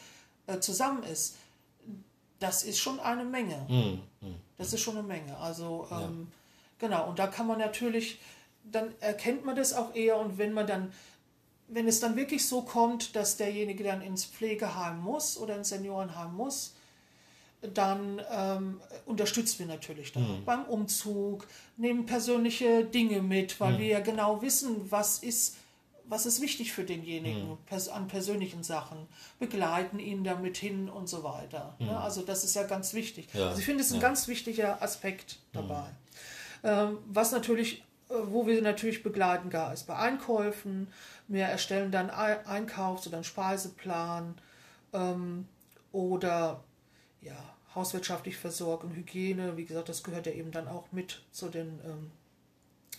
äh, 0.51 0.59
zusammen 0.59 1.03
ist, 1.03 1.35
das 2.39 2.63
ist 2.63 2.79
schon 2.79 2.99
eine 2.99 3.23
Menge. 3.23 3.65
Mhm. 3.69 4.01
Das 4.57 4.73
ist 4.73 4.81
schon 4.81 4.97
eine 4.97 5.07
Menge. 5.07 5.37
Also 5.37 5.87
ähm, 5.91 6.27
genau, 6.79 7.07
und 7.07 7.19
da 7.19 7.27
kann 7.27 7.47
man 7.47 7.59
natürlich, 7.59 8.19
dann 8.63 8.93
erkennt 8.99 9.45
man 9.45 9.55
das 9.55 9.73
auch 9.73 9.95
eher 9.95 10.17
und 10.17 10.37
wenn 10.37 10.53
man 10.53 10.67
dann, 10.67 10.91
wenn 11.67 11.87
es 11.87 11.99
dann 11.99 12.15
wirklich 12.15 12.47
so 12.47 12.63
kommt, 12.63 13.15
dass 13.15 13.37
derjenige 13.37 13.83
dann 13.83 14.01
ins 14.01 14.25
Pflegeheim 14.25 14.99
muss 15.01 15.37
oder 15.37 15.55
ins 15.55 15.69
Seniorenheim 15.69 16.35
muss, 16.35 16.73
dann 17.61 18.21
ähm, 18.31 18.81
unterstützen 19.05 19.59
wir 19.59 19.65
natürlich 19.67 20.11
da 20.11 20.19
beim 20.45 20.65
Umzug, 20.65 21.47
nehmen 21.77 22.07
persönliche 22.07 22.83
Dinge 22.85 23.21
mit, 23.21 23.59
weil 23.59 23.77
wir 23.77 23.85
ja 23.85 23.99
genau 23.99 24.41
wissen, 24.41 24.91
was 24.91 25.19
ist, 25.19 25.57
was 26.12 26.26
ist 26.26 26.41
wichtig 26.41 26.74
für 26.74 26.84
denjenigen 26.84 27.57
pers 27.66 27.88
an 27.89 28.07
persönlichen 28.07 28.64
Sachen, 28.64 29.07
begleiten 29.39 29.97
ihn 29.97 30.24
damit 30.24 30.57
hin 30.57 30.89
und 30.89 31.07
so 31.07 31.24
weiter. 31.24 31.76
Ne? 31.80 31.97
Also 31.99 32.22
das 32.22 32.43
ist 32.43 32.53
ja 32.55 32.64
ganz 32.64 32.93
wichtig. 32.93 33.30
Ja, 33.34 33.47
Also 33.47 33.59
ich 33.59 33.66
finde, 33.66 33.82
es 33.82 33.88
ist 33.88 33.93
ein 33.93 34.01
ja. 34.01 34.07
ganz 34.07 34.28
wichtiger 34.28 34.82
Aspekt 34.84 35.39
dabei. 35.53 35.86
Ähm, 36.64 36.97
was 37.07 37.32
natürlich, 37.32 37.80
äh, 38.09 38.14
wo 38.26 38.45
wir 38.45 38.62
natürlich 38.62 39.03
begleiten, 39.03 39.49
gar 39.49 39.74
ist 39.74 39.88
bei 39.88 39.95
Einkäufen. 39.95 40.88
Wir 41.30 41.45
erstellen 41.45 41.91
dann 41.91 42.09
Ei- 42.09 42.45
Einkaufs- 42.45 43.07
oder 43.07 43.16
einen 43.18 43.24
Speiseplan 43.24 44.36
ähm, 44.93 45.47
oder 45.93 46.64
ja, 47.22 47.38
hauswirtschaftlich 47.74 48.36
Versorgung, 48.38 48.93
Hygiene. 48.93 49.55
Wie 49.55 49.66
gesagt, 49.66 49.88
das 49.88 50.03
gehört 50.03 50.26
ja 50.26 50.34
eben 50.34 50.51
dann 50.51 50.68
auch 50.68 50.91
mit 50.91 51.24
zu 51.32 51.47
den 51.47 51.80
ähm, 51.86 52.12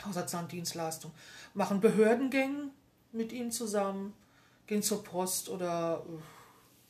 Haushaltsdienstleistungen. 0.04 1.14
Machen 1.54 1.80
Behördengängen 1.80 2.70
mit 3.12 3.32
ihnen 3.32 3.50
zusammen, 3.52 4.14
gehen 4.66 4.82
zur 4.82 5.02
Post 5.04 5.48
oder 5.48 6.02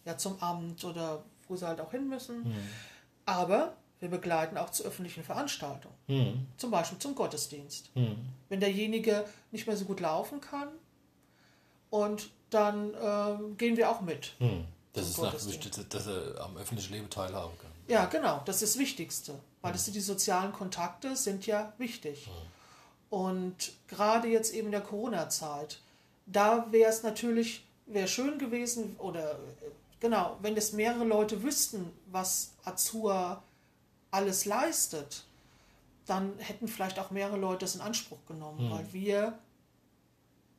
äh, 0.05 0.09
ja, 0.09 0.17
zum 0.19 0.41
Amt 0.43 0.85
oder 0.85 1.23
wo 1.49 1.57
sie 1.57 1.67
halt 1.67 1.81
auch 1.81 1.91
hin 1.91 2.09
müssen. 2.09 2.53
Aber 3.27 3.77
wir 4.01 4.09
begleiten 4.09 4.57
auch 4.57 4.71
zu 4.71 4.83
öffentlichen 4.85 5.23
Veranstaltungen, 5.23 5.95
Mhm. 6.09 6.47
zum 6.57 6.71
Beispiel 6.71 6.99
zum 6.99 7.15
Gottesdienst. 7.15 7.95
Mhm. 7.95 8.17
Wenn 8.49 8.61
derjenige 8.61 9.25
nicht 9.53 9.67
mehr 9.67 9.77
so 9.77 9.85
gut 9.85 10.01
laufen 10.01 10.41
kann, 10.41 10.69
und 11.91 12.31
dann 12.51 12.95
ähm, 13.01 13.57
gehen 13.59 13.77
wir 13.77 13.91
auch 13.91 14.01
mit. 14.01 14.33
Mhm. 14.39 14.65
Das 14.95 15.09
ist 15.09 15.19
nach, 15.21 15.33
dass 15.35 16.07
er 16.07 16.41
am 16.41 16.57
öffentlichen 16.57 16.93
Leben 16.95 17.11
teilhaben 17.11 17.57
kann. 17.59 17.71
Ja, 17.87 18.07
genau, 18.07 18.41
das 18.47 18.63
ist 18.63 18.75
das 18.75 18.81
Wichtigste, 18.81 19.39
weil 19.61 19.73
das 19.73 19.85
sind 19.85 19.95
die 19.95 20.01
sozialen 20.01 20.53
Kontakte 20.53 21.17
sind 21.17 21.47
ja 21.47 21.73
wichtig. 21.79 22.29
Und 23.11 23.73
gerade 23.89 24.29
jetzt 24.29 24.55
eben 24.55 24.67
in 24.69 24.73
der 24.73 24.81
Corona-Zeit, 24.81 25.81
da 26.33 26.67
wäre 26.71 26.91
es 26.91 27.03
natürlich, 27.03 27.65
wäre 27.87 28.09
schön 28.09 28.39
gewesen, 28.39 28.97
oder 28.99 29.33
äh, 29.33 29.71
genau, 30.01 30.39
wenn 30.41 30.57
es 30.57 30.73
mehrere 30.73 31.05
Leute 31.05 31.43
wüssten, 31.43 31.91
was 32.07 32.55
Azur 32.65 33.43
alles 34.11 34.45
leistet, 34.45 35.25
dann 36.07 36.39
hätten 36.39 36.69
vielleicht 36.69 36.99
auch 36.99 37.11
mehrere 37.11 37.39
Leute 37.39 37.61
das 37.61 37.75
in 37.75 37.81
Anspruch 37.81 38.19
genommen, 38.27 38.71
weil 38.71 38.93
wir 38.93 39.39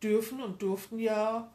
dürfen 0.01 0.41
und 0.41 0.61
durften 0.61 0.99
ja 0.99 1.51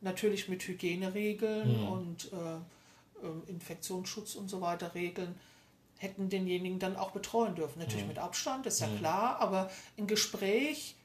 natürlich 0.00 0.48
mit 0.48 0.62
Hygieneregeln 0.66 1.88
und 1.88 2.32
äh, 2.32 3.26
ähm, 3.26 3.42
Infektionsschutz 3.46 4.34
und 4.34 4.48
so 4.48 4.60
weiter 4.60 4.94
Regeln 4.94 5.34
hätten 5.96 6.28
denjenigen 6.28 6.78
dann 6.78 6.96
auch 6.96 7.12
betreuen 7.12 7.54
dürfen. 7.54 7.78
Natürlich 7.78 8.06
mit 8.06 8.18
Abstand, 8.18 8.66
ist 8.66 8.80
ja 8.80 8.88
klar, 8.98 9.40
aber 9.40 9.70
ein 9.96 10.06
Gespräch 10.06 10.96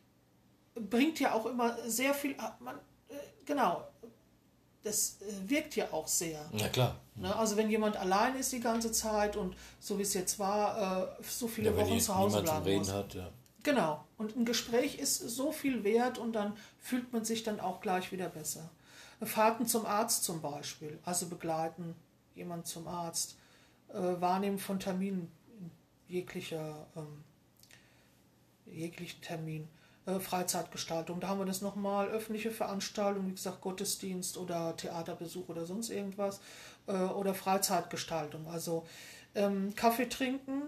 bringt 0.89 1.19
ja 1.19 1.33
auch 1.33 1.45
immer 1.45 1.77
sehr 1.89 2.13
viel, 2.13 2.35
ah, 2.37 2.55
man, 2.59 2.75
äh, 3.09 3.13
genau, 3.45 3.87
das 4.83 5.17
äh, 5.21 5.49
wirkt 5.49 5.75
ja 5.75 5.91
auch 5.91 6.07
sehr. 6.07 6.39
Na 6.53 6.67
klar. 6.69 6.95
Ne? 7.15 7.35
Also 7.35 7.57
wenn 7.57 7.69
jemand 7.69 7.97
allein 7.97 8.35
ist 8.37 8.51
die 8.51 8.59
ganze 8.61 8.91
Zeit 8.91 9.35
und 9.35 9.55
so 9.79 9.97
wie 9.97 10.03
es 10.03 10.13
jetzt 10.13 10.39
war, 10.39 11.17
äh, 11.19 11.23
so 11.23 11.47
viele 11.47 11.71
Ja, 11.71 11.77
Wochen 11.77 11.93
die- 11.95 11.99
zu 11.99 12.15
Hause 12.15 12.41
bleiben 12.41 12.63
Reden 12.65 12.79
muss. 12.79 12.91
hat, 12.93 13.13
ja. 13.13 13.29
Genau. 13.63 14.05
Und 14.17 14.37
ein 14.37 14.45
Gespräch 14.45 14.97
ist 14.99 15.17
so 15.17 15.51
viel 15.51 15.83
wert 15.83 16.17
und 16.17 16.31
dann 16.33 16.55
fühlt 16.79 17.11
man 17.11 17.25
sich 17.25 17.43
dann 17.43 17.59
auch 17.59 17.81
gleich 17.81 18.11
wieder 18.13 18.29
besser. 18.29 18.69
Fahrten 19.21 19.65
zum 19.67 19.85
Arzt 19.85 20.23
zum 20.23 20.41
Beispiel, 20.41 20.97
also 21.03 21.27
begleiten 21.27 21.93
jemand 22.35 22.67
zum 22.67 22.87
Arzt, 22.87 23.35
äh, 23.89 23.95
Wahrnehmen 24.21 24.59
von 24.59 24.79
Terminen 24.79 25.29
in 25.59 25.71
jeglicher, 26.07 26.87
ähm, 26.95 27.25
jeglichen 28.65 29.21
Termin, 29.21 29.67
äh, 30.05 30.19
Freizeitgestaltung. 30.19 31.19
Da 31.19 31.29
haben 31.29 31.39
wir 31.39 31.45
das 31.45 31.61
nochmal, 31.61 32.07
öffentliche 32.09 32.51
Veranstaltungen, 32.51 33.27
wie 33.27 33.35
gesagt, 33.35 33.61
Gottesdienst 33.61 34.37
oder 34.37 34.75
Theaterbesuch 34.75 35.49
oder 35.49 35.65
sonst 35.65 35.89
irgendwas, 35.89 36.39
äh, 36.87 36.93
oder 36.93 37.33
Freizeitgestaltung. 37.33 38.47
Also 38.47 38.85
ähm, 39.35 39.73
Kaffee 39.75 40.07
trinken, 40.07 40.61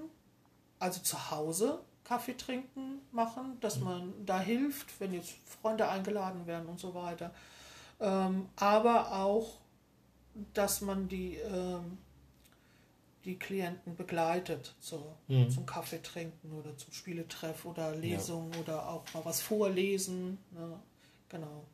also 0.80 1.02
zu 1.02 1.32
Hause 1.32 1.80
Kaffee 2.12 2.36
trinken 2.36 3.00
machen, 3.14 3.58
dass 3.62 3.80
man 3.80 4.14
da 4.26 4.38
hilft, 4.40 5.00
wenn 5.00 5.14
jetzt 5.14 5.32
Freunde 5.62 5.88
eingeladen 5.88 6.46
werden 6.46 6.68
und 6.68 6.78
so 6.78 6.94
weiter. 6.94 7.32
Ähm, 8.02 8.50
aber 8.58 9.14
auch, 9.14 9.60
dass 10.54 10.82
man 10.82 11.08
die, 11.08 11.36
ähm, 11.36 12.00
die 13.26 13.38
Klienten 13.38 13.96
begleitet 13.96 14.76
zu, 14.80 15.16
zum 15.28 15.66
Kaffee 15.66 16.02
trinken 16.02 16.52
oder 16.54 16.76
zum 16.78 16.92
Spieletreff 16.94 17.66
oder 17.66 17.96
Lesungen 17.96 18.54
oder 18.56 18.88
auch 18.90 19.04
mal 19.14 19.24
was 19.26 19.42
vorlesen. 19.42 20.38
Ne? 20.52 20.80
Genau. 21.30 21.66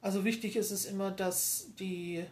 Also 0.00 0.24
wichtig 0.24 0.56
ist 0.56 0.70
es 0.70 0.84
immer, 0.84 1.10
dass 1.10 1.68
die 1.78 2.24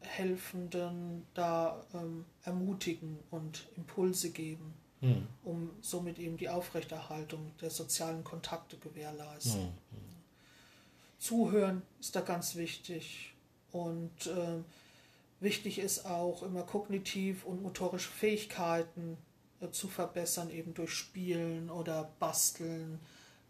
Helfenden 0.00 1.26
da 1.34 1.84
ähm, 1.94 2.24
ermutigen 2.44 3.18
und 3.30 3.66
Impulse 3.76 4.30
geben, 4.30 4.74
Mhm. 5.00 5.26
um 5.44 5.70
somit 5.82 6.18
eben 6.18 6.36
die 6.38 6.48
Aufrechterhaltung 6.48 7.52
der 7.60 7.70
sozialen 7.70 8.24
Kontakte 8.24 8.78
gewährleisten. 8.78 9.64
Mhm. 9.64 10.16
Zuhören 11.18 11.82
ist 12.00 12.16
da 12.16 12.20
ganz 12.20 12.56
wichtig 12.56 13.34
und 13.72 14.26
ähm, 14.26 14.64
wichtig 15.40 15.78
ist 15.78 16.06
auch 16.06 16.42
immer 16.42 16.62
kognitiv 16.62 17.44
und 17.44 17.62
motorische 17.62 18.10
Fähigkeiten 18.10 19.18
äh, 19.60 19.70
zu 19.70 19.88
verbessern, 19.88 20.50
eben 20.50 20.74
durch 20.74 20.92
Spielen 20.92 21.70
oder 21.70 22.10
Basteln, 22.18 23.00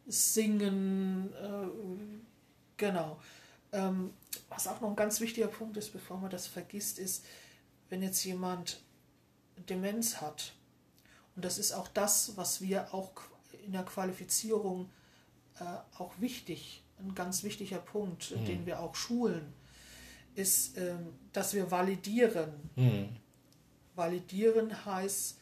Singen, 0.07 1.32
äh, 1.34 1.68
genau. 2.76 3.20
Ähm, 3.72 4.12
was 4.49 4.68
auch 4.68 4.80
noch 4.80 4.91
ein 4.91 4.97
ganz 4.97 5.20
wichtiger 5.20 5.49
Punkt 5.49 5.76
ist, 5.76 5.93
bevor 5.93 6.18
man 6.18 6.30
das 6.30 6.47
vergisst, 6.47 6.99
ist, 6.99 7.24
wenn 7.89 8.03
jetzt 8.03 8.24
jemand 8.24 8.80
Demenz 9.68 10.20
hat, 10.20 10.53
und 11.34 11.45
das 11.45 11.59
ist 11.59 11.72
auch 11.72 11.89
das, 11.89 12.37
was 12.37 12.61
wir 12.61 12.95
auch 12.95 13.12
in 13.64 13.72
der 13.72 13.84
Qualifizierung 13.84 14.89
äh, 15.59 15.64
auch 15.99 16.12
wichtig, 16.18 16.82
ein 16.99 17.14
ganz 17.14 17.43
wichtiger 17.43 17.78
Punkt, 17.78 18.32
äh, 18.32 18.45
den 18.45 18.64
wir 18.64 18.80
auch 18.80 18.95
schulen, 18.95 19.53
ist, 20.37 20.76
ähm, 20.78 21.14
dass 21.32 21.55
wir 21.55 21.70
validieren. 21.70 22.53
Mhm. 22.76 23.09
Validieren 23.95 24.84
heißt 24.84 25.39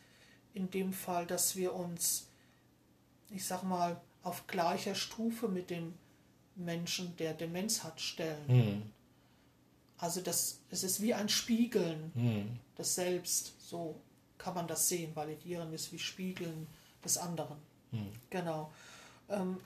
in 0.54 0.70
dem 0.70 0.92
Fall, 0.92 1.26
dass 1.26 1.56
wir 1.56 1.74
uns, 1.74 2.28
ich 3.30 3.44
sag 3.44 3.62
mal, 3.64 4.00
auf 4.22 4.46
gleicher 4.46 4.94
Stufe 4.94 5.48
mit 5.48 5.70
dem 5.70 5.94
Menschen, 6.56 7.16
der 7.16 7.34
Demenz 7.34 7.82
hat, 7.82 8.00
stellen. 8.00 8.46
Mhm. 8.46 8.82
Also 9.98 10.20
das, 10.20 10.60
es 10.70 10.84
ist 10.84 11.00
wie 11.02 11.14
ein 11.14 11.28
Spiegeln 11.28 12.12
Mhm. 12.14 12.58
des 12.78 12.94
Selbst. 12.94 13.54
So 13.58 14.00
kann 14.38 14.54
man 14.54 14.66
das 14.68 14.88
sehen. 14.88 15.14
Validieren 15.16 15.72
ist 15.72 15.92
wie 15.92 15.98
Spiegeln 15.98 16.66
des 17.04 17.18
anderen. 17.18 17.56
Genau. 18.30 18.72
Ähm, 19.28 19.58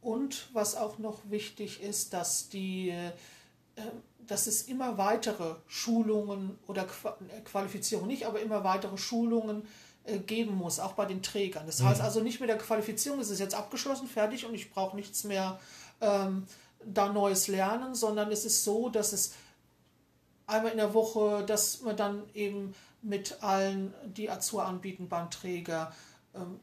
und 0.00 0.48
was 0.52 0.74
auch 0.76 0.98
noch 0.98 1.20
wichtig 1.30 1.80
ist, 1.82 2.12
dass 2.12 2.48
die 2.48 2.90
äh, 2.90 3.12
dass 4.26 4.46
es 4.46 4.62
immer 4.62 4.98
weitere 4.98 5.56
Schulungen 5.66 6.58
oder 6.66 6.82
äh, 6.84 7.40
Qualifizierung 7.44 8.06
nicht, 8.06 8.26
aber 8.26 8.40
immer 8.40 8.64
weitere 8.64 8.96
Schulungen 8.96 9.66
äh, 10.04 10.18
geben 10.18 10.54
muss, 10.54 10.80
auch 10.80 10.92
bei 10.92 11.06
den 11.06 11.22
Trägern. 11.22 11.66
Das 11.66 11.82
heißt 11.82 12.00
also 12.00 12.20
nicht 12.20 12.40
mit 12.40 12.48
der 12.48 12.58
Qualifizierung, 12.58 13.20
es 13.20 13.30
ist 13.30 13.40
jetzt 13.40 13.54
abgeschlossen, 13.54 14.06
fertig 14.06 14.46
und 14.46 14.54
ich 14.54 14.70
brauche 14.70 14.96
nichts 14.96 15.24
mehr 15.24 15.58
ähm, 16.00 16.46
da 16.84 17.12
Neues 17.12 17.48
lernen, 17.48 17.94
sondern 17.94 18.30
es 18.30 18.44
ist 18.44 18.64
so, 18.64 18.88
dass 18.88 19.12
es 19.12 19.34
einmal 20.46 20.72
in 20.72 20.78
der 20.78 20.94
Woche, 20.94 21.44
dass 21.46 21.82
man 21.82 21.96
dann 21.96 22.22
eben 22.34 22.74
mit 23.02 23.42
allen, 23.42 23.92
die 24.04 24.30
Azur 24.30 24.64
anbieten 24.64 25.08
beim 25.08 25.30
Träger, 25.30 25.92
ähm, 25.92 25.92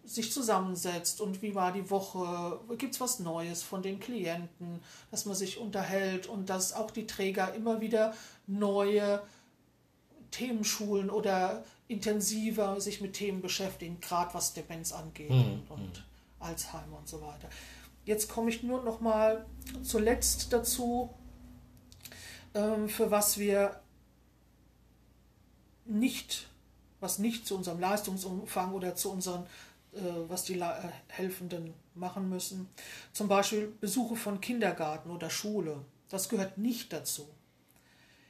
sich 0.04 0.32
zusammensetzt 0.32 1.22
und 1.22 1.44
wie 1.44 1.54
war 1.54 1.72
die 1.72 1.90
Woche, 1.92 2.60
gibt 2.78 2.96
es 2.96 3.02
was 3.02 3.20
Neues 3.20 3.62
von 3.62 3.84
den 3.84 4.00
Klienten, 4.00 4.80
dass 5.12 5.26
man 5.26 5.36
sich 5.36 5.60
unterhält 5.60 6.26
und 6.26 6.50
dass 6.50 6.74
auch 6.74 6.90
die 6.90 7.06
Träger 7.06 7.54
immer 7.54 7.80
wieder 7.80 8.16
neue 8.48 9.22
Themenschulen 10.32 11.12
oder 11.12 11.64
intensiver 11.88 12.82
sich 12.82 13.00
mit 13.02 13.14
Themen 13.14 13.42
beschäftigen, 13.42 14.00
gerade 14.00 14.34
was 14.34 14.54
Demenz 14.54 14.92
angeht 14.92 15.30
mhm. 15.30 15.64
und, 15.70 15.72
und 15.72 16.04
Alzheimer 16.40 16.98
und 16.98 17.08
so 17.08 17.22
weiter. 17.22 17.50
Jetzt 18.06 18.28
komme 18.30 18.50
ich 18.50 18.64
nur 18.64 18.84
noch 18.84 19.02
mal 19.02 19.46
zuletzt 19.84 20.52
dazu, 20.52 21.14
ähm, 22.56 22.90
für 22.90 23.12
was 23.12 23.38
wir 23.38 23.82
nicht, 25.86 26.49
was 27.00 27.20
nicht 27.20 27.48
zu 27.48 27.56
unserem 27.56 27.80
Leistungsumfang 27.80 28.74
oder 28.74 28.96
zu 28.96 29.12
unseren, 29.12 29.46
äh, 29.94 30.00
was 30.28 30.44
die 30.44 30.60
äh, 30.60 30.74
Helfenden 31.08 31.74
machen 31.96 32.30
müssen. 32.30 32.70
Zum 33.14 33.28
Beispiel 33.28 33.74
Besuche 33.80 34.16
von 34.16 34.42
Kindergarten 34.42 35.12
oder 35.12 35.30
Schule. 35.30 35.86
Das 36.10 36.30
gehört 36.30 36.58
nicht 36.58 36.92
dazu. 36.94 37.30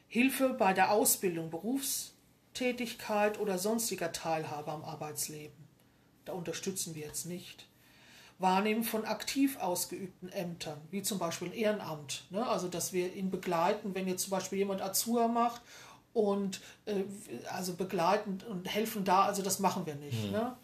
Hilfe 0.07 0.49
bei 0.49 0.73
der 0.73 0.91
Ausbildung, 0.91 1.49
Berufstätigkeit 1.49 3.39
oder 3.39 3.57
sonstiger 3.57 4.11
Teilhabe 4.11 4.71
am 4.71 4.83
Arbeitsleben. 4.83 5.67
Da 6.25 6.33
unterstützen 6.33 6.95
wir 6.95 7.05
jetzt 7.05 7.25
nicht. 7.25 7.67
Wahrnehmen 8.39 8.83
von 8.83 9.03
aktiv 9.03 9.59
ausgeübten 9.59 10.29
Ämtern, 10.29 10.79
wie 10.91 11.01
zum 11.01 11.19
Beispiel 11.19 11.49
ein 11.49 11.53
Ehrenamt. 11.53 12.23
Ne? 12.29 12.47
Also, 12.47 12.69
dass 12.69 12.93
wir 12.93 13.13
ihn 13.13 13.29
begleiten, 13.29 13.93
wenn 13.93 14.07
jetzt 14.07 14.23
zum 14.23 14.31
Beispiel 14.31 14.59
jemand 14.59 14.81
Azur 14.81 15.27
macht 15.27 15.61
und 16.13 16.61
äh, 16.85 17.03
also 17.51 17.75
begleiten 17.75 18.39
und 18.49 18.65
helfen 18.65 19.03
da, 19.03 19.23
also 19.23 19.41
das 19.41 19.59
machen 19.59 19.85
wir 19.85 19.95
nicht. 19.95 20.25
Mhm. 20.25 20.31
Ne? 20.31 20.55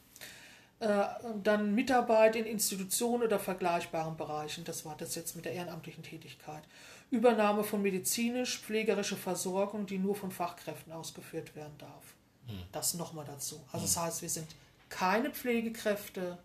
Äh, 0.79 1.05
dann 1.43 1.73
Mitarbeit 1.73 2.35
in 2.35 2.45
Institutionen 2.45 3.23
oder 3.23 3.39
vergleichbaren 3.39 4.17
Bereichen, 4.17 4.63
das 4.65 4.85
war 4.85 4.95
das 4.97 5.15
jetzt 5.15 5.35
mit 5.35 5.45
der 5.45 5.53
ehrenamtlichen 5.53 6.03
Tätigkeit. 6.03 6.63
Übernahme 7.11 7.63
von 7.63 7.81
medizinisch-pflegerischer 7.81 9.17
Versorgung, 9.17 9.85
die 9.85 9.97
nur 9.97 10.15
von 10.15 10.31
Fachkräften 10.31 10.91
ausgeführt 10.91 11.55
werden 11.55 11.77
darf. 11.77 12.15
Mhm. 12.47 12.63
Das 12.71 12.93
nochmal 12.95 13.25
dazu. 13.25 13.61
Also 13.71 13.79
mhm. 13.79 13.83
das 13.83 13.97
heißt, 13.97 14.21
wir 14.21 14.29
sind 14.29 14.47
keine 14.89 15.29
Pflegekräfte, 15.29 16.37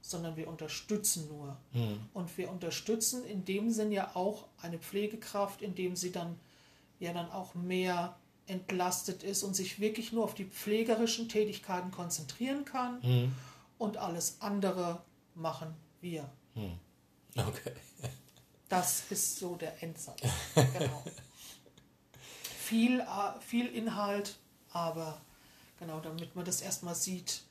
sondern 0.00 0.36
wir 0.36 0.46
unterstützen 0.46 1.28
nur. 1.28 1.56
Mhm. 1.72 2.00
Und 2.14 2.38
wir 2.38 2.50
unterstützen 2.50 3.24
in 3.24 3.44
dem 3.44 3.70
Sinn 3.70 3.90
ja 3.90 4.12
auch 4.14 4.46
eine 4.62 4.78
Pflegekraft, 4.78 5.62
indem 5.62 5.96
sie 5.96 6.12
dann 6.12 6.38
ja 7.00 7.12
dann 7.12 7.30
auch 7.30 7.54
mehr 7.54 8.16
entlastet 8.46 9.22
ist 9.22 9.42
und 9.42 9.54
sich 9.54 9.80
wirklich 9.80 10.12
nur 10.12 10.24
auf 10.24 10.34
die 10.34 10.44
pflegerischen 10.44 11.28
Tätigkeiten 11.28 11.90
konzentrieren 11.90 12.64
kann 12.64 13.00
mhm. 13.02 13.34
und 13.78 13.96
alles 13.96 14.36
andere 14.40 15.02
machen 15.34 15.74
wir. 16.00 16.30
Mhm. 16.54 16.78
Okay. 17.36 17.72
Das 18.68 19.04
ist 19.10 19.38
so 19.38 19.56
der 19.56 19.82
Endsatz. 19.82 20.20
genau. 20.54 21.02
viel, 22.58 23.00
äh, 23.00 23.40
viel 23.40 23.66
Inhalt, 23.66 24.36
aber 24.72 25.20
genau, 25.78 26.00
damit 26.00 26.34
man 26.34 26.44
das 26.44 26.60
erstmal 26.60 26.94
sieht, 26.94 27.42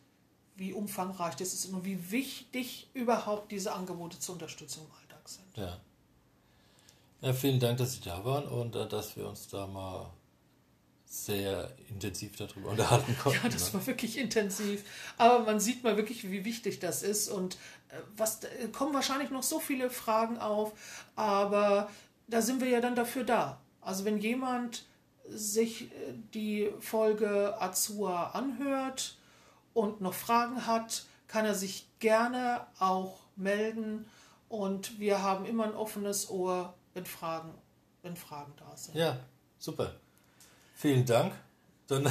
wie 0.55 0.73
umfangreich 0.73 1.35
das 1.35 1.53
ist 1.53 1.65
und 1.67 1.85
wie 1.85 2.11
wichtig 2.11 2.89
überhaupt 2.93 3.51
diese 3.51 3.73
Angebote 3.73 4.19
zur 4.19 4.33
Unterstützung 4.33 4.85
im 4.85 4.91
Alltag 5.01 5.29
sind. 5.29 5.57
Ja. 5.57 5.79
Ja, 7.21 7.33
vielen 7.33 7.59
Dank, 7.59 7.77
dass 7.77 7.93
Sie 7.93 8.01
da 8.01 8.23
waren 8.23 8.47
und 8.47 8.75
äh, 8.75 8.87
dass 8.87 9.15
wir 9.15 9.27
uns 9.27 9.47
da 9.47 9.65
mal 9.67 10.11
sehr 11.05 11.71
intensiv 11.89 12.35
darüber 12.35 12.69
unterhalten 12.69 13.15
konnten. 13.17 13.39
Ja, 13.43 13.49
das 13.49 13.73
ne? 13.73 13.79
war 13.79 13.87
wirklich 13.87 14.17
intensiv. 14.17 14.83
Aber 15.17 15.39
man 15.45 15.59
sieht 15.59 15.83
mal 15.83 15.97
wirklich, 15.97 16.29
wie 16.31 16.45
wichtig 16.45 16.79
das 16.79 17.03
ist 17.03 17.29
und 17.29 17.55
äh, 17.89 17.97
was 18.17 18.43
äh, 18.43 18.67
kommen 18.71 18.93
wahrscheinlich 18.93 19.29
noch 19.29 19.43
so 19.43 19.59
viele 19.59 19.89
Fragen 19.89 20.37
auf, 20.39 20.73
aber 21.15 21.89
da 22.27 22.41
sind 22.41 22.61
wir 22.61 22.69
ja 22.69 22.81
dann 22.81 22.95
dafür 22.95 23.23
da. 23.23 23.61
Also 23.81 24.03
wenn 24.05 24.17
jemand 24.17 24.85
sich 25.27 25.89
die 26.33 26.71
Folge 26.79 27.59
Azua 27.59 28.31
anhört 28.31 29.17
und 29.73 30.01
noch 30.01 30.13
Fragen 30.13 30.67
hat, 30.67 31.05
kann 31.27 31.45
er 31.45 31.55
sich 31.55 31.87
gerne 31.99 32.65
auch 32.79 33.19
melden 33.35 34.05
und 34.49 34.99
wir 34.99 35.21
haben 35.21 35.45
immer 35.45 35.65
ein 35.65 35.73
offenes 35.73 36.29
Ohr, 36.29 36.73
wenn 36.93 37.05
Fragen, 37.05 37.53
wenn 38.03 38.15
Fragen 38.15 38.53
da 38.57 38.75
sind. 38.75 38.95
Ja, 38.95 39.17
super. 39.57 39.95
Vielen 40.75 41.05
Dank. 41.05 41.33
Dann, 41.87 42.09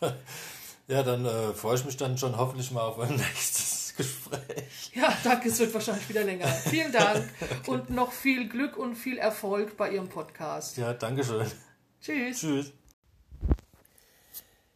ja, 0.88 1.02
dann 1.02 1.24
äh, 1.24 1.52
freue 1.52 1.76
ich 1.76 1.84
mich 1.84 1.96
dann 1.96 2.18
schon 2.18 2.36
hoffentlich 2.36 2.70
mal 2.70 2.82
auf 2.82 2.98
ein 2.98 3.16
nächstes 3.16 3.94
Gespräch. 3.96 4.92
Ja, 4.94 5.16
danke, 5.24 5.48
es 5.48 5.58
wird 5.58 5.72
wahrscheinlich 5.74 6.08
wieder 6.08 6.24
länger. 6.24 6.46
Vielen 6.46 6.92
Dank 6.92 7.28
okay. 7.40 7.70
und 7.70 7.90
noch 7.90 8.12
viel 8.12 8.48
Glück 8.48 8.76
und 8.76 8.94
viel 8.96 9.18
Erfolg 9.18 9.76
bei 9.76 9.90
Ihrem 9.92 10.08
Podcast. 10.08 10.76
Ja, 10.76 10.92
danke 10.92 11.24
schön. 11.24 11.50
Tschüss. 12.00 12.40
Tschüss. 12.40 12.72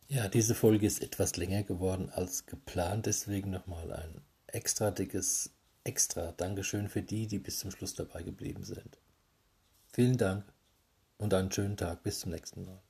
Ja, 0.09 0.29
diese 0.29 0.55
Folge 0.55 0.87
ist 0.87 1.03
etwas 1.03 1.37
länger 1.37 1.63
geworden 1.63 2.11
als 2.11 2.47
geplant, 2.47 3.07
deswegen 3.07 3.51
nochmal 3.51 3.93
ein 3.93 4.23
extra 4.47 4.91
dickes 4.91 5.51
Extra 5.89 6.33
Dankeschön 6.33 6.91
für 6.91 7.01
die, 7.01 7.27
die 7.27 7.39
bis 7.39 7.61
zum 7.61 7.71
Schluss 7.71 7.95
dabei 7.95 8.23
geblieben 8.23 8.63
sind. 8.63 8.99
Vielen 9.91 10.19
Dank 10.19 10.45
und 11.17 11.33
einen 11.33 11.51
schönen 11.51 11.79
Tag. 11.79 12.03
Bis 12.03 12.21
zum 12.21 12.33
nächsten 12.33 12.67
Mal. 12.67 12.83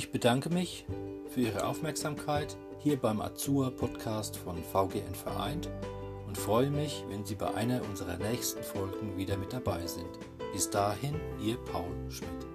Ich 0.00 0.10
bedanke 0.10 0.48
mich 0.48 0.86
für 1.28 1.40
Ihre 1.40 1.66
Aufmerksamkeit 1.66 2.56
hier 2.78 2.96
beim 2.96 3.20
Azur 3.20 3.70
Podcast 3.70 4.34
von 4.34 4.56
VGN 4.56 5.14
Vereint 5.14 5.68
und 6.26 6.38
freue 6.38 6.70
mich, 6.70 7.04
wenn 7.10 7.26
Sie 7.26 7.34
bei 7.34 7.52
einer 7.52 7.82
unserer 7.82 8.16
nächsten 8.16 8.62
Folgen 8.62 9.18
wieder 9.18 9.36
mit 9.36 9.52
dabei 9.52 9.86
sind. 9.86 10.08
Bis 10.54 10.70
dahin, 10.70 11.16
Ihr 11.44 11.58
Paul 11.70 11.92
Schmidt. 12.08 12.49